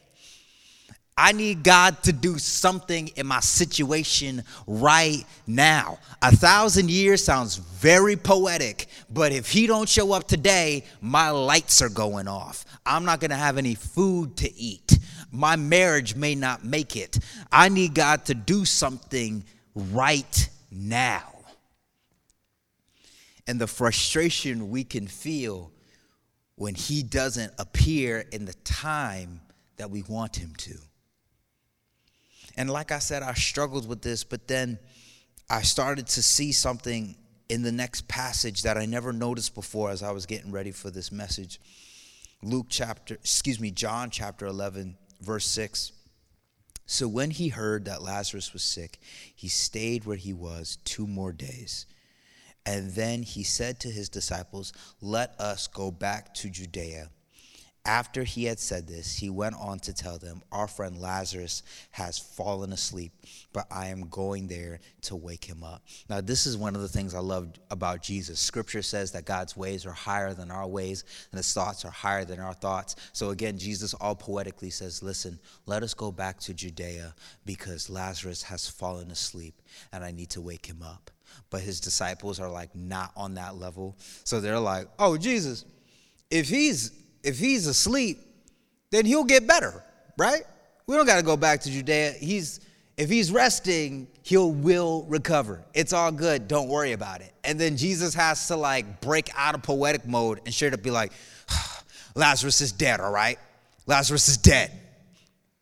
I 1.23 1.31
need 1.31 1.63
God 1.63 2.03
to 2.03 2.13
do 2.13 2.37
something 2.37 3.07
in 3.15 3.29
my 3.29 3.39
situation 3.39 4.43
right 4.67 5.25
now. 5.47 6.01
A 6.21 6.35
thousand 6.35 6.91
years 6.91 7.23
sounds 7.23 7.59
very 7.59 8.17
poetic, 8.17 8.87
but 9.09 9.31
if 9.31 9.49
he 9.49 9.69
don't 9.69 9.89
show 9.89 10.15
up 10.15 10.27
today, 10.27 10.83
my 11.01 11.31
lights 11.31 11.81
are 11.81 11.89
going 11.89 12.27
off. 12.27 12.65
I'm 12.85 13.05
not 13.05 13.21
going 13.21 13.31
to 13.31 13.37
have 13.37 13.57
any 13.57 13.77
food 13.77 14.37
to 14.39 14.53
eat. 14.53 14.99
My 15.31 15.55
marriage 15.55 16.17
may 16.17 16.35
not 16.35 16.65
make 16.65 16.97
it. 16.97 17.21
I 17.53 17.69
need 17.69 17.95
God 17.95 18.25
to 18.25 18.35
do 18.35 18.65
something 18.65 19.45
right 19.77 20.49
now. 20.73 21.33
And 23.47 23.61
the 23.61 23.69
frustration 23.69 24.71
we 24.71 24.83
can 24.83 25.07
feel 25.07 25.71
when 26.57 26.75
he 26.75 27.05
doesn't 27.05 27.53
appear 27.61 28.25
in 28.33 28.45
the 28.45 28.55
time 28.65 29.41
that 29.77 29.89
we 29.89 30.03
want 30.03 30.35
him 30.35 30.53
to. 30.57 30.75
And 32.57 32.71
like 32.71 32.93
I 32.93 32.99
said, 32.99 33.23
I 33.23 33.35
struggled 33.35 33.89
with 33.89 34.03
this, 34.03 34.25
but 34.25 34.49
then 34.49 34.79
I 35.49 35.63
started 35.63 36.07
to 36.09 36.23
see 36.23 36.53
something 36.53 37.17
in 37.49 37.63
the 37.63 37.73
next 37.73 38.09
passage 38.09 38.63
that 38.63 38.79
I 38.79 38.87
never 38.87 39.13
noticed 39.13 39.55
before 39.55 39.91
as 39.91 40.03
I 40.03 40.11
was 40.13 40.27
getting 40.27 40.53
ready 40.53 40.71
for 40.71 40.91
this 40.91 41.13
message. 41.13 41.61
Luke 42.43 42.67
chapter, 42.69 43.15
excuse 43.15 43.61
me, 43.61 43.71
John 43.71 44.11
chapter 44.11 44.47
11, 44.47 44.97
verse 45.21 45.47
6. 45.47 45.93
So 46.87 47.07
when 47.09 47.31
he 47.31 47.49
heard 47.49 47.85
that 47.85 48.03
Lazarus 48.03 48.53
was 48.53 48.63
sick, 48.63 48.99
he 49.35 49.49
stayed 49.49 50.05
where 50.05 50.17
he 50.17 50.33
was 50.33 50.79
two 50.85 51.07
more 51.07 51.33
days. 51.33 51.87
And 52.65 52.93
then 52.93 53.23
he 53.23 53.43
said 53.43 53.81
to 53.81 53.89
his 53.89 54.09
disciples, 54.09 54.73
Let 55.01 55.39
us 55.39 55.67
go 55.67 55.91
back 55.91 56.35
to 56.35 56.51
Judea. 56.51 57.11
After 57.85 58.23
he 58.23 58.45
had 58.45 58.61
said 58.61 58.87
this, 58.87 59.17
he 59.17 59.29
went 59.29 59.57
on 59.57 59.81
to 59.81 59.93
tell 59.93 60.17
them, 60.17 60.43
Our 60.53 60.69
friend 60.69 61.01
Lazarus 61.01 61.65
has 61.91 62.17
fallen 62.17 62.73
asleep, 62.73 63.11
but 63.53 63.67
I 63.73 63.89
am 63.89 64.09
going 64.09 64.47
there 64.47 64.79
to 65.03 65.17
wake 65.17 65.45
him 65.45 65.65
up. 65.65 65.83
Now, 66.09 66.21
this 66.21 66.47
is 66.47 66.57
one 66.57 66.77
of 66.77 66.81
the 66.81 66.89
things 66.89 67.13
I 67.13 67.19
love 67.19 67.49
about 67.73 68.01
Jesus. 68.01 68.39
Scripture 68.39 68.83
says 68.83 69.11
that 69.13 69.25
God's 69.25 69.57
ways 69.57 69.85
are 69.85 69.93
higher 69.93 70.33
than 70.33 70.53
our 70.53 70.69
ways, 70.69 71.03
and 71.33 71.39
his 71.39 71.53
thoughts 71.53 71.85
are 71.85 71.91
higher 71.91 72.25
than 72.25 72.39
our 72.39 72.55
thoughts. 72.55 72.95
So, 73.13 73.31
again, 73.31 73.59
Jesus 73.59 73.95
all 73.95 74.15
poetically 74.15 74.71
says, 74.71 75.03
Listen, 75.03 75.41
let 75.67 75.83
us 75.83 75.93
go 75.93 76.13
back 76.13 76.39
to 76.41 76.55
Judea 76.55 77.17
because 77.45 77.91
Lazarus 77.91 78.45
has 78.45 78.69
fallen 78.69 79.11
asleep, 79.11 79.61
and 79.93 80.05
I 80.05 80.13
need 80.13 80.31
to 80.31 80.41
wake 80.41 80.67
him 80.67 80.83
up. 80.85 81.11
But 81.51 81.63
his 81.63 81.81
disciples 81.81 82.39
are 82.39 82.49
like 82.49 82.77
not 82.77 83.11
on 83.17 83.35
that 83.35 83.57
level. 83.57 83.97
So 84.23 84.39
they're 84.39 84.61
like, 84.61 84.87
Oh, 85.01 85.17
Jesus, 85.17 85.65
if 86.31 86.49
he's 86.49 87.02
if 87.23 87.39
he's 87.39 87.67
asleep, 87.67 88.21
then 88.91 89.07
he'll 89.07 89.25
get 89.25 89.47
better, 89.47 89.83
right? 90.19 90.43
We 90.87 90.97
don't 90.97 91.07
got 91.07 91.17
to 91.17 91.23
go 91.23 91.37
back 91.37 91.61
to 91.63 91.71
Judea. 91.71 92.13
He's 92.13 92.61
if 92.97 93.09
he's 93.09 93.33
resting, 93.33 94.07
he'll 94.23 94.53
will 94.53 95.05
recover. 95.09 95.65
It's 95.75 95.93
all 95.93 96.13
good. 96.13 96.47
Don't 96.47 96.69
worry 96.69 96.93
about 96.93 97.21
it. 97.21 97.33
And 97.43 97.59
then 97.59 97.77
Jesus 97.77 98.15
has 98.15 98.47
to 98.49 98.57
like 98.57 99.01
break 99.01 99.31
out 99.35 99.55
of 99.55 99.63
poetic 99.63 100.07
mode 100.07 100.41
and 100.45 100.53
straight 100.53 100.75
up 100.75 100.83
be 100.83 100.91
like, 100.91 101.13
Lazarus 102.15 102.61
is 102.61 102.71
dead, 102.73 103.01
all 103.01 103.11
right? 103.11 103.39
Lazarus 103.87 104.29
is 104.29 104.37
dead. 104.37 104.71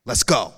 Let's 0.04 0.24
go. 0.24 0.52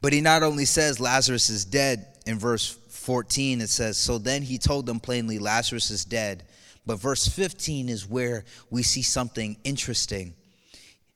But 0.00 0.12
he 0.12 0.20
not 0.20 0.42
only 0.42 0.64
says 0.64 1.00
Lazarus 1.00 1.50
is 1.50 1.64
dead 1.64 2.06
in 2.26 2.38
verse 2.38 2.78
14, 2.90 3.62
it 3.62 3.68
says, 3.68 3.96
So 3.96 4.18
then 4.18 4.42
he 4.42 4.58
told 4.58 4.86
them 4.86 5.00
plainly, 5.00 5.38
Lazarus 5.38 5.90
is 5.90 6.04
dead. 6.04 6.44
But 6.88 7.00
verse 7.00 7.28
15 7.28 7.90
is 7.90 8.08
where 8.08 8.46
we 8.70 8.82
see 8.82 9.02
something 9.02 9.58
interesting. 9.62 10.34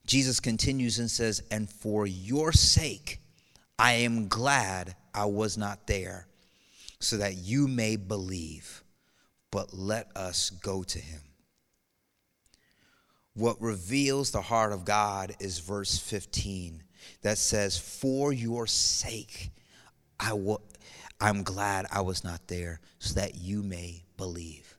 Jesus 0.07 0.39
continues 0.39 0.99
and 0.99 1.11
says, 1.11 1.43
And 1.51 1.67
for 1.67 2.07
your 2.07 2.53
sake, 2.53 3.21
I 3.79 3.95
am 3.95 4.29
glad 4.29 4.95
I 5.15 5.25
was 5.25 5.57
not 5.57 5.87
there, 5.87 6.27
so 7.01 7.17
that 7.17 7.37
you 7.37 7.69
may 7.69 7.97
believe. 7.97 8.85
But 9.51 9.73
let 9.73 10.15
us 10.15 10.51
go 10.51 10.83
to 10.83 10.99
him. 10.99 11.23
What 13.33 13.59
reveals 13.59 14.31
the 14.31 14.43
heart 14.43 14.75
of 14.75 14.85
God 14.85 15.35
is 15.41 15.59
verse 15.59 15.99
15 15.99 16.83
that 17.23 17.39
says, 17.39 17.79
For 17.79 18.31
your 18.31 18.67
sake, 18.67 19.49
I 20.21 20.29
w- 20.33 20.59
I'm 21.19 21.43
glad 21.43 21.87
I 21.91 22.03
was 22.03 22.25
not 22.25 22.47
there, 22.47 22.83
so 22.99 23.15
that 23.15 23.37
you 23.37 23.63
may 23.63 24.05
believe. 24.19 24.72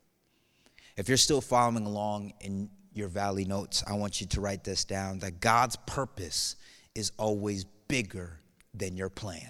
If 0.96 1.08
you're 1.08 1.18
still 1.18 1.42
following 1.42 1.86
along 1.86 2.34
in 2.42 2.70
your 2.94 3.08
valley 3.08 3.46
notes, 3.46 3.84
I 3.88 3.94
want 3.94 4.22
you 4.22 4.28
to 4.28 4.42
write 4.42 4.64
this 4.64 4.86
down 4.86 5.20
that 5.20 5.40
God's 5.40 5.76
purpose 5.88 6.56
is 6.94 7.12
always 7.18 7.66
bigger 7.88 8.40
than 8.74 8.96
your 8.96 9.10
plan. 9.10 9.50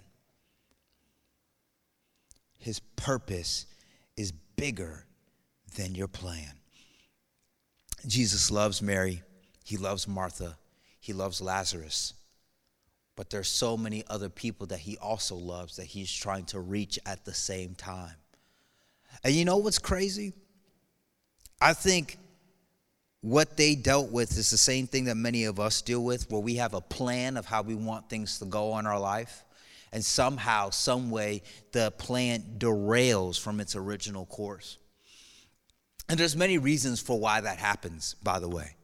His 2.57 2.79
purpose 2.79 3.65
is 4.15 4.31
bigger 4.55 5.05
than 5.75 5.95
your 5.95 6.07
plan. 6.07 6.53
Jesus 8.07 8.51
loves 8.51 8.81
Mary, 8.81 9.21
he 9.63 9.77
loves 9.77 10.07
Martha, 10.07 10.57
he 10.99 11.11
loves 11.11 11.41
Lazarus. 11.41 12.13
But 13.15 13.29
there's 13.29 13.49
so 13.49 13.77
many 13.77 14.03
other 14.09 14.29
people 14.29 14.67
that 14.67 14.79
he 14.79 14.97
also 14.97 15.35
loves 15.35 15.75
that 15.75 15.85
he's 15.85 16.11
trying 16.11 16.45
to 16.45 16.59
reach 16.59 16.97
at 17.05 17.25
the 17.25 17.33
same 17.33 17.75
time. 17.75 18.15
And 19.23 19.33
you 19.33 19.45
know 19.45 19.57
what's 19.57 19.77
crazy? 19.77 20.33
I 21.63 21.71
think 21.71 22.17
what 23.21 23.55
they 23.55 23.73
dealt 23.73 24.11
with 24.11 24.37
is 24.37 24.51
the 24.51 24.57
same 24.57 24.85
thing 24.85 25.05
that 25.05 25.15
many 25.15 25.45
of 25.45 25.61
us 25.61 25.81
deal 25.81 26.03
with, 26.03 26.29
where 26.29 26.41
we 26.41 26.55
have 26.55 26.73
a 26.73 26.81
plan 26.81 27.37
of 27.37 27.45
how 27.45 27.61
we 27.61 27.73
want 27.73 28.09
things 28.09 28.37
to 28.39 28.45
go 28.45 28.77
in 28.79 28.85
our 28.85 28.99
life. 28.99 29.45
And 29.93 30.03
somehow, 30.03 30.71
some 30.71 31.09
way, 31.09 31.41
the 31.71 31.91
plan 31.91 32.43
derails 32.57 33.39
from 33.39 33.61
its 33.61 33.77
original 33.77 34.25
course. 34.25 34.77
And 36.09 36.19
there's 36.19 36.35
many 36.35 36.57
reasons 36.57 36.99
for 36.99 37.17
why 37.17 37.39
that 37.39 37.59
happens, 37.59 38.17
by 38.21 38.39
the 38.39 38.49
way. 38.49 38.75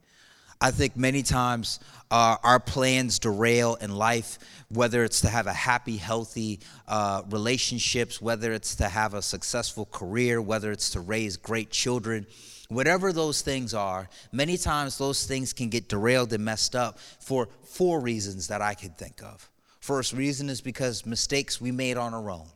I 0.61 0.71
think 0.71 0.95
many 0.95 1.21
times 1.21 1.81
uh, 2.09 2.37
our 2.43 2.61
plans 2.61 3.19
derail 3.19 3.75
in 3.75 3.93
life, 3.93 4.39
whether 4.69 5.03
it's 5.03 5.19
to 5.21 5.27
have 5.27 5.47
a 5.47 5.53
happy, 5.53 5.97
healthy 5.97 6.61
uh, 6.87 7.23
relationships, 7.29 8.21
whether 8.21 8.53
it's 8.53 8.75
to 8.75 8.87
have 8.87 9.15
a 9.15 9.21
successful 9.21 9.85
career, 9.85 10.41
whether 10.41 10.71
it's 10.71 10.91
to 10.91 11.01
raise 11.01 11.35
great 11.35 11.71
children 11.71 12.25
whatever 12.69 13.11
those 13.11 13.41
things 13.41 13.73
are, 13.73 14.07
many 14.31 14.57
times 14.57 14.97
those 14.97 15.25
things 15.25 15.53
can 15.53 15.69
get 15.69 15.89
derailed 15.89 16.31
and 16.31 16.45
messed 16.45 16.75
up 16.75 16.99
for 17.19 17.49
four 17.63 17.99
reasons 17.99 18.47
that 18.47 18.61
I 18.61 18.75
can 18.75 18.91
think 18.91 19.21
of. 19.21 19.49
First 19.79 20.13
reason 20.13 20.49
is 20.49 20.61
because 20.61 21.05
mistakes 21.05 21.59
we 21.59 21.71
made 21.71 21.97
on 21.97 22.13
our 22.13 22.29
own. 22.29 22.47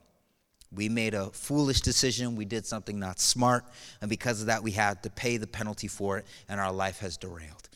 We 0.71 0.89
made 0.89 1.13
a 1.13 1.30
foolish 1.32 1.82
decision, 1.82 2.36
we 2.36 2.45
did 2.45 2.65
something 2.65 2.97
not 2.97 3.19
smart, 3.19 3.63
and 4.02 4.10
because 4.10 4.41
of 4.41 4.47
that, 4.47 4.63
we 4.63 4.71
had 4.71 5.04
to 5.04 5.10
pay 5.10 5.38
the 5.38 5.45
penalty 5.45 5.88
for 5.88 6.17
it, 6.17 6.26
and 6.49 6.60
our 6.60 6.71
life 6.71 6.99
has 6.99 7.17
derailed. 7.17 7.69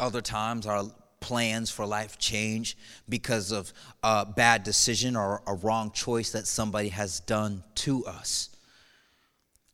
Other 0.00 0.20
times, 0.20 0.66
our 0.66 0.84
plans 1.20 1.70
for 1.70 1.86
life 1.86 2.18
change 2.18 2.76
because 3.08 3.52
of 3.52 3.72
a 4.02 4.24
bad 4.26 4.62
decision 4.62 5.16
or 5.16 5.42
a 5.46 5.54
wrong 5.54 5.90
choice 5.92 6.32
that 6.32 6.46
somebody 6.46 6.88
has 6.88 7.20
done 7.20 7.62
to 7.74 8.04
us. 8.06 8.50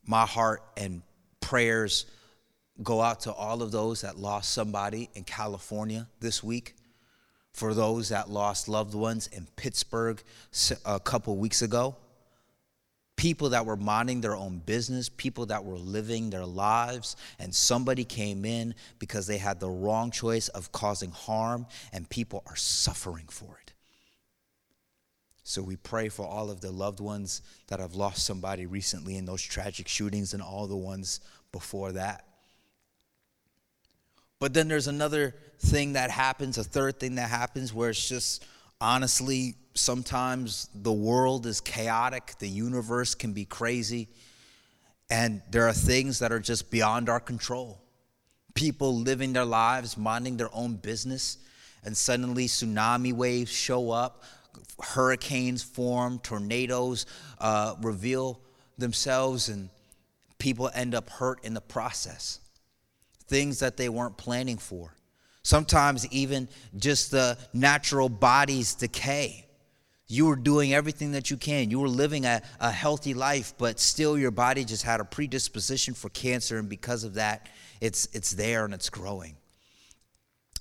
My 0.06 0.26
heart 0.26 0.62
and 0.76 1.02
prayers 1.44 2.06
go 2.82 3.02
out 3.02 3.20
to 3.20 3.32
all 3.32 3.62
of 3.62 3.70
those 3.70 4.00
that 4.00 4.16
lost 4.16 4.52
somebody 4.52 5.10
in 5.14 5.24
California 5.24 6.08
this 6.20 6.42
week, 6.42 6.74
for 7.52 7.74
those 7.74 8.08
that 8.08 8.30
lost 8.30 8.66
loved 8.66 8.94
ones 8.94 9.28
in 9.28 9.46
Pittsburgh 9.54 10.20
a 10.86 10.98
couple 10.98 11.36
weeks 11.36 11.60
ago, 11.60 11.96
people 13.16 13.50
that 13.50 13.64
were 13.64 13.76
minding 13.76 14.22
their 14.22 14.34
own 14.34 14.60
business, 14.64 15.08
people 15.08 15.46
that 15.46 15.64
were 15.64 15.76
living 15.76 16.30
their 16.30 16.46
lives, 16.46 17.14
and 17.38 17.54
somebody 17.54 18.04
came 18.04 18.44
in 18.44 18.74
because 18.98 19.26
they 19.26 19.38
had 19.38 19.60
the 19.60 19.68
wrong 19.68 20.10
choice 20.10 20.48
of 20.48 20.72
causing 20.72 21.10
harm, 21.10 21.66
and 21.92 22.08
people 22.08 22.42
are 22.46 22.56
suffering 22.56 23.26
for 23.28 23.58
it. 23.62 23.63
So 25.44 25.62
we 25.62 25.76
pray 25.76 26.08
for 26.08 26.26
all 26.26 26.50
of 26.50 26.62
the 26.62 26.70
loved 26.70 27.00
ones 27.00 27.42
that 27.68 27.78
have 27.78 27.94
lost 27.94 28.24
somebody 28.24 28.64
recently 28.64 29.16
in 29.16 29.26
those 29.26 29.42
tragic 29.42 29.86
shootings 29.86 30.32
and 30.32 30.42
all 30.42 30.66
the 30.66 30.76
ones 30.76 31.20
before 31.52 31.92
that. 31.92 32.24
But 34.40 34.54
then 34.54 34.68
there's 34.68 34.88
another 34.88 35.34
thing 35.58 35.92
that 35.92 36.10
happens, 36.10 36.58
a 36.58 36.64
third 36.64 36.98
thing 36.98 37.16
that 37.16 37.28
happens 37.28 37.72
where 37.72 37.90
it's 37.90 38.08
just 38.08 38.44
honestly, 38.80 39.54
sometimes 39.74 40.68
the 40.74 40.92
world 40.92 41.46
is 41.46 41.60
chaotic, 41.60 42.34
the 42.38 42.48
universe 42.48 43.14
can 43.14 43.32
be 43.32 43.44
crazy, 43.44 44.08
and 45.10 45.42
there 45.50 45.68
are 45.68 45.72
things 45.72 46.18
that 46.20 46.32
are 46.32 46.40
just 46.40 46.70
beyond 46.70 47.08
our 47.08 47.20
control. 47.20 47.80
People 48.54 48.96
living 48.96 49.32
their 49.32 49.44
lives, 49.44 49.96
minding 49.96 50.36
their 50.36 50.54
own 50.54 50.76
business, 50.76 51.38
and 51.84 51.96
suddenly 51.96 52.46
tsunami 52.46 53.12
waves 53.12 53.50
show 53.50 53.90
up, 53.90 54.22
hurricanes 54.80 55.62
form, 55.62 56.18
tornadoes 56.18 57.06
uh, 57.38 57.74
reveal 57.80 58.40
themselves, 58.78 59.48
and 59.48 59.70
people 60.38 60.70
end 60.74 60.94
up 60.94 61.08
hurt 61.10 61.44
in 61.44 61.54
the 61.54 61.60
process. 61.60 62.40
Things 63.26 63.60
that 63.60 63.76
they 63.76 63.88
weren't 63.88 64.16
planning 64.16 64.58
for. 64.58 64.94
Sometimes, 65.42 66.06
even 66.08 66.48
just 66.76 67.10
the 67.10 67.36
natural 67.52 68.08
body's 68.08 68.74
decay. 68.74 69.46
You 70.06 70.26
were 70.26 70.36
doing 70.36 70.74
everything 70.74 71.12
that 71.12 71.30
you 71.30 71.36
can. 71.36 71.70
You 71.70 71.80
were 71.80 71.88
living 71.88 72.24
a, 72.24 72.42
a 72.60 72.70
healthy 72.70 73.14
life, 73.14 73.54
but 73.56 73.80
still 73.80 74.18
your 74.18 74.30
body 74.30 74.64
just 74.64 74.82
had 74.82 75.00
a 75.00 75.04
predisposition 75.04 75.94
for 75.94 76.08
cancer, 76.10 76.58
and 76.58 76.68
because 76.68 77.04
of 77.04 77.14
that, 77.14 77.48
it's, 77.80 78.08
it's 78.12 78.32
there 78.32 78.64
and 78.64 78.74
it's 78.74 78.90
growing. 78.90 79.36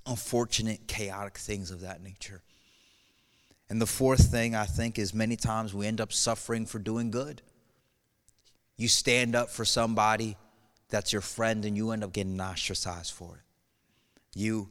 Unfortunate, 0.05 0.87
chaotic 0.87 1.37
things 1.37 1.71
of 1.71 1.81
that 1.81 2.01
nature. 2.01 2.41
And 3.69 3.81
the 3.81 3.87
fourth 3.87 4.31
thing 4.31 4.55
I 4.55 4.65
think 4.65 4.99
is 4.99 5.13
many 5.13 5.35
times 5.35 5.73
we 5.73 5.87
end 5.87 6.01
up 6.01 6.13
suffering 6.13 6.65
for 6.65 6.79
doing 6.79 7.11
good. 7.11 7.41
You 8.77 8.87
stand 8.87 9.35
up 9.35 9.49
for 9.49 9.65
somebody 9.65 10.37
that's 10.89 11.13
your 11.13 11.21
friend 11.21 11.65
and 11.65 11.75
you 11.75 11.91
end 11.91 12.03
up 12.03 12.13
getting 12.13 12.39
ostracized 12.39 13.13
for 13.13 13.37
it. 13.37 14.39
You 14.39 14.69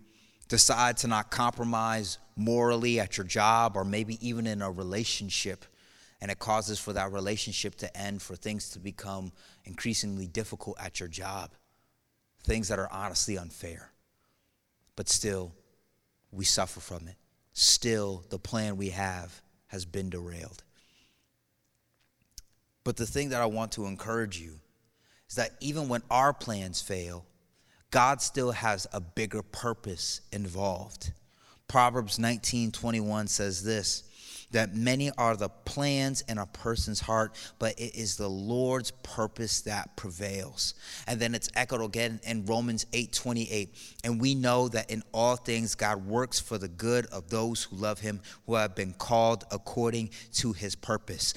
decide 0.48 0.98
to 0.98 1.08
not 1.08 1.30
compromise 1.30 2.18
morally 2.36 3.00
at 3.00 3.16
your 3.16 3.26
job 3.26 3.76
or 3.76 3.84
maybe 3.84 4.18
even 4.26 4.46
in 4.46 4.62
a 4.62 4.70
relationship, 4.70 5.64
and 6.20 6.30
it 6.30 6.38
causes 6.38 6.78
for 6.78 6.92
that 6.92 7.10
relationship 7.10 7.74
to 7.76 7.96
end, 7.96 8.22
for 8.22 8.36
things 8.36 8.70
to 8.70 8.78
become 8.78 9.32
increasingly 9.64 10.26
difficult 10.26 10.76
at 10.80 11.00
your 11.00 11.08
job. 11.08 11.50
Things 12.44 12.68
that 12.68 12.78
are 12.78 12.88
honestly 12.92 13.38
unfair. 13.38 13.92
But 14.94 15.08
still, 15.08 15.52
we 16.30 16.44
suffer 16.44 16.80
from 16.80 17.08
it 17.08 17.16
still 17.52 18.24
the 18.30 18.38
plan 18.38 18.76
we 18.76 18.90
have 18.90 19.42
has 19.68 19.84
been 19.84 20.10
derailed. 20.10 20.62
But 22.84 22.96
the 22.96 23.06
thing 23.06 23.30
that 23.30 23.40
I 23.40 23.46
want 23.46 23.72
to 23.72 23.86
encourage 23.86 24.38
you 24.38 24.60
is 25.28 25.36
that 25.36 25.52
even 25.60 25.88
when 25.88 26.02
our 26.10 26.32
plans 26.32 26.82
fail, 26.82 27.24
God 27.90 28.20
still 28.20 28.52
has 28.52 28.86
a 28.92 29.00
bigger 29.00 29.42
purpose 29.42 30.22
involved. 30.32 31.12
Proverbs 31.68 32.18
19:21 32.18 33.28
says 33.28 33.62
this, 33.62 34.04
that 34.52 34.74
many 34.74 35.10
are 35.18 35.36
the 35.36 35.48
plans 35.48 36.22
in 36.28 36.38
a 36.38 36.46
person's 36.46 37.00
heart, 37.00 37.34
but 37.58 37.78
it 37.78 37.94
is 37.94 38.16
the 38.16 38.28
Lord's 38.28 38.90
purpose 39.02 39.62
that 39.62 39.96
prevails. 39.96 40.74
And 41.06 41.20
then 41.20 41.34
it's 41.34 41.50
echoed 41.54 41.82
again 41.82 42.20
in 42.24 42.46
Romans 42.46 42.86
8 42.92 43.12
28. 43.12 43.74
And 44.04 44.20
we 44.20 44.34
know 44.34 44.68
that 44.68 44.90
in 44.90 45.02
all 45.12 45.36
things 45.36 45.74
God 45.74 46.06
works 46.06 46.38
for 46.40 46.58
the 46.58 46.68
good 46.68 47.06
of 47.06 47.28
those 47.28 47.64
who 47.64 47.76
love 47.76 48.00
him, 48.00 48.20
who 48.46 48.54
have 48.54 48.74
been 48.74 48.92
called 48.92 49.44
according 49.50 50.10
to 50.34 50.52
his 50.52 50.74
purpose. 50.74 51.34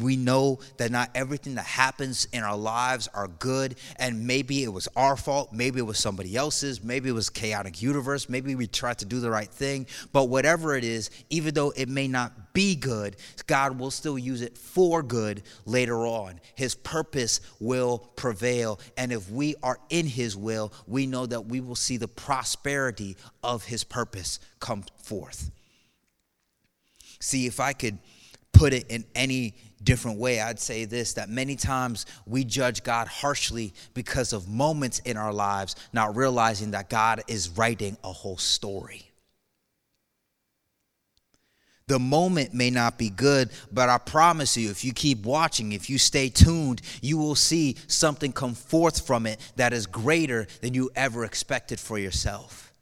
We 0.00 0.16
know 0.16 0.60
that 0.76 0.90
not 0.90 1.10
everything 1.14 1.54
that 1.56 1.66
happens 1.66 2.26
in 2.32 2.42
our 2.42 2.56
lives 2.56 3.08
are 3.14 3.28
good, 3.28 3.76
and 3.96 4.26
maybe 4.26 4.62
it 4.62 4.72
was 4.72 4.88
our 4.96 5.16
fault, 5.16 5.52
maybe 5.52 5.78
it 5.78 5.84
was 5.84 5.98
somebody 5.98 6.36
else's, 6.36 6.82
maybe 6.82 7.08
it 7.08 7.12
was 7.12 7.30
chaotic 7.30 7.82
universe, 7.82 8.28
maybe 8.28 8.54
we 8.54 8.66
tried 8.66 8.98
to 8.98 9.04
do 9.04 9.20
the 9.20 9.30
right 9.30 9.48
thing, 9.48 9.86
but 10.12 10.28
whatever 10.28 10.76
it 10.76 10.84
is, 10.84 11.10
even 11.30 11.54
though 11.54 11.72
it 11.76 11.88
may 11.88 12.08
not 12.08 12.47
be 12.52 12.74
good, 12.74 13.16
God 13.46 13.78
will 13.78 13.90
still 13.90 14.18
use 14.18 14.42
it 14.42 14.56
for 14.56 15.02
good 15.02 15.42
later 15.64 16.06
on. 16.06 16.40
His 16.54 16.74
purpose 16.74 17.40
will 17.60 17.98
prevail. 18.16 18.80
And 18.96 19.12
if 19.12 19.30
we 19.30 19.54
are 19.62 19.78
in 19.90 20.06
His 20.06 20.36
will, 20.36 20.72
we 20.86 21.06
know 21.06 21.26
that 21.26 21.46
we 21.46 21.60
will 21.60 21.76
see 21.76 21.96
the 21.96 22.08
prosperity 22.08 23.16
of 23.42 23.64
His 23.64 23.84
purpose 23.84 24.40
come 24.60 24.84
forth. 25.02 25.50
See, 27.20 27.46
if 27.46 27.60
I 27.60 27.72
could 27.72 27.98
put 28.52 28.72
it 28.72 28.86
in 28.88 29.04
any 29.14 29.54
different 29.82 30.18
way, 30.18 30.40
I'd 30.40 30.58
say 30.58 30.84
this 30.84 31.14
that 31.14 31.28
many 31.28 31.56
times 31.56 32.06
we 32.26 32.44
judge 32.44 32.82
God 32.82 33.08
harshly 33.08 33.72
because 33.94 34.32
of 34.32 34.48
moments 34.48 34.98
in 35.00 35.16
our 35.16 35.32
lives, 35.32 35.76
not 35.92 36.16
realizing 36.16 36.72
that 36.72 36.90
God 36.90 37.22
is 37.28 37.50
writing 37.50 37.96
a 38.02 38.12
whole 38.12 38.38
story. 38.38 39.07
The 41.88 41.98
moment 41.98 42.52
may 42.52 42.68
not 42.68 42.98
be 42.98 43.08
good, 43.08 43.48
but 43.72 43.88
I 43.88 43.96
promise 43.96 44.58
you, 44.58 44.70
if 44.70 44.84
you 44.84 44.92
keep 44.92 45.24
watching, 45.24 45.72
if 45.72 45.88
you 45.88 45.96
stay 45.96 46.28
tuned, 46.28 46.82
you 47.00 47.16
will 47.16 47.34
see 47.34 47.76
something 47.86 48.30
come 48.30 48.54
forth 48.54 49.06
from 49.06 49.26
it 49.26 49.40
that 49.56 49.72
is 49.72 49.86
greater 49.86 50.46
than 50.60 50.74
you 50.74 50.90
ever 50.94 51.24
expected 51.24 51.80
for 51.80 51.98
yourself. 51.98 52.72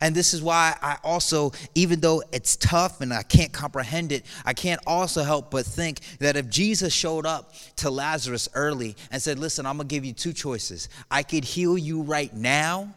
And 0.00 0.14
this 0.14 0.34
is 0.34 0.42
why 0.42 0.76
I 0.80 0.98
also, 1.02 1.50
even 1.74 1.98
though 1.98 2.22
it's 2.32 2.56
tough 2.56 3.00
and 3.00 3.12
I 3.12 3.22
can't 3.22 3.52
comprehend 3.52 4.12
it, 4.12 4.24
I 4.44 4.52
can't 4.52 4.80
also 4.86 5.24
help 5.24 5.50
but 5.50 5.66
think 5.66 6.00
that 6.18 6.36
if 6.36 6.48
Jesus 6.48 6.92
showed 6.92 7.26
up 7.26 7.52
to 7.76 7.90
Lazarus 7.90 8.48
early 8.54 8.96
and 9.10 9.20
said, 9.20 9.40
Listen, 9.40 9.66
I'm 9.66 9.76
gonna 9.76 9.88
give 9.88 10.04
you 10.04 10.12
two 10.12 10.32
choices. 10.32 10.88
I 11.10 11.24
could 11.24 11.44
heal 11.44 11.76
you 11.76 12.02
right 12.02 12.32
now 12.32 12.94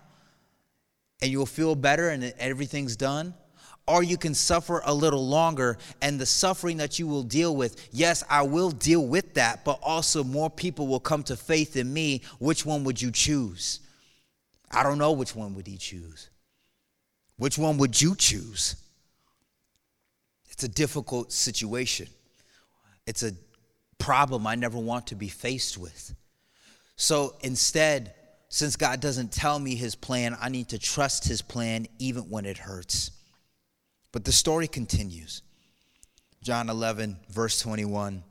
and 1.22 1.32
you'll 1.32 1.46
feel 1.48 1.74
better 1.74 2.10
and 2.10 2.32
everything's 2.38 2.96
done 2.96 3.34
or 3.88 4.02
you 4.02 4.18
can 4.18 4.34
suffer 4.34 4.82
a 4.86 4.94
little 4.94 5.28
longer 5.28 5.78
and 6.02 6.20
the 6.20 6.26
suffering 6.26 6.78
that 6.78 6.98
you 6.98 7.08
will 7.08 7.24
deal 7.24 7.56
with 7.56 7.88
yes 7.92 8.24
i 8.30 8.42
will 8.42 8.72
deal 8.72 9.06
with 9.06 9.34
that 9.36 9.64
but 9.64 9.80
also 9.84 10.24
more 10.24 10.50
people 10.50 10.88
will 10.88 11.00
come 11.00 11.24
to 11.24 11.36
faith 11.36 11.76
in 11.76 11.92
me. 11.92 12.22
Which 12.40 12.66
one 12.66 12.84
would 12.84 13.02
you 13.02 13.12
choose? 13.12 13.80
I 14.72 14.84
don't 14.84 14.98
know 14.98 15.12
which 15.12 15.36
one 15.36 15.56
would 15.56 15.68
he 15.68 15.78
choose. 15.78 16.30
Which 17.38 17.58
one 17.58 17.78
would 17.78 18.02
you 18.02 18.16
choose? 18.16 18.76
It's 20.50 20.64
a 20.64 20.68
difficult 20.68 21.32
situation. 21.32 22.08
It's 23.06 23.24
a 23.24 23.34
problem 23.98 24.46
i 24.46 24.56
never 24.56 24.78
want 24.78 25.08
to 25.08 25.16
be 25.16 25.30
faced 25.30 25.78
with. 25.78 26.14
So 26.96 27.36
instead 27.42 28.14
since 28.50 28.76
god 28.76 29.02
doesn't 29.02 29.32
tell 29.32 29.58
me 29.58 29.76
his 29.76 29.96
plan 29.96 30.38
i 30.40 30.48
need 30.50 30.70
to 30.70 30.78
trust 30.78 31.28
his 31.28 31.42
plan 31.42 31.88
even 31.98 32.24
when 32.30 32.46
it 32.46 32.58
hurts 32.58 33.12
but 34.16 34.24
the 34.24 34.32
story 34.32 34.66
continues. 34.66 35.42
John 36.42 36.70
11, 36.70 37.18
verse 37.32 37.60
21. 37.60 38.24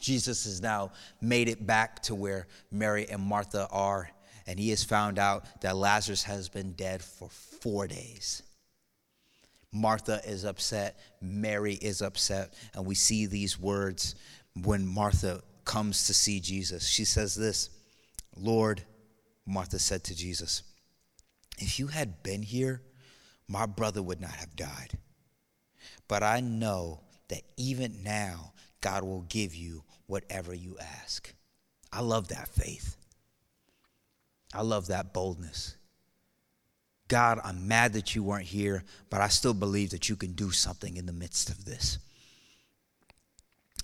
Jesus 0.00 0.46
has 0.46 0.60
now 0.60 0.90
made 1.20 1.48
it 1.48 1.64
back 1.64 2.02
to 2.02 2.14
where 2.16 2.48
Mary 2.72 3.06
and 3.08 3.22
Martha 3.22 3.68
are, 3.70 4.10
and 4.48 4.58
he 4.58 4.70
has 4.70 4.82
found 4.82 5.20
out 5.20 5.44
that 5.60 5.76
Lazarus 5.76 6.24
has 6.24 6.48
been 6.48 6.72
dead 6.72 7.04
for 7.04 7.28
four 7.28 7.86
days. 7.86 8.42
Martha 9.70 10.20
is 10.26 10.44
upset, 10.44 10.98
Mary 11.20 11.74
is 11.74 12.02
upset, 12.02 12.52
and 12.74 12.84
we 12.84 12.96
see 12.96 13.26
these 13.26 13.56
words 13.56 14.16
when 14.64 14.84
Martha 14.84 15.40
comes 15.64 16.08
to 16.08 16.14
see 16.14 16.40
Jesus. 16.40 16.84
She 16.84 17.04
says 17.04 17.36
this 17.36 17.70
Lord, 18.36 18.82
Martha 19.46 19.78
said 19.78 20.02
to 20.02 20.16
Jesus, 20.16 20.64
if 21.58 21.78
you 21.78 21.86
had 21.86 22.24
been 22.24 22.42
here, 22.42 22.82
my 23.48 23.66
brother 23.66 24.02
would 24.02 24.20
not 24.20 24.32
have 24.32 24.56
died. 24.56 24.98
But 26.08 26.22
I 26.22 26.40
know 26.40 27.00
that 27.28 27.42
even 27.56 28.02
now, 28.02 28.52
God 28.80 29.04
will 29.04 29.22
give 29.22 29.54
you 29.54 29.84
whatever 30.06 30.54
you 30.54 30.76
ask. 30.78 31.32
I 31.92 32.00
love 32.00 32.28
that 32.28 32.48
faith. 32.48 32.96
I 34.52 34.62
love 34.62 34.88
that 34.88 35.12
boldness. 35.12 35.76
God, 37.08 37.40
I'm 37.44 37.68
mad 37.68 37.92
that 37.94 38.14
you 38.14 38.22
weren't 38.22 38.46
here, 38.46 38.82
but 39.10 39.20
I 39.20 39.28
still 39.28 39.54
believe 39.54 39.90
that 39.90 40.08
you 40.08 40.16
can 40.16 40.32
do 40.32 40.50
something 40.50 40.96
in 40.96 41.06
the 41.06 41.12
midst 41.12 41.50
of 41.50 41.64
this. 41.64 41.98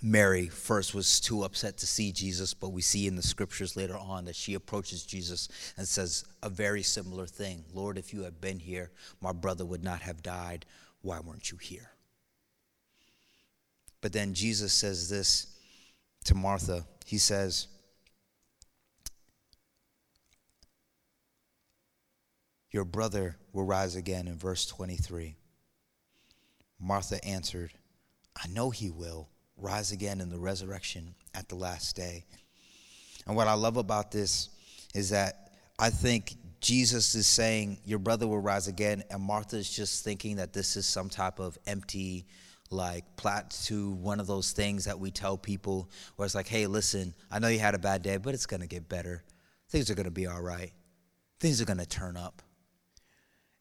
Mary 0.03 0.49
first 0.49 0.95
was 0.95 1.21
too 1.21 1.45
upset 1.45 1.77
to 1.77 1.87
see 1.87 2.11
Jesus, 2.11 2.55
but 2.55 2.71
we 2.71 2.81
see 2.81 3.07
in 3.07 3.17
the 3.17 3.23
scriptures 3.23 3.77
later 3.77 3.99
on 3.99 4.25
that 4.25 4.37
she 4.37 4.55
approaches 4.55 5.05
Jesus 5.05 5.49
and 5.77 5.87
says 5.87 6.25
a 6.43 6.49
very 6.49 6.83
similar 6.83 7.27
thing 7.27 7.65
Lord, 7.75 7.99
if 7.99 8.15
you 8.15 8.23
had 8.23 8.41
been 8.41 8.59
here, 8.59 8.91
my 9.21 9.33
brother 9.33 9.65
would 9.65 9.85
not 9.85 10.01
have 10.01 10.23
died. 10.23 10.65
Why 11.03 11.21
weren't 11.21 11.51
you 11.51 11.59
here? 11.59 11.91
But 14.01 14.13
then 14.13 14.33
Jesus 14.33 14.73
says 14.73 15.11
this 15.11 15.47
to 16.25 16.35
Martha. 16.35 16.87
He 17.05 17.19
says, 17.19 17.67
Your 22.71 22.85
brother 22.85 23.37
will 23.53 23.65
rise 23.65 23.97
again 23.97 24.29
in 24.29 24.37
verse 24.39 24.65
23. 24.65 25.37
Martha 26.79 27.23
answered, 27.25 27.73
I 28.43 28.49
know 28.49 28.71
he 28.71 28.91
will 28.91 29.29
rise 29.63 29.93
again 29.93 30.21
in 30.21 30.29
the 30.29 30.39
resurrection 30.39 31.15
at 31.35 31.49
the 31.49 31.55
last 31.55 31.97
day. 31.97 32.25
And 33.27 33.37
what 33.37 33.49
I 33.49 33.55
love 33.55 33.77
about 33.77 34.11
this 34.11 34.49
is 34.95 35.11
that 35.11 35.51
I 35.79 35.91
think 35.91 36.35
Jesus 36.61 37.15
is 37.15 37.27
saying, 37.27 37.79
Your 37.85 37.99
brother 37.99 38.27
will 38.27 38.41
rise 38.41 38.69
again, 38.69 39.03
and 39.11 39.23
Martha 39.23 39.57
is 39.57 39.71
just 39.71 40.05
thinking 40.05 40.37
that 40.37 40.53
this 40.53 40.77
is 40.77 40.87
some 40.87 41.09
type 41.09 41.39
of 41.39 41.57
empty, 41.67 42.27
like 42.71 43.05
platitude, 43.17 43.95
one 43.95 44.21
of 44.21 44.27
those 44.27 44.53
things 44.53 44.85
that 44.85 44.99
we 44.99 45.11
tell 45.11 45.39
people 45.39 45.91
where 46.17 46.27
it's 46.27 46.35
like, 46.35 46.49
Hey, 46.49 46.67
listen, 46.67 47.15
I 47.31 47.39
know 47.39 47.49
you 47.49 47.59
had 47.59 47.75
a 47.75 47.79
bad 47.79 48.03
day, 48.03 48.17
but 48.17 48.35
it's 48.35 48.47
gonna 48.47 48.67
get 48.67 48.89
better. 48.89 49.23
Things 49.69 49.91
are 49.91 49.95
gonna 49.95 50.11
be 50.11 50.27
all 50.27 50.43
right. 50.43 50.73
Things 51.39 51.61
are 51.63 51.67
gonna 51.67 51.87
turn 51.87 52.17
up. 52.17 52.43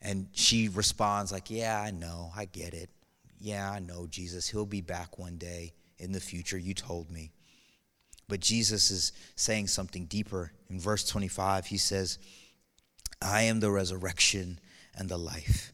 And 0.01 0.27
she 0.31 0.69
responds, 0.69 1.31
like, 1.31 1.49
Yeah, 1.49 1.79
I 1.79 1.91
know, 1.91 2.31
I 2.35 2.45
get 2.45 2.73
it. 2.73 2.89
Yeah, 3.39 3.71
I 3.71 3.79
know, 3.79 4.07
Jesus. 4.07 4.49
He'll 4.49 4.65
be 4.65 4.81
back 4.81 5.17
one 5.17 5.37
day 5.37 5.73
in 5.99 6.11
the 6.11 6.19
future. 6.19 6.57
You 6.57 6.73
told 6.73 7.09
me. 7.11 7.31
But 8.27 8.39
Jesus 8.39 8.91
is 8.91 9.11
saying 9.35 9.67
something 9.67 10.05
deeper. 10.05 10.51
In 10.69 10.79
verse 10.79 11.03
25, 11.07 11.65
he 11.65 11.77
says, 11.77 12.19
I 13.21 13.41
am 13.43 13.59
the 13.59 13.71
resurrection 13.71 14.59
and 14.95 15.09
the 15.09 15.17
life. 15.17 15.73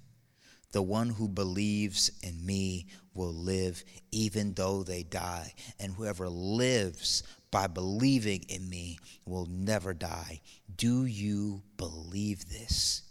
The 0.71 0.81
one 0.81 1.09
who 1.09 1.27
believes 1.27 2.11
in 2.21 2.45
me 2.45 2.87
will 3.13 3.33
live 3.33 3.83
even 4.11 4.53
though 4.53 4.83
they 4.83 5.03
die. 5.03 5.53
And 5.79 5.93
whoever 5.93 6.27
lives 6.27 7.23
by 7.51 7.67
believing 7.67 8.43
in 8.49 8.69
me 8.69 8.99
will 9.25 9.45
never 9.45 9.93
die. 9.93 10.41
Do 10.75 11.05
you 11.05 11.61
believe 11.77 12.49
this? 12.49 13.03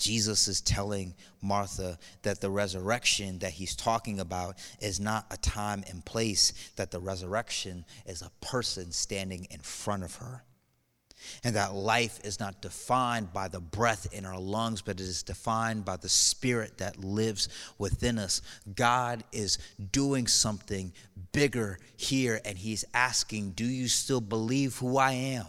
Jesus 0.00 0.48
is 0.48 0.60
telling 0.60 1.14
Martha 1.42 1.98
that 2.22 2.40
the 2.40 2.50
resurrection 2.50 3.38
that 3.40 3.52
he's 3.52 3.76
talking 3.76 4.18
about 4.18 4.56
is 4.80 4.98
not 4.98 5.26
a 5.30 5.36
time 5.36 5.84
and 5.88 6.04
place, 6.04 6.52
that 6.76 6.90
the 6.90 6.98
resurrection 6.98 7.84
is 8.06 8.22
a 8.22 8.32
person 8.40 8.90
standing 8.90 9.46
in 9.50 9.60
front 9.60 10.02
of 10.02 10.16
her. 10.16 10.42
And 11.44 11.54
that 11.54 11.74
life 11.74 12.18
is 12.24 12.40
not 12.40 12.62
defined 12.62 13.30
by 13.34 13.48
the 13.48 13.60
breath 13.60 14.10
in 14.10 14.24
our 14.24 14.40
lungs, 14.40 14.80
but 14.80 14.98
it 14.98 15.02
is 15.02 15.22
defined 15.22 15.84
by 15.84 15.96
the 15.98 16.08
spirit 16.08 16.78
that 16.78 17.04
lives 17.04 17.50
within 17.76 18.18
us. 18.18 18.40
God 18.74 19.22
is 19.30 19.58
doing 19.92 20.26
something 20.26 20.94
bigger 21.32 21.78
here, 21.98 22.40
and 22.46 22.56
He's 22.56 22.86
asking, 22.94 23.50
Do 23.50 23.66
you 23.66 23.86
still 23.88 24.22
believe 24.22 24.78
who 24.78 24.96
I 24.96 25.12
am? 25.12 25.44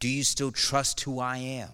Do 0.00 0.08
you 0.08 0.24
still 0.24 0.50
trust 0.50 1.00
who 1.02 1.20
I 1.20 1.36
am? 1.36 1.70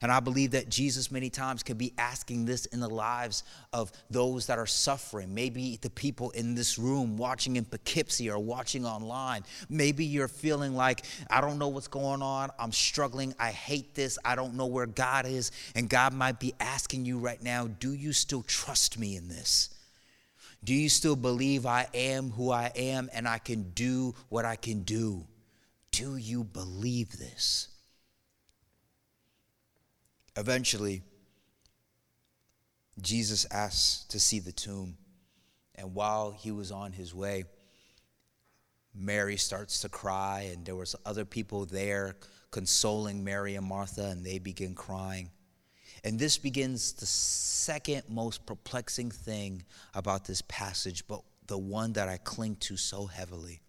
And 0.00 0.12
I 0.12 0.20
believe 0.20 0.52
that 0.52 0.68
Jesus 0.68 1.10
many 1.10 1.28
times 1.28 1.64
can 1.64 1.76
be 1.76 1.92
asking 1.98 2.44
this 2.44 2.66
in 2.66 2.78
the 2.78 2.88
lives 2.88 3.42
of 3.72 3.90
those 4.10 4.46
that 4.46 4.56
are 4.56 4.66
suffering. 4.66 5.34
Maybe 5.34 5.76
the 5.82 5.90
people 5.90 6.30
in 6.30 6.54
this 6.54 6.78
room 6.78 7.16
watching 7.16 7.56
in 7.56 7.64
Poughkeepsie 7.64 8.30
or 8.30 8.38
watching 8.38 8.86
online. 8.86 9.42
Maybe 9.68 10.04
you're 10.04 10.28
feeling 10.28 10.74
like, 10.74 11.04
I 11.28 11.40
don't 11.40 11.58
know 11.58 11.68
what's 11.68 11.88
going 11.88 12.22
on. 12.22 12.50
I'm 12.60 12.70
struggling. 12.70 13.34
I 13.40 13.50
hate 13.50 13.96
this. 13.96 14.18
I 14.24 14.36
don't 14.36 14.54
know 14.54 14.66
where 14.66 14.86
God 14.86 15.26
is. 15.26 15.50
And 15.74 15.90
God 15.90 16.12
might 16.12 16.38
be 16.38 16.54
asking 16.60 17.04
you 17.04 17.18
right 17.18 17.42
now, 17.42 17.66
do 17.66 17.92
you 17.92 18.12
still 18.12 18.42
trust 18.42 19.00
me 19.00 19.16
in 19.16 19.26
this? 19.26 19.70
Do 20.62 20.74
you 20.74 20.88
still 20.88 21.16
believe 21.16 21.66
I 21.66 21.88
am 21.94 22.30
who 22.30 22.50
I 22.50 22.70
am 22.76 23.10
and 23.12 23.26
I 23.26 23.38
can 23.38 23.70
do 23.70 24.14
what 24.28 24.44
I 24.44 24.54
can 24.54 24.82
do? 24.82 25.26
Do 25.90 26.16
you 26.16 26.44
believe 26.44 27.18
this? 27.18 27.67
Eventually, 30.38 31.02
Jesus 33.00 33.44
asked 33.50 34.12
to 34.12 34.20
see 34.20 34.38
the 34.38 34.52
tomb. 34.52 34.96
And 35.74 35.94
while 35.94 36.30
he 36.30 36.52
was 36.52 36.70
on 36.70 36.92
his 36.92 37.12
way, 37.12 37.44
Mary 38.94 39.36
starts 39.36 39.80
to 39.80 39.88
cry, 39.88 40.50
and 40.52 40.64
there 40.64 40.76
was 40.76 40.94
other 41.04 41.24
people 41.24 41.64
there 41.66 42.14
consoling 42.52 43.24
Mary 43.24 43.56
and 43.56 43.66
Martha, 43.66 44.06
and 44.06 44.24
they 44.24 44.38
begin 44.38 44.76
crying. 44.76 45.30
And 46.04 46.20
this 46.20 46.38
begins 46.38 46.92
the 46.92 47.06
second 47.06 48.04
most 48.08 48.46
perplexing 48.46 49.10
thing 49.10 49.64
about 49.92 50.24
this 50.24 50.42
passage, 50.42 51.06
but 51.08 51.22
the 51.48 51.58
one 51.58 51.94
that 51.94 52.08
I 52.08 52.16
cling 52.18 52.56
to 52.60 52.76
so 52.76 53.06
heavily. 53.06 53.60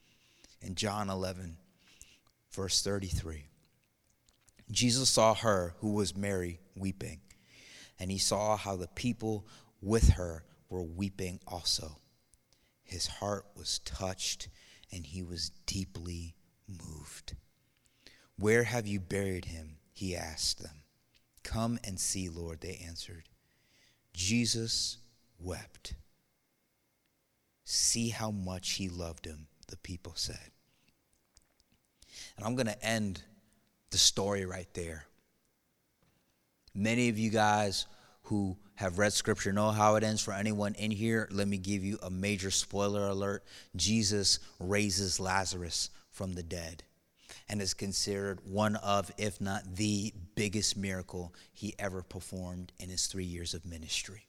In 0.62 0.76
John 0.76 1.10
11, 1.10 1.58
verse 2.52 2.84
33. 2.84 3.49
Jesus 4.72 5.10
saw 5.10 5.34
her, 5.34 5.76
who 5.80 5.94
was 5.94 6.16
Mary, 6.16 6.60
weeping, 6.76 7.22
and 8.00 8.12
he 8.12 8.18
saw 8.18 8.56
how 8.56 8.76
the 8.76 8.88
people 8.88 9.48
with 9.82 10.10
her 10.12 10.44
were 10.70 10.84
weeping 10.84 11.40
also. 11.48 11.98
His 12.84 13.08
heart 13.08 13.46
was 13.56 13.80
touched, 13.80 14.50
and 14.92 15.06
he 15.06 15.24
was 15.24 15.52
deeply 15.66 16.36
moved. 16.68 17.36
Where 18.38 18.64
have 18.64 18.88
you 18.88 19.00
buried 19.00 19.46
him? 19.46 19.78
He 19.92 20.16
asked 20.16 20.62
them. 20.62 20.84
Come 21.44 21.80
and 21.84 22.00
see, 22.00 22.30
Lord, 22.30 22.62
they 22.62 22.82
answered. 22.86 23.24
Jesus 24.14 24.98
wept. 25.40 25.96
See 27.64 28.10
how 28.10 28.32
much 28.32 28.72
he 28.72 28.88
loved 28.90 29.26
him, 29.26 29.48
the 29.68 29.78
people 29.78 30.14
said. 30.16 30.52
And 32.38 32.46
I'm 32.46 32.56
going 32.56 32.68
to 32.68 32.84
end 32.84 33.24
the 33.92 33.98
story 33.98 34.46
right 34.46 34.68
there. 34.74 35.06
Many 36.74 37.10
of 37.10 37.18
you 37.18 37.30
guys 37.30 37.86
who 38.24 38.58
have 38.76 39.00
read 39.00 39.12
scripture 39.12 39.52
know 39.52 39.72
how 39.72 39.96
it 39.96 40.04
ends. 40.04 40.22
For 40.22 40.34
anyone 40.34 40.76
in 40.76 40.92
here, 40.92 41.28
let 41.32 41.48
me 41.48 41.58
give 41.58 41.84
you 41.84 41.98
a 42.02 42.10
major 42.10 42.52
spoiler 42.52 43.08
alert. 43.08 43.44
Jesus 43.76 44.40
raises 44.60 45.20
Lazarus 45.20 45.90
from 46.12 46.34
the 46.34 46.44
dead 46.44 46.84
and 47.50 47.62
is 47.62 47.74
considered 47.74 48.40
one 48.46 48.76
of, 48.78 49.12
if 49.18 49.42
not 49.42 49.76
the 49.76 50.14
biggest 50.36 50.78
miracle 50.78 51.34
he 51.52 51.74
ever 51.80 52.04
performed 52.04 52.72
in 52.80 52.90
his 52.90 53.08
three 53.08 53.26
years 53.26 53.54
of 53.54 53.66
ministry. 53.66 54.28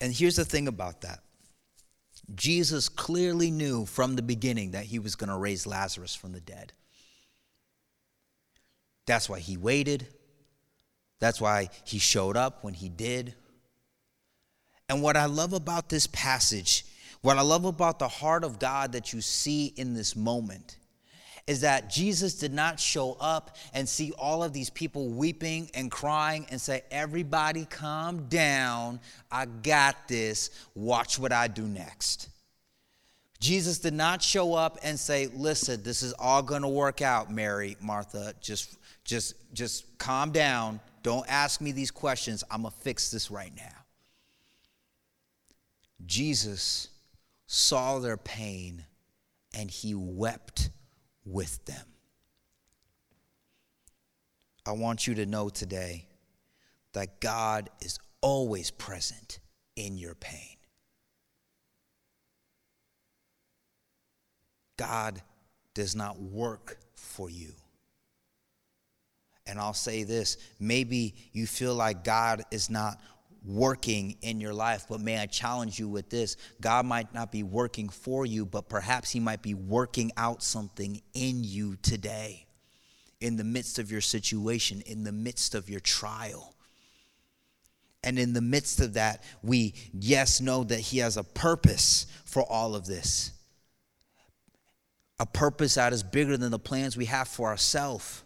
And 0.00 0.12
here's 0.12 0.36
the 0.36 0.44
thing 0.44 0.66
about 0.66 1.02
that 1.02 1.20
Jesus 2.34 2.88
clearly 2.88 3.50
knew 3.50 3.86
from 3.86 4.16
the 4.16 4.22
beginning 4.22 4.72
that 4.72 4.84
he 4.86 4.98
was 4.98 5.14
going 5.14 5.30
to 5.30 5.36
raise 5.36 5.66
Lazarus 5.66 6.14
from 6.14 6.32
the 6.32 6.40
dead. 6.40 6.72
That's 9.10 9.28
why 9.28 9.40
he 9.40 9.56
waited. 9.56 10.06
That's 11.18 11.40
why 11.40 11.70
he 11.82 11.98
showed 11.98 12.36
up 12.36 12.62
when 12.62 12.74
he 12.74 12.88
did. 12.88 13.34
And 14.88 15.02
what 15.02 15.16
I 15.16 15.24
love 15.24 15.52
about 15.52 15.88
this 15.88 16.06
passage, 16.06 16.84
what 17.20 17.36
I 17.36 17.40
love 17.40 17.64
about 17.64 17.98
the 17.98 18.06
heart 18.06 18.44
of 18.44 18.60
God 18.60 18.92
that 18.92 19.12
you 19.12 19.20
see 19.20 19.66
in 19.76 19.94
this 19.94 20.14
moment, 20.14 20.76
is 21.48 21.62
that 21.62 21.90
Jesus 21.90 22.34
did 22.34 22.52
not 22.52 22.78
show 22.78 23.16
up 23.18 23.56
and 23.74 23.88
see 23.88 24.12
all 24.16 24.44
of 24.44 24.52
these 24.52 24.70
people 24.70 25.08
weeping 25.08 25.72
and 25.74 25.90
crying 25.90 26.46
and 26.48 26.60
say, 26.60 26.82
Everybody 26.92 27.64
calm 27.64 28.28
down. 28.28 29.00
I 29.28 29.46
got 29.46 30.06
this. 30.06 30.50
Watch 30.76 31.18
what 31.18 31.32
I 31.32 31.48
do 31.48 31.62
next. 31.62 32.28
Jesus 33.40 33.80
did 33.80 33.94
not 33.94 34.22
show 34.22 34.54
up 34.54 34.78
and 34.84 35.00
say, 35.00 35.26
Listen, 35.34 35.82
this 35.82 36.04
is 36.04 36.12
all 36.12 36.44
going 36.44 36.62
to 36.62 36.68
work 36.68 37.02
out, 37.02 37.28
Mary, 37.32 37.76
Martha. 37.80 38.34
Just 38.40 38.76
just, 39.10 39.34
just 39.52 39.98
calm 39.98 40.30
down. 40.30 40.78
Don't 41.02 41.26
ask 41.28 41.60
me 41.60 41.72
these 41.72 41.90
questions. 41.90 42.44
I'm 42.48 42.62
going 42.62 42.72
to 42.72 42.80
fix 42.80 43.10
this 43.10 43.28
right 43.28 43.52
now. 43.56 43.84
Jesus 46.06 46.88
saw 47.48 47.98
their 47.98 48.16
pain 48.16 48.84
and 49.52 49.68
he 49.68 49.96
wept 49.96 50.70
with 51.24 51.64
them. 51.64 51.84
I 54.64 54.72
want 54.72 55.08
you 55.08 55.16
to 55.16 55.26
know 55.26 55.48
today 55.48 56.06
that 56.92 57.20
God 57.20 57.68
is 57.80 57.98
always 58.20 58.70
present 58.70 59.40
in 59.74 59.98
your 59.98 60.14
pain. 60.14 60.56
God 64.76 65.20
does 65.74 65.96
not 65.96 66.20
work 66.20 66.78
for 66.94 67.28
you. 67.28 67.54
And 69.50 69.58
I'll 69.58 69.74
say 69.74 70.04
this 70.04 70.36
maybe 70.60 71.14
you 71.32 71.44
feel 71.44 71.74
like 71.74 72.04
God 72.04 72.44
is 72.52 72.70
not 72.70 73.00
working 73.44 74.16
in 74.22 74.40
your 74.40 74.54
life, 74.54 74.86
but 74.88 75.00
may 75.00 75.18
I 75.18 75.26
challenge 75.26 75.76
you 75.76 75.88
with 75.88 76.08
this? 76.08 76.36
God 76.60 76.86
might 76.86 77.12
not 77.12 77.32
be 77.32 77.42
working 77.42 77.88
for 77.88 78.24
you, 78.24 78.46
but 78.46 78.68
perhaps 78.68 79.10
He 79.10 79.18
might 79.18 79.42
be 79.42 79.54
working 79.54 80.12
out 80.16 80.44
something 80.44 81.02
in 81.14 81.42
you 81.42 81.76
today, 81.82 82.46
in 83.20 83.36
the 83.36 83.42
midst 83.42 83.80
of 83.80 83.90
your 83.90 84.00
situation, 84.00 84.82
in 84.86 85.02
the 85.02 85.12
midst 85.12 85.56
of 85.56 85.68
your 85.68 85.80
trial. 85.80 86.54
And 88.04 88.20
in 88.20 88.32
the 88.32 88.40
midst 88.40 88.80
of 88.80 88.94
that, 88.94 89.24
we, 89.42 89.74
yes, 89.92 90.40
know 90.40 90.62
that 90.62 90.78
He 90.78 90.98
has 90.98 91.16
a 91.16 91.24
purpose 91.24 92.06
for 92.24 92.44
all 92.44 92.76
of 92.76 92.86
this. 92.86 93.32
A 95.18 95.26
purpose 95.26 95.74
that 95.74 95.92
is 95.92 96.04
bigger 96.04 96.36
than 96.36 96.52
the 96.52 96.58
plans 96.60 96.96
we 96.96 97.06
have 97.06 97.26
for 97.26 97.48
ourselves 97.48 98.22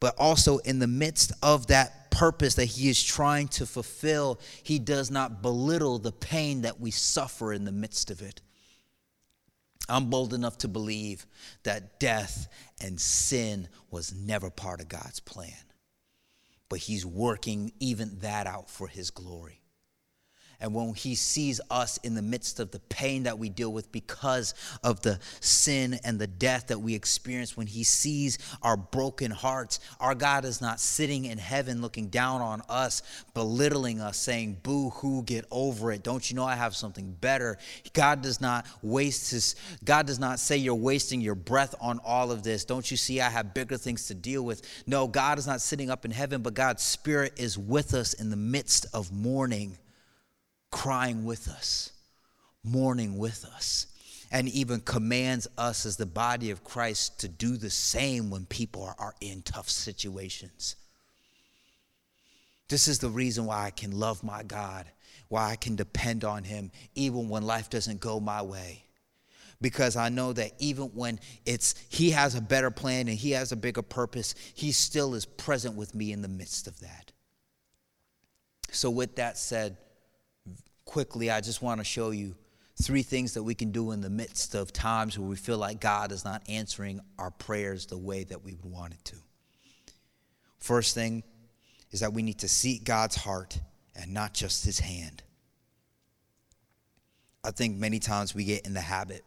but 0.00 0.14
also 0.18 0.58
in 0.58 0.78
the 0.78 0.86
midst 0.86 1.32
of 1.42 1.68
that 1.68 2.10
purpose 2.10 2.54
that 2.54 2.64
he 2.64 2.88
is 2.88 3.02
trying 3.02 3.48
to 3.48 3.66
fulfill, 3.66 4.40
he 4.62 4.78
does 4.78 5.10
not 5.10 5.42
belittle 5.42 5.98
the 5.98 6.12
pain 6.12 6.62
that 6.62 6.80
we 6.80 6.90
suffer 6.90 7.52
in 7.52 7.64
the 7.64 7.72
midst 7.72 8.10
of 8.10 8.22
it. 8.22 8.40
I'm 9.88 10.10
bold 10.10 10.34
enough 10.34 10.58
to 10.58 10.68
believe 10.68 11.26
that 11.62 12.00
death 12.00 12.48
and 12.82 13.00
sin 13.00 13.68
was 13.90 14.14
never 14.14 14.50
part 14.50 14.80
of 14.80 14.88
God's 14.88 15.20
plan. 15.20 15.52
But 16.68 16.80
He's 16.80 17.06
working 17.06 17.72
even 17.78 18.18
that 18.20 18.46
out 18.46 18.68
for 18.68 18.88
His 18.88 19.10
glory. 19.10 19.62
And 20.60 20.74
when 20.74 20.94
he 20.94 21.14
sees 21.14 21.60
us 21.70 21.98
in 21.98 22.14
the 22.14 22.22
midst 22.22 22.60
of 22.60 22.70
the 22.70 22.80
pain 22.80 23.24
that 23.24 23.38
we 23.38 23.48
deal 23.48 23.72
with 23.72 23.92
because 23.92 24.54
of 24.82 25.02
the 25.02 25.18
sin 25.40 25.98
and 26.04 26.18
the 26.18 26.26
death 26.26 26.68
that 26.68 26.78
we 26.78 26.94
experience, 26.94 27.56
when 27.56 27.66
he 27.66 27.84
sees 27.84 28.38
our 28.62 28.76
broken 28.76 29.30
hearts, 29.30 29.80
our 30.00 30.14
God 30.14 30.44
is 30.44 30.60
not 30.60 30.80
sitting 30.80 31.26
in 31.26 31.38
heaven 31.38 31.82
looking 31.82 32.08
down 32.08 32.40
on 32.40 32.62
us, 32.68 33.02
belittling 33.34 34.00
us, 34.00 34.16
saying, 34.16 34.58
Boo 34.62 34.90
hoo, 34.90 35.22
get 35.22 35.44
over 35.50 35.92
it. 35.92 36.02
Don't 36.02 36.30
you 36.30 36.36
know 36.36 36.44
I 36.44 36.54
have 36.54 36.74
something 36.74 37.12
better? 37.20 37.58
God 37.92 38.22
does 38.22 38.40
not 38.40 38.66
waste 38.82 39.30
his, 39.30 39.56
God 39.84 40.06
does 40.06 40.18
not 40.18 40.38
say 40.38 40.56
you're 40.56 40.74
wasting 40.74 41.20
your 41.20 41.34
breath 41.34 41.74
on 41.80 42.00
all 42.04 42.30
of 42.30 42.42
this. 42.42 42.64
Don't 42.64 42.90
you 42.90 42.96
see 42.96 43.20
I 43.20 43.28
have 43.28 43.54
bigger 43.54 43.76
things 43.76 44.06
to 44.08 44.14
deal 44.14 44.42
with? 44.42 44.62
No, 44.86 45.06
God 45.06 45.38
is 45.38 45.46
not 45.46 45.60
sitting 45.60 45.90
up 45.90 46.04
in 46.04 46.10
heaven, 46.10 46.42
but 46.42 46.54
God's 46.54 46.82
Spirit 46.82 47.34
is 47.36 47.58
with 47.58 47.94
us 47.94 48.14
in 48.14 48.30
the 48.30 48.36
midst 48.36 48.86
of 48.94 49.12
mourning 49.12 49.76
crying 50.70 51.24
with 51.24 51.48
us, 51.48 51.92
mourning 52.62 53.18
with 53.18 53.44
us, 53.44 53.86
and 54.30 54.48
even 54.48 54.80
commands 54.80 55.46
us 55.56 55.86
as 55.86 55.96
the 55.96 56.06
body 56.06 56.50
of 56.50 56.64
Christ 56.64 57.20
to 57.20 57.28
do 57.28 57.56
the 57.56 57.70
same 57.70 58.30
when 58.30 58.44
people 58.46 58.94
are, 58.98 59.14
in 59.20 59.42
tough 59.42 59.68
situations. 59.68 60.76
This 62.68 62.88
is 62.88 62.98
the 62.98 63.08
reason 63.08 63.46
why 63.46 63.64
I 63.64 63.70
can 63.70 63.92
love 63.92 64.24
my 64.24 64.42
God, 64.42 64.86
why 65.28 65.50
I 65.50 65.56
can 65.56 65.76
depend 65.76 66.24
on 66.24 66.42
Him 66.42 66.72
even 66.94 67.28
when 67.28 67.44
life 67.44 67.70
doesn't 67.70 68.00
go 68.00 68.18
my 68.18 68.42
way. 68.42 68.82
Because 69.60 69.96
I 69.96 70.10
know 70.10 70.32
that 70.34 70.52
even 70.58 70.86
when 70.88 71.18
it's 71.46 71.74
He 71.88 72.10
has 72.10 72.34
a 72.34 72.40
better 72.40 72.70
plan 72.70 73.08
and 73.08 73.16
He 73.16 73.30
has 73.30 73.52
a 73.52 73.56
bigger 73.56 73.82
purpose, 73.82 74.34
He 74.54 74.72
still 74.72 75.14
is 75.14 75.24
present 75.24 75.76
with 75.76 75.94
me 75.94 76.12
in 76.12 76.22
the 76.22 76.28
midst 76.28 76.66
of 76.66 76.80
that. 76.80 77.12
So, 78.70 78.90
with 78.90 79.16
that 79.16 79.38
said, 79.38 79.78
quickly, 80.86 81.30
I 81.30 81.42
just 81.42 81.60
want 81.60 81.80
to 81.80 81.84
show 81.84 82.10
you 82.10 82.34
three 82.82 83.02
things 83.02 83.34
that 83.34 83.42
we 83.42 83.54
can 83.54 83.72
do 83.72 83.90
in 83.90 84.00
the 84.00 84.08
midst 84.08 84.54
of 84.54 84.72
times 84.72 85.18
where 85.18 85.28
we 85.28 85.36
feel 85.36 85.58
like 85.58 85.80
God 85.80 86.12
is 86.12 86.24
not 86.24 86.42
answering 86.48 87.00
our 87.18 87.30
prayers 87.30 87.86
the 87.86 87.98
way 87.98 88.24
that 88.24 88.42
we 88.42 88.54
would 88.54 88.72
want 88.72 88.94
it 88.94 89.04
to. 89.04 89.16
First 90.58 90.94
thing 90.94 91.22
is 91.90 92.00
that 92.00 92.12
we 92.12 92.22
need 92.22 92.38
to 92.38 92.48
seek 92.48 92.84
God's 92.84 93.16
heart 93.16 93.60
and 93.94 94.14
not 94.14 94.32
just 94.32 94.64
his 94.64 94.78
hand. 94.78 95.22
I 97.44 97.50
think 97.50 97.76
many 97.76 97.98
times 97.98 98.34
we 98.34 98.44
get 98.44 98.66
in 98.66 98.74
the 98.74 98.80
habit 98.80 99.24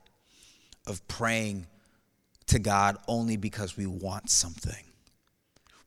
of 0.85 1.07
praying 1.07 1.67
to 2.47 2.59
God 2.59 2.97
only 3.07 3.37
because 3.37 3.77
we 3.77 3.85
want 3.85 4.29
something. 4.29 4.83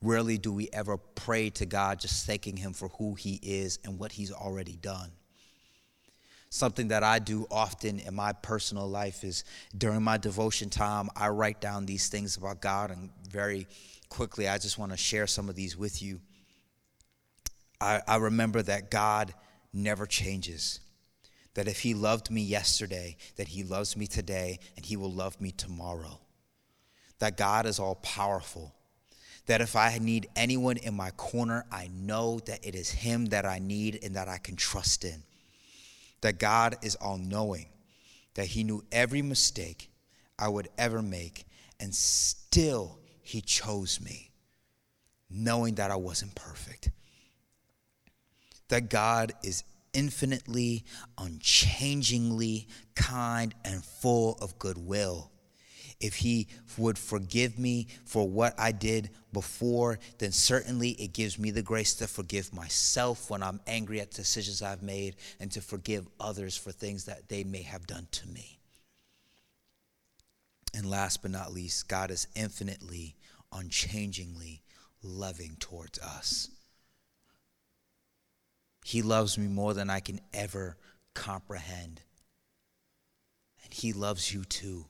Rarely 0.01 0.39
do 0.39 0.53
we 0.53 0.69
ever 0.73 0.97
pray 0.97 1.51
to 1.51 1.67
God 1.67 2.01
just 2.01 2.27
thanking 2.27 2.57
Him 2.57 2.73
for 2.73 2.89
who 2.89 3.15
He 3.15 3.39
is 3.43 3.79
and 3.85 3.99
what 3.99 4.13
He's 4.13 4.33
already 4.33 4.77
done 4.77 5.13
something 6.53 6.89
that 6.89 7.03
I 7.03 7.19
do 7.19 7.47
often 7.51 7.99
in 7.99 8.15
my 8.15 8.35
personal 8.35 8.87
life 8.87 9.25
is 9.25 9.43
during 9.77 10.03
my 10.03 10.19
devotion 10.19 10.69
time, 10.69 11.09
I 11.17 11.29
write 11.29 11.63
down 11.63 11.87
these 11.87 12.11
things 12.11 12.37
about 12.37 12.61
God, 12.61 12.91
and 12.91 13.09
very 13.31 13.67
quickly, 14.11 14.47
I 14.47 14.59
just 14.59 14.77
want 14.77 14.93
to 14.93 14.99
share 14.99 15.27
some 15.27 15.49
of 15.49 15.55
these 15.55 15.79
with 15.79 16.03
you. 16.03 16.21
I, 17.81 18.03
I 18.07 18.17
remember 18.17 18.61
that 18.63 18.91
God 18.91 19.33
never 19.73 20.05
changes. 20.05 20.81
That 21.55 21.69
if 21.69 21.81
He 21.81 21.95
loved 21.95 22.31
me 22.31 22.43
yesterday, 22.43 23.17
that 23.37 23.49
He 23.49 23.63
loves 23.63 23.97
me 23.97 24.07
today, 24.07 24.59
and 24.77 24.85
He 24.85 24.99
will 24.99 25.13
love 25.13 25.41
me 25.41 25.53
tomorrow. 25.53 26.21
That 27.19 27.39
God 27.39 27.65
is 27.65 27.79
all 27.79 27.97
powerful 27.97 28.75
that 29.47 29.61
if 29.61 29.75
I 29.75 29.99
need 30.01 30.29
anyone 30.37 30.77
in 30.77 30.95
my 30.95 31.11
corner, 31.13 31.65
I 31.73 31.91
know 31.93 32.39
that 32.47 32.65
it 32.65 32.77
is 32.77 32.91
Him 32.91 33.27
that 33.27 33.45
I 33.45 33.59
need 33.59 33.99
and 34.03 34.15
that 34.15 34.29
I 34.29 34.39
can 34.39 34.55
trust 34.55 35.05
in 35.05 35.25
that 36.23 36.39
God 36.39 36.77
is 36.83 36.97
all 36.97 37.19
knowing, 37.19 37.69
that 38.35 38.47
He 38.47 38.65
knew 38.65 38.83
every 38.91 39.23
mistake 39.23 39.91
I 40.39 40.49
would 40.49 40.69
ever 40.79 41.03
make, 41.03 41.45
and 41.79 41.95
still 41.95 42.99
He 43.21 43.41
chose 43.41 44.01
me, 44.01 44.31
knowing 45.29 45.75
that 45.77 45.91
I 45.91 45.97
wasn't 45.97 46.35
perfect. 46.35 46.91
That 48.69 48.89
God 48.89 49.33
is 49.45 49.65
infinitely, 49.93 50.85
unchangingly 51.19 52.69
kind 52.95 53.55
and 53.65 53.85
full 53.85 54.39
of 54.41 54.59
goodwill 54.59 55.32
if 56.03 56.17
he 56.17 56.49
would 56.77 56.99
forgive 56.99 57.59
me 57.59 57.87
for 58.05 58.29
what 58.29 58.59
I 58.59 58.73
did 58.73 59.11
before, 59.33 60.01
then 60.19 60.33
certainly 60.33 60.91
it 60.91 61.13
gives 61.13 61.39
me 61.39 61.51
the 61.53 61.63
grace 61.63 61.95
to 61.95 62.09
forgive 62.09 62.53
myself 62.53 63.31
when 63.31 63.43
I'm 63.43 63.61
angry 63.67 64.01
at 64.01 64.11
decisions 64.11 64.61
I've 64.63 64.83
made 64.83 65.17
and 65.39 65.51
to 65.53 65.61
forgive 65.61 66.09
others 66.19 66.57
for 66.57 66.73
things 66.73 67.05
that 67.05 67.29
they 67.29 67.45
may 67.45 67.63
have 67.63 67.87
done 67.87 68.09
to 68.11 68.29
me. 68.29 68.59
And 70.75 70.91
last 70.91 71.23
but 71.23 71.31
not 71.31 71.53
least, 71.53 71.89
God 71.89 72.11
is 72.11 72.27
infinitely, 72.35 73.15
unchangingly 73.53 74.63
loving 75.03 75.57
towards 75.61 75.99
us. 76.01 76.49
He 78.85 79.03
loves 79.03 79.39
me 79.39 79.47
more 79.47 79.73
than 79.73 79.89
I 79.89 80.01
can 80.01 80.21
ever 80.35 80.77
comprehend. 81.15 82.01
And 83.63 83.73
He 83.73 83.93
loves 83.93 84.35
you 84.35 84.45
too. 84.45 84.87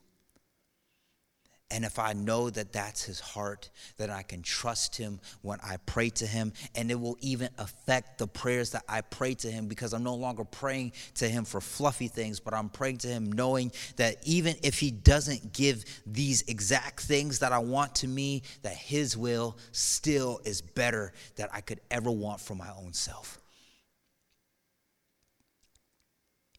And 1.73 1.83
if 1.83 1.97
I 1.97 2.13
know 2.13 2.51
that 2.51 2.71
that's 2.71 3.03
his 3.03 3.19
heart, 3.19 3.71
then 3.97 4.11
I 4.11 4.21
can 4.21 4.43
trust 4.43 4.95
him 4.95 5.19
when 5.41 5.57
I 5.63 5.77
pray 5.87 6.11
to 6.11 6.27
him. 6.27 6.53
And 6.75 6.91
it 6.91 6.99
will 6.99 7.17
even 7.19 7.49
affect 7.57 8.19
the 8.19 8.27
prayers 8.27 8.69
that 8.73 8.83
I 8.87 9.01
pray 9.01 9.33
to 9.33 9.49
him 9.49 9.67
because 9.67 9.91
I'm 9.91 10.03
no 10.03 10.13
longer 10.13 10.43
praying 10.43 10.91
to 11.15 11.27
him 11.27 11.45
for 11.45 11.59
fluffy 11.59 12.09
things, 12.09 12.39
but 12.39 12.53
I'm 12.53 12.69
praying 12.69 12.99
to 12.99 13.07
him 13.07 13.31
knowing 13.31 13.71
that 13.95 14.17
even 14.21 14.55
if 14.61 14.77
he 14.77 14.91
doesn't 14.91 15.51
give 15.51 15.83
these 16.05 16.43
exact 16.43 16.99
things 16.99 17.39
that 17.39 17.51
I 17.51 17.57
want 17.57 17.95
to 17.95 18.07
me, 18.07 18.43
that 18.61 18.75
his 18.75 19.17
will 19.17 19.57
still 19.71 20.41
is 20.45 20.61
better 20.61 21.11
than 21.37 21.47
I 21.51 21.61
could 21.61 21.81
ever 21.89 22.11
want 22.11 22.39
for 22.39 22.53
my 22.53 22.69
own 22.77 22.93
self. 22.93 23.39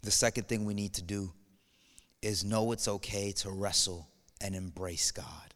The 0.03 0.11
second 0.11 0.49
thing 0.49 0.65
we 0.65 0.75
need 0.75 0.95
to 0.95 1.03
do 1.03 1.33
is 2.21 2.43
know 2.43 2.73
it's 2.73 2.89
okay 2.89 3.31
to 3.31 3.51
wrestle 3.51 4.09
and 4.41 4.55
embrace 4.55 5.11
God. 5.11 5.55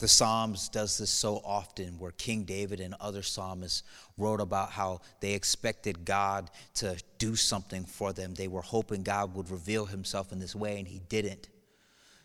The 0.00 0.08
Psalms 0.08 0.70
does 0.70 0.96
this 0.96 1.10
so 1.10 1.42
often 1.44 1.98
where 1.98 2.12
King 2.12 2.44
David 2.44 2.80
and 2.80 2.94
other 3.00 3.22
psalmists 3.22 3.82
wrote 4.16 4.40
about 4.40 4.70
how 4.70 5.00
they 5.20 5.34
expected 5.34 6.06
God 6.06 6.50
to 6.76 6.96
do 7.18 7.36
something 7.36 7.84
for 7.84 8.14
them. 8.14 8.32
They 8.32 8.48
were 8.48 8.62
hoping 8.62 9.02
God 9.02 9.34
would 9.34 9.50
reveal 9.50 9.84
himself 9.84 10.32
in 10.32 10.38
this 10.38 10.56
way 10.56 10.78
and 10.78 10.88
he 10.88 11.00
didn't. 11.10 11.50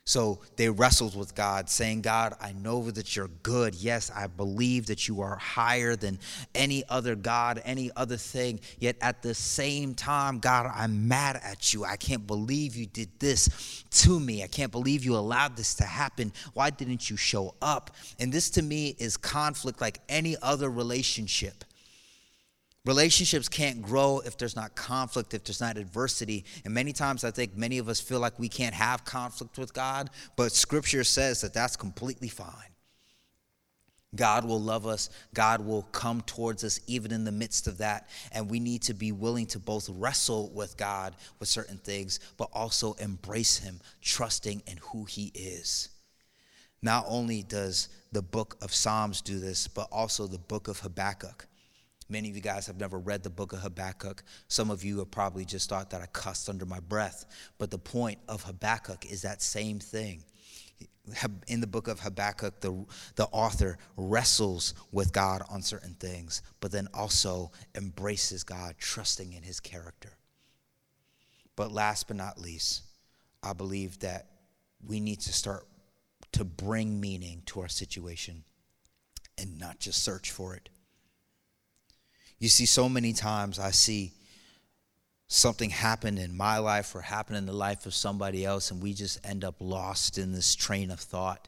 So 0.08 0.38
they 0.56 0.70
wrestled 0.70 1.16
with 1.16 1.34
God, 1.34 1.68
saying, 1.68 2.01
God, 2.01 2.36
I 2.39 2.51
know 2.51 2.91
that 2.91 3.16
you're 3.16 3.32
good. 3.41 3.74
Yes, 3.74 4.12
I 4.16 4.28
believe 4.28 4.86
that 4.86 5.08
you 5.08 5.22
are 5.22 5.36
higher 5.36 5.95
than 5.95 6.20
any 6.53 6.84
other 6.88 7.16
God, 7.16 7.60
any 7.66 7.89
other 7.95 8.16
thing. 8.16 8.60
Yet 8.78 8.97
at 9.01 9.24
the 9.24 9.34
same 9.34 9.95
time, 9.95 10.38
God, 10.38 10.72
I'm 10.76 11.08
mad 11.08 11.41
at 11.43 11.74
you. 11.74 11.86
I 11.86 11.95
can't 11.95 12.28
believe 12.28 12.76
you 12.76 12.86
did 12.86 13.10
this 13.18 13.84
to 14.03 14.20
me. 14.20 14.43
I 14.43 14.47
can't 14.47 14.72
believe 14.72 15.03
you 15.03 15.16
allowed 15.16 15.58
this 15.58 15.74
to 15.76 15.86
happen. 15.86 16.32
Why 16.53 16.70
didn't 16.70 17.10
you 17.10 17.18
show 17.18 17.56
up? 17.60 17.89
And 18.20 18.32
this 18.32 18.51
to 18.51 18.62
me 18.62 18.95
is 18.99 19.18
conflict 19.18 19.82
like 19.82 20.01
any 20.08 20.38
other 20.39 20.70
relationship. 20.70 21.64
Relationships 22.86 23.49
can't 23.49 23.81
grow 23.81 24.21
if 24.25 24.38
there's 24.38 24.55
not 24.55 24.75
conflict, 24.75 25.33
if 25.33 25.43
there's 25.43 25.61
not 25.61 25.77
adversity. 25.77 26.45
And 26.63 26.73
many 26.73 26.93
times 26.93 27.23
I 27.23 27.31
think 27.31 27.57
many 27.57 27.79
of 27.79 27.89
us 27.89 27.99
feel 27.99 28.19
like 28.19 28.38
we 28.38 28.47
can't 28.47 28.75
have 28.75 29.03
conflict 29.05 29.57
with 29.57 29.73
God, 29.73 30.11
but 30.36 30.51
scripture 30.51 31.03
says 31.03 31.41
that 31.41 31.53
that's 31.53 31.75
completely 31.75 32.29
fine. 32.29 32.75
God 34.15 34.45
will 34.45 34.61
love 34.61 34.88
us. 34.88 35.09
God 35.33 35.65
will 35.65 35.81
come 35.81 36.21
towards 36.21 36.63
us 36.63 36.79
even 36.88 37.11
in 37.11 37.25
the 37.25 37.31
midst 37.31 37.67
of 37.67 37.79
that. 37.79 38.07
And 38.31 38.49
we 38.49 38.59
need 38.59 38.83
to 38.83 38.93
be 38.93 39.11
willing 39.11 39.45
to 39.47 39.59
both 39.59 39.89
wrestle 39.89 40.51
with 40.53 40.77
God 40.77 41.15
with 41.39 41.49
certain 41.49 41.77
things, 41.77 42.19
but 42.38 42.49
also 42.53 42.93
embrace 42.93 43.57
Him, 43.57 43.81
trusting 44.01 44.63
in 44.67 44.77
who 44.77 45.05
He 45.05 45.31
is. 45.36 45.89
Not 46.81 47.05
only 47.07 47.43
does 47.43 47.89
the 48.11 48.21
book 48.21 48.57
of 48.61 48.73
Psalms 48.73 49.21
do 49.21 49.39
this, 49.39 49.67
but 49.67 49.88
also 49.91 50.27
the 50.27 50.38
book 50.38 50.67
of 50.67 50.79
Habakkuk. 50.79 51.47
Many 52.08 52.30
of 52.30 52.36
you 52.36 52.41
guys 52.41 52.68
have 52.68 52.80
never 52.80 52.99
read 52.99 53.24
the 53.24 53.30
book 53.30 53.53
of 53.53 53.60
Habakkuk. 53.60 54.24
Some 54.47 54.70
of 54.70 54.84
you 54.84 54.99
have 54.99 55.10
probably 55.10 55.43
just 55.43 55.70
thought 55.70 55.89
that 55.89 56.01
I 56.01 56.06
cussed 56.08 56.49
under 56.49 56.66
my 56.66 56.80
breath. 56.80 57.26
But 57.58 57.72
the 57.72 57.80
point 57.80 58.20
of 58.28 58.43
Habakkuk 58.43 59.06
is 59.12 59.24
that 59.24 59.41
same 59.41 59.80
thing. 59.80 60.24
In 61.47 61.62
the 61.62 61.68
book 61.68 61.88
of 61.88 61.99
Habakkuk, 61.99 62.62
the, 62.62 62.86
the 63.16 63.26
author 63.26 63.78
wrestles 63.95 64.74
with 64.91 65.14
God 65.14 65.41
on 65.49 65.62
certain 65.62 65.95
things, 65.95 66.41
but 66.60 66.72
then 66.72 66.88
also 66.93 67.51
embraces 67.76 68.43
God, 68.43 68.76
trusting 68.78 69.34
in 69.34 69.43
his 69.43 69.60
character. 69.60 70.18
But 71.56 71.72
last 71.72 72.08
but 72.08 72.18
not 72.18 72.39
least, 72.39 72.84
I 73.41 73.53
believe 73.53 73.99
that 73.99 74.28
we 74.86 74.99
need 74.99 75.22
to 75.22 75.34
start 75.34 75.66
to 76.34 76.43
bring 76.43 76.99
meaning 76.99 77.41
to 77.45 77.62
our 77.62 77.70
situation 77.70 78.43
and 79.38 79.58
not 79.60 79.80
just 79.80 80.03
search 80.03 80.32
for 80.32 80.56
it. 80.56 80.70
You 82.38 82.49
see, 82.49 82.65
so 82.65 82.89
many 82.89 83.13
times 83.13 83.59
I 83.59 83.71
see 83.71 84.13
something 85.27 85.69
happen 85.69 86.17
in 86.17 86.36
my 86.36 86.57
life 86.57 86.93
or 86.93 87.01
happen 87.01 87.36
in 87.36 87.45
the 87.45 87.53
life 87.53 87.86
of 87.86 87.93
somebody 87.93 88.45
else, 88.45 88.71
and 88.71 88.81
we 88.81 88.93
just 88.93 89.25
end 89.25 89.43
up 89.43 89.55
lost 89.59 90.17
in 90.17 90.31
this 90.31 90.53
train 90.55 90.91
of 90.91 90.99
thought, 90.99 91.47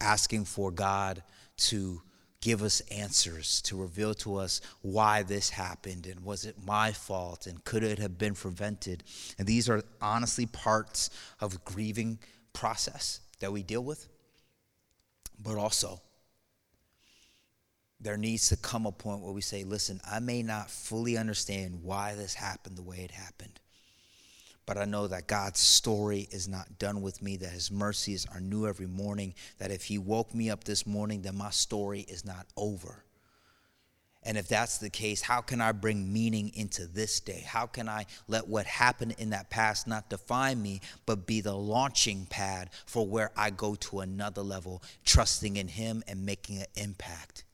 asking 0.00 0.44
for 0.44 0.70
God 0.70 1.22
to 1.56 2.02
give 2.40 2.62
us 2.62 2.80
answers, 2.90 3.62
to 3.62 3.76
reveal 3.76 4.12
to 4.12 4.36
us 4.36 4.60
why 4.82 5.22
this 5.22 5.50
happened, 5.50 6.06
and 6.06 6.20
was 6.24 6.44
it 6.44 6.56
my 6.66 6.90
fault, 6.90 7.46
and 7.46 7.64
could 7.64 7.84
it 7.84 7.98
have 7.98 8.18
been 8.18 8.34
prevented? 8.34 9.04
And 9.38 9.46
these 9.46 9.68
are 9.68 9.82
honestly 10.00 10.46
parts 10.46 11.08
of 11.40 11.64
grieving 11.64 12.18
process 12.52 13.20
that 13.38 13.52
we 13.52 13.62
deal 13.62 13.84
with, 13.84 14.08
but 15.40 15.56
also 15.56 16.00
there 18.02 18.16
needs 18.16 18.48
to 18.48 18.56
come 18.56 18.84
a 18.84 18.92
point 18.92 19.20
where 19.20 19.32
we 19.32 19.40
say, 19.40 19.62
listen, 19.62 20.00
I 20.10 20.18
may 20.18 20.42
not 20.42 20.70
fully 20.70 21.16
understand 21.16 21.82
why 21.82 22.14
this 22.14 22.34
happened 22.34 22.76
the 22.76 22.82
way 22.82 22.98
it 22.98 23.12
happened, 23.12 23.60
but 24.66 24.76
I 24.76 24.84
know 24.84 25.06
that 25.06 25.28
God's 25.28 25.60
story 25.60 26.28
is 26.30 26.48
not 26.48 26.78
done 26.78 27.00
with 27.00 27.22
me, 27.22 27.36
that 27.36 27.50
His 27.50 27.70
mercies 27.70 28.26
are 28.32 28.40
new 28.40 28.66
every 28.66 28.88
morning, 28.88 29.34
that 29.58 29.70
if 29.70 29.84
He 29.84 29.98
woke 29.98 30.34
me 30.34 30.50
up 30.50 30.64
this 30.64 30.86
morning, 30.86 31.22
then 31.22 31.36
my 31.36 31.50
story 31.50 32.00
is 32.00 32.24
not 32.24 32.46
over. 32.56 33.04
And 34.24 34.38
if 34.38 34.46
that's 34.46 34.78
the 34.78 34.90
case, 34.90 35.20
how 35.20 35.40
can 35.40 35.60
I 35.60 35.72
bring 35.72 36.12
meaning 36.12 36.52
into 36.54 36.86
this 36.86 37.18
day? 37.18 37.42
How 37.44 37.66
can 37.66 37.88
I 37.88 38.06
let 38.28 38.46
what 38.46 38.66
happened 38.66 39.16
in 39.18 39.30
that 39.30 39.50
past 39.50 39.88
not 39.88 40.10
define 40.10 40.62
me, 40.62 40.80
but 41.06 41.26
be 41.26 41.40
the 41.40 41.54
launching 41.54 42.26
pad 42.26 42.70
for 42.86 43.06
where 43.06 43.32
I 43.36 43.50
go 43.50 43.74
to 43.74 44.00
another 44.00 44.42
level, 44.42 44.82
trusting 45.04 45.56
in 45.56 45.66
Him 45.66 46.04
and 46.06 46.24
making 46.24 46.58
an 46.58 46.66
impact? 46.76 47.44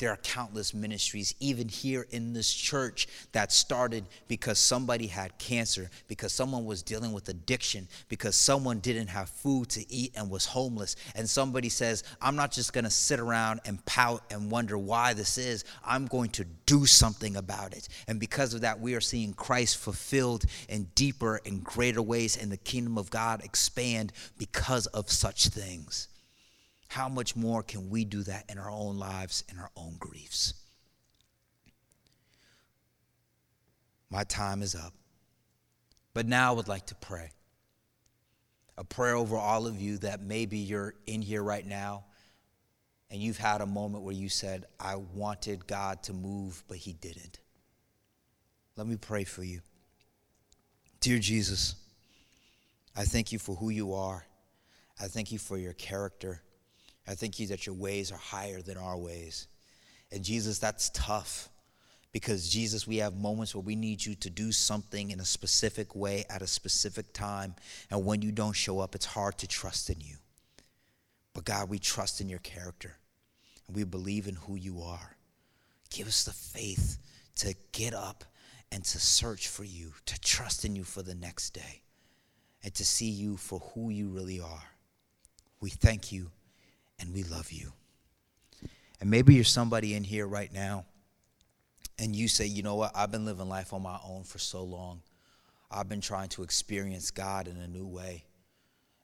There 0.00 0.10
are 0.10 0.16
countless 0.16 0.72
ministries, 0.72 1.34
even 1.40 1.68
here 1.68 2.06
in 2.10 2.32
this 2.32 2.50
church, 2.50 3.06
that 3.32 3.52
started 3.52 4.06
because 4.28 4.58
somebody 4.58 5.06
had 5.06 5.36
cancer, 5.36 5.90
because 6.08 6.32
someone 6.32 6.64
was 6.64 6.82
dealing 6.82 7.12
with 7.12 7.28
addiction, 7.28 7.86
because 8.08 8.34
someone 8.34 8.78
didn't 8.78 9.08
have 9.08 9.28
food 9.28 9.68
to 9.68 9.92
eat 9.92 10.12
and 10.16 10.30
was 10.30 10.46
homeless. 10.46 10.96
And 11.14 11.28
somebody 11.28 11.68
says, 11.68 12.02
I'm 12.18 12.34
not 12.34 12.50
just 12.50 12.72
going 12.72 12.84
to 12.84 12.90
sit 12.90 13.20
around 13.20 13.60
and 13.66 13.84
pout 13.84 14.22
and 14.30 14.50
wonder 14.50 14.78
why 14.78 15.12
this 15.12 15.36
is. 15.36 15.64
I'm 15.84 16.06
going 16.06 16.30
to 16.30 16.46
do 16.64 16.86
something 16.86 17.36
about 17.36 17.76
it. 17.76 17.86
And 18.08 18.18
because 18.18 18.54
of 18.54 18.62
that, 18.62 18.80
we 18.80 18.94
are 18.94 19.02
seeing 19.02 19.34
Christ 19.34 19.76
fulfilled 19.76 20.46
in 20.70 20.88
deeper 20.94 21.42
and 21.44 21.62
greater 21.62 22.00
ways, 22.00 22.38
and 22.38 22.50
the 22.50 22.56
kingdom 22.56 22.96
of 22.96 23.10
God 23.10 23.44
expand 23.44 24.14
because 24.38 24.86
of 24.86 25.10
such 25.10 25.48
things 25.48 26.08
how 26.90 27.08
much 27.08 27.36
more 27.36 27.62
can 27.62 27.88
we 27.88 28.04
do 28.04 28.24
that 28.24 28.46
in 28.48 28.58
our 28.58 28.68
own 28.68 28.98
lives, 28.98 29.44
and 29.48 29.60
our 29.60 29.70
own 29.76 29.94
griefs? 30.00 30.54
My 34.10 34.24
time 34.24 34.60
is 34.60 34.74
up. 34.74 34.92
But 36.14 36.26
now 36.26 36.50
I 36.50 36.56
would 36.56 36.66
like 36.66 36.86
to 36.86 36.96
pray. 36.96 37.30
A 38.76 38.82
prayer 38.82 39.14
over 39.14 39.36
all 39.36 39.68
of 39.68 39.80
you 39.80 39.98
that 39.98 40.20
maybe 40.20 40.58
you're 40.58 40.94
in 41.06 41.22
here 41.22 41.44
right 41.44 41.64
now 41.64 42.06
and 43.08 43.22
you've 43.22 43.38
had 43.38 43.60
a 43.60 43.66
moment 43.66 44.02
where 44.02 44.14
you 44.14 44.28
said, 44.28 44.66
I 44.80 44.96
wanted 44.96 45.68
God 45.68 46.02
to 46.04 46.12
move, 46.12 46.64
but 46.66 46.78
He 46.78 46.94
didn't. 46.94 47.38
Let 48.76 48.88
me 48.88 48.96
pray 48.96 49.22
for 49.22 49.44
you. 49.44 49.60
Dear 50.98 51.20
Jesus, 51.20 51.76
I 52.96 53.04
thank 53.04 53.30
you 53.30 53.38
for 53.38 53.54
who 53.54 53.70
you 53.70 53.94
are. 53.94 54.26
I 55.00 55.06
thank 55.06 55.30
you 55.30 55.38
for 55.38 55.56
your 55.56 55.74
character. 55.74 56.42
I 57.10 57.14
thank 57.14 57.40
you 57.40 57.48
that 57.48 57.66
your 57.66 57.74
ways 57.74 58.12
are 58.12 58.18
higher 58.18 58.62
than 58.62 58.76
our 58.76 58.96
ways. 58.96 59.48
And 60.12 60.22
Jesus, 60.22 60.60
that's 60.60 60.90
tough 60.90 61.48
because 62.12 62.48
Jesus, 62.48 62.86
we 62.86 62.98
have 62.98 63.16
moments 63.16 63.52
where 63.52 63.62
we 63.62 63.74
need 63.74 64.04
you 64.04 64.14
to 64.14 64.30
do 64.30 64.52
something 64.52 65.10
in 65.10 65.18
a 65.18 65.24
specific 65.24 65.96
way 65.96 66.24
at 66.30 66.40
a 66.40 66.46
specific 66.46 67.12
time. 67.12 67.56
And 67.90 68.04
when 68.04 68.22
you 68.22 68.30
don't 68.30 68.52
show 68.52 68.78
up, 68.78 68.94
it's 68.94 69.06
hard 69.06 69.38
to 69.38 69.48
trust 69.48 69.90
in 69.90 70.00
you. 70.00 70.16
But 71.34 71.44
God, 71.44 71.68
we 71.68 71.80
trust 71.80 72.20
in 72.20 72.28
your 72.28 72.38
character 72.40 72.96
and 73.66 73.76
we 73.76 73.82
believe 73.82 74.28
in 74.28 74.36
who 74.36 74.54
you 74.54 74.80
are. 74.80 75.16
Give 75.90 76.06
us 76.06 76.22
the 76.24 76.32
faith 76.32 76.98
to 77.36 77.56
get 77.72 77.92
up 77.92 78.24
and 78.70 78.84
to 78.84 79.00
search 79.00 79.48
for 79.48 79.64
you, 79.64 79.94
to 80.06 80.20
trust 80.20 80.64
in 80.64 80.76
you 80.76 80.84
for 80.84 81.02
the 81.02 81.16
next 81.16 81.50
day, 81.50 81.82
and 82.62 82.72
to 82.74 82.84
see 82.84 83.10
you 83.10 83.36
for 83.36 83.58
who 83.74 83.90
you 83.90 84.10
really 84.10 84.38
are. 84.38 84.62
We 85.60 85.70
thank 85.70 86.12
you 86.12 86.30
and 87.00 87.12
we 87.12 87.22
love 87.24 87.50
you. 87.50 87.72
And 89.00 89.10
maybe 89.10 89.34
you're 89.34 89.44
somebody 89.44 89.94
in 89.94 90.04
here 90.04 90.26
right 90.26 90.52
now 90.52 90.84
and 91.98 92.14
you 92.14 92.28
say, 92.28 92.46
you 92.46 92.62
know 92.62 92.76
what, 92.76 92.92
I've 92.94 93.10
been 93.10 93.24
living 93.24 93.48
life 93.48 93.72
on 93.72 93.82
my 93.82 93.98
own 94.06 94.24
for 94.24 94.38
so 94.38 94.62
long. 94.62 95.02
I've 95.70 95.88
been 95.88 96.00
trying 96.00 96.28
to 96.30 96.42
experience 96.42 97.10
God 97.10 97.48
in 97.48 97.56
a 97.56 97.68
new 97.68 97.86
way. 97.86 98.24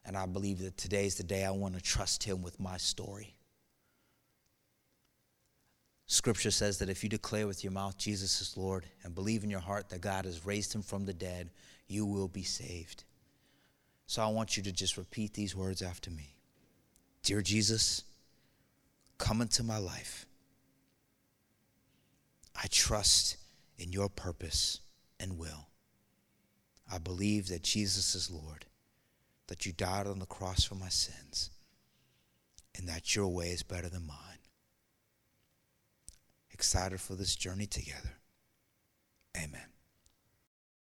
And 0.05 0.15
I 0.15 0.25
believe 0.25 0.59
that 0.59 0.77
today's 0.77 1.15
the 1.15 1.23
day 1.23 1.43
I 1.43 1.51
want 1.51 1.75
to 1.75 1.81
trust 1.81 2.23
Him 2.23 2.41
with 2.41 2.59
my 2.59 2.77
story. 2.77 3.35
Scripture 6.05 6.51
says 6.51 6.79
that 6.79 6.89
if 6.89 7.03
you 7.03 7.09
declare 7.09 7.47
with 7.47 7.63
your 7.63 7.73
mouth 7.73 7.97
Jesus 7.97 8.39
is 8.39 8.55
Lord 8.55 8.85
and 9.03 9.13
believe 9.13 9.43
in 9.43 9.49
your 9.49 9.59
heart 9.59 9.89
that 9.89 9.99
God 9.99 10.23
has 10.23 10.45
raised 10.45 10.73
him 10.73 10.81
from 10.81 11.05
the 11.05 11.13
dead, 11.13 11.49
you 11.87 12.05
will 12.05 12.29
be 12.29 12.43
saved. 12.43 13.03
So 14.05 14.21
I 14.21 14.27
want 14.27 14.55
you 14.55 14.63
to 14.63 14.71
just 14.71 14.95
repeat 14.95 15.33
these 15.33 15.53
words 15.53 15.81
after 15.81 16.09
me. 16.09 16.36
Dear 17.27 17.41
Jesus, 17.41 18.05
come 19.17 19.41
into 19.41 19.61
my 19.61 19.77
life. 19.77 20.25
I 22.55 22.67
trust 22.67 23.35
in 23.77 23.91
your 23.91 24.07
purpose 24.07 24.79
and 25.19 25.37
will. 25.37 25.67
I 26.89 26.99
believe 26.99 27.49
that 27.49 27.63
Jesus 27.63 28.15
is 28.15 28.31
Lord, 28.31 28.65
that 29.47 29.65
you 29.65 29.73
died 29.73 30.07
on 30.07 30.19
the 30.19 30.25
cross 30.25 30.63
for 30.63 30.75
my 30.75 30.87
sins, 30.87 31.49
and 32.77 32.87
that 32.87 33.13
your 33.13 33.27
way 33.27 33.49
is 33.49 33.61
better 33.61 33.89
than 33.89 34.07
mine. 34.07 34.39
Excited 36.49 37.01
for 37.01 37.15
this 37.15 37.35
journey 37.35 37.65
together. 37.65 38.19
Amen. 39.35 39.67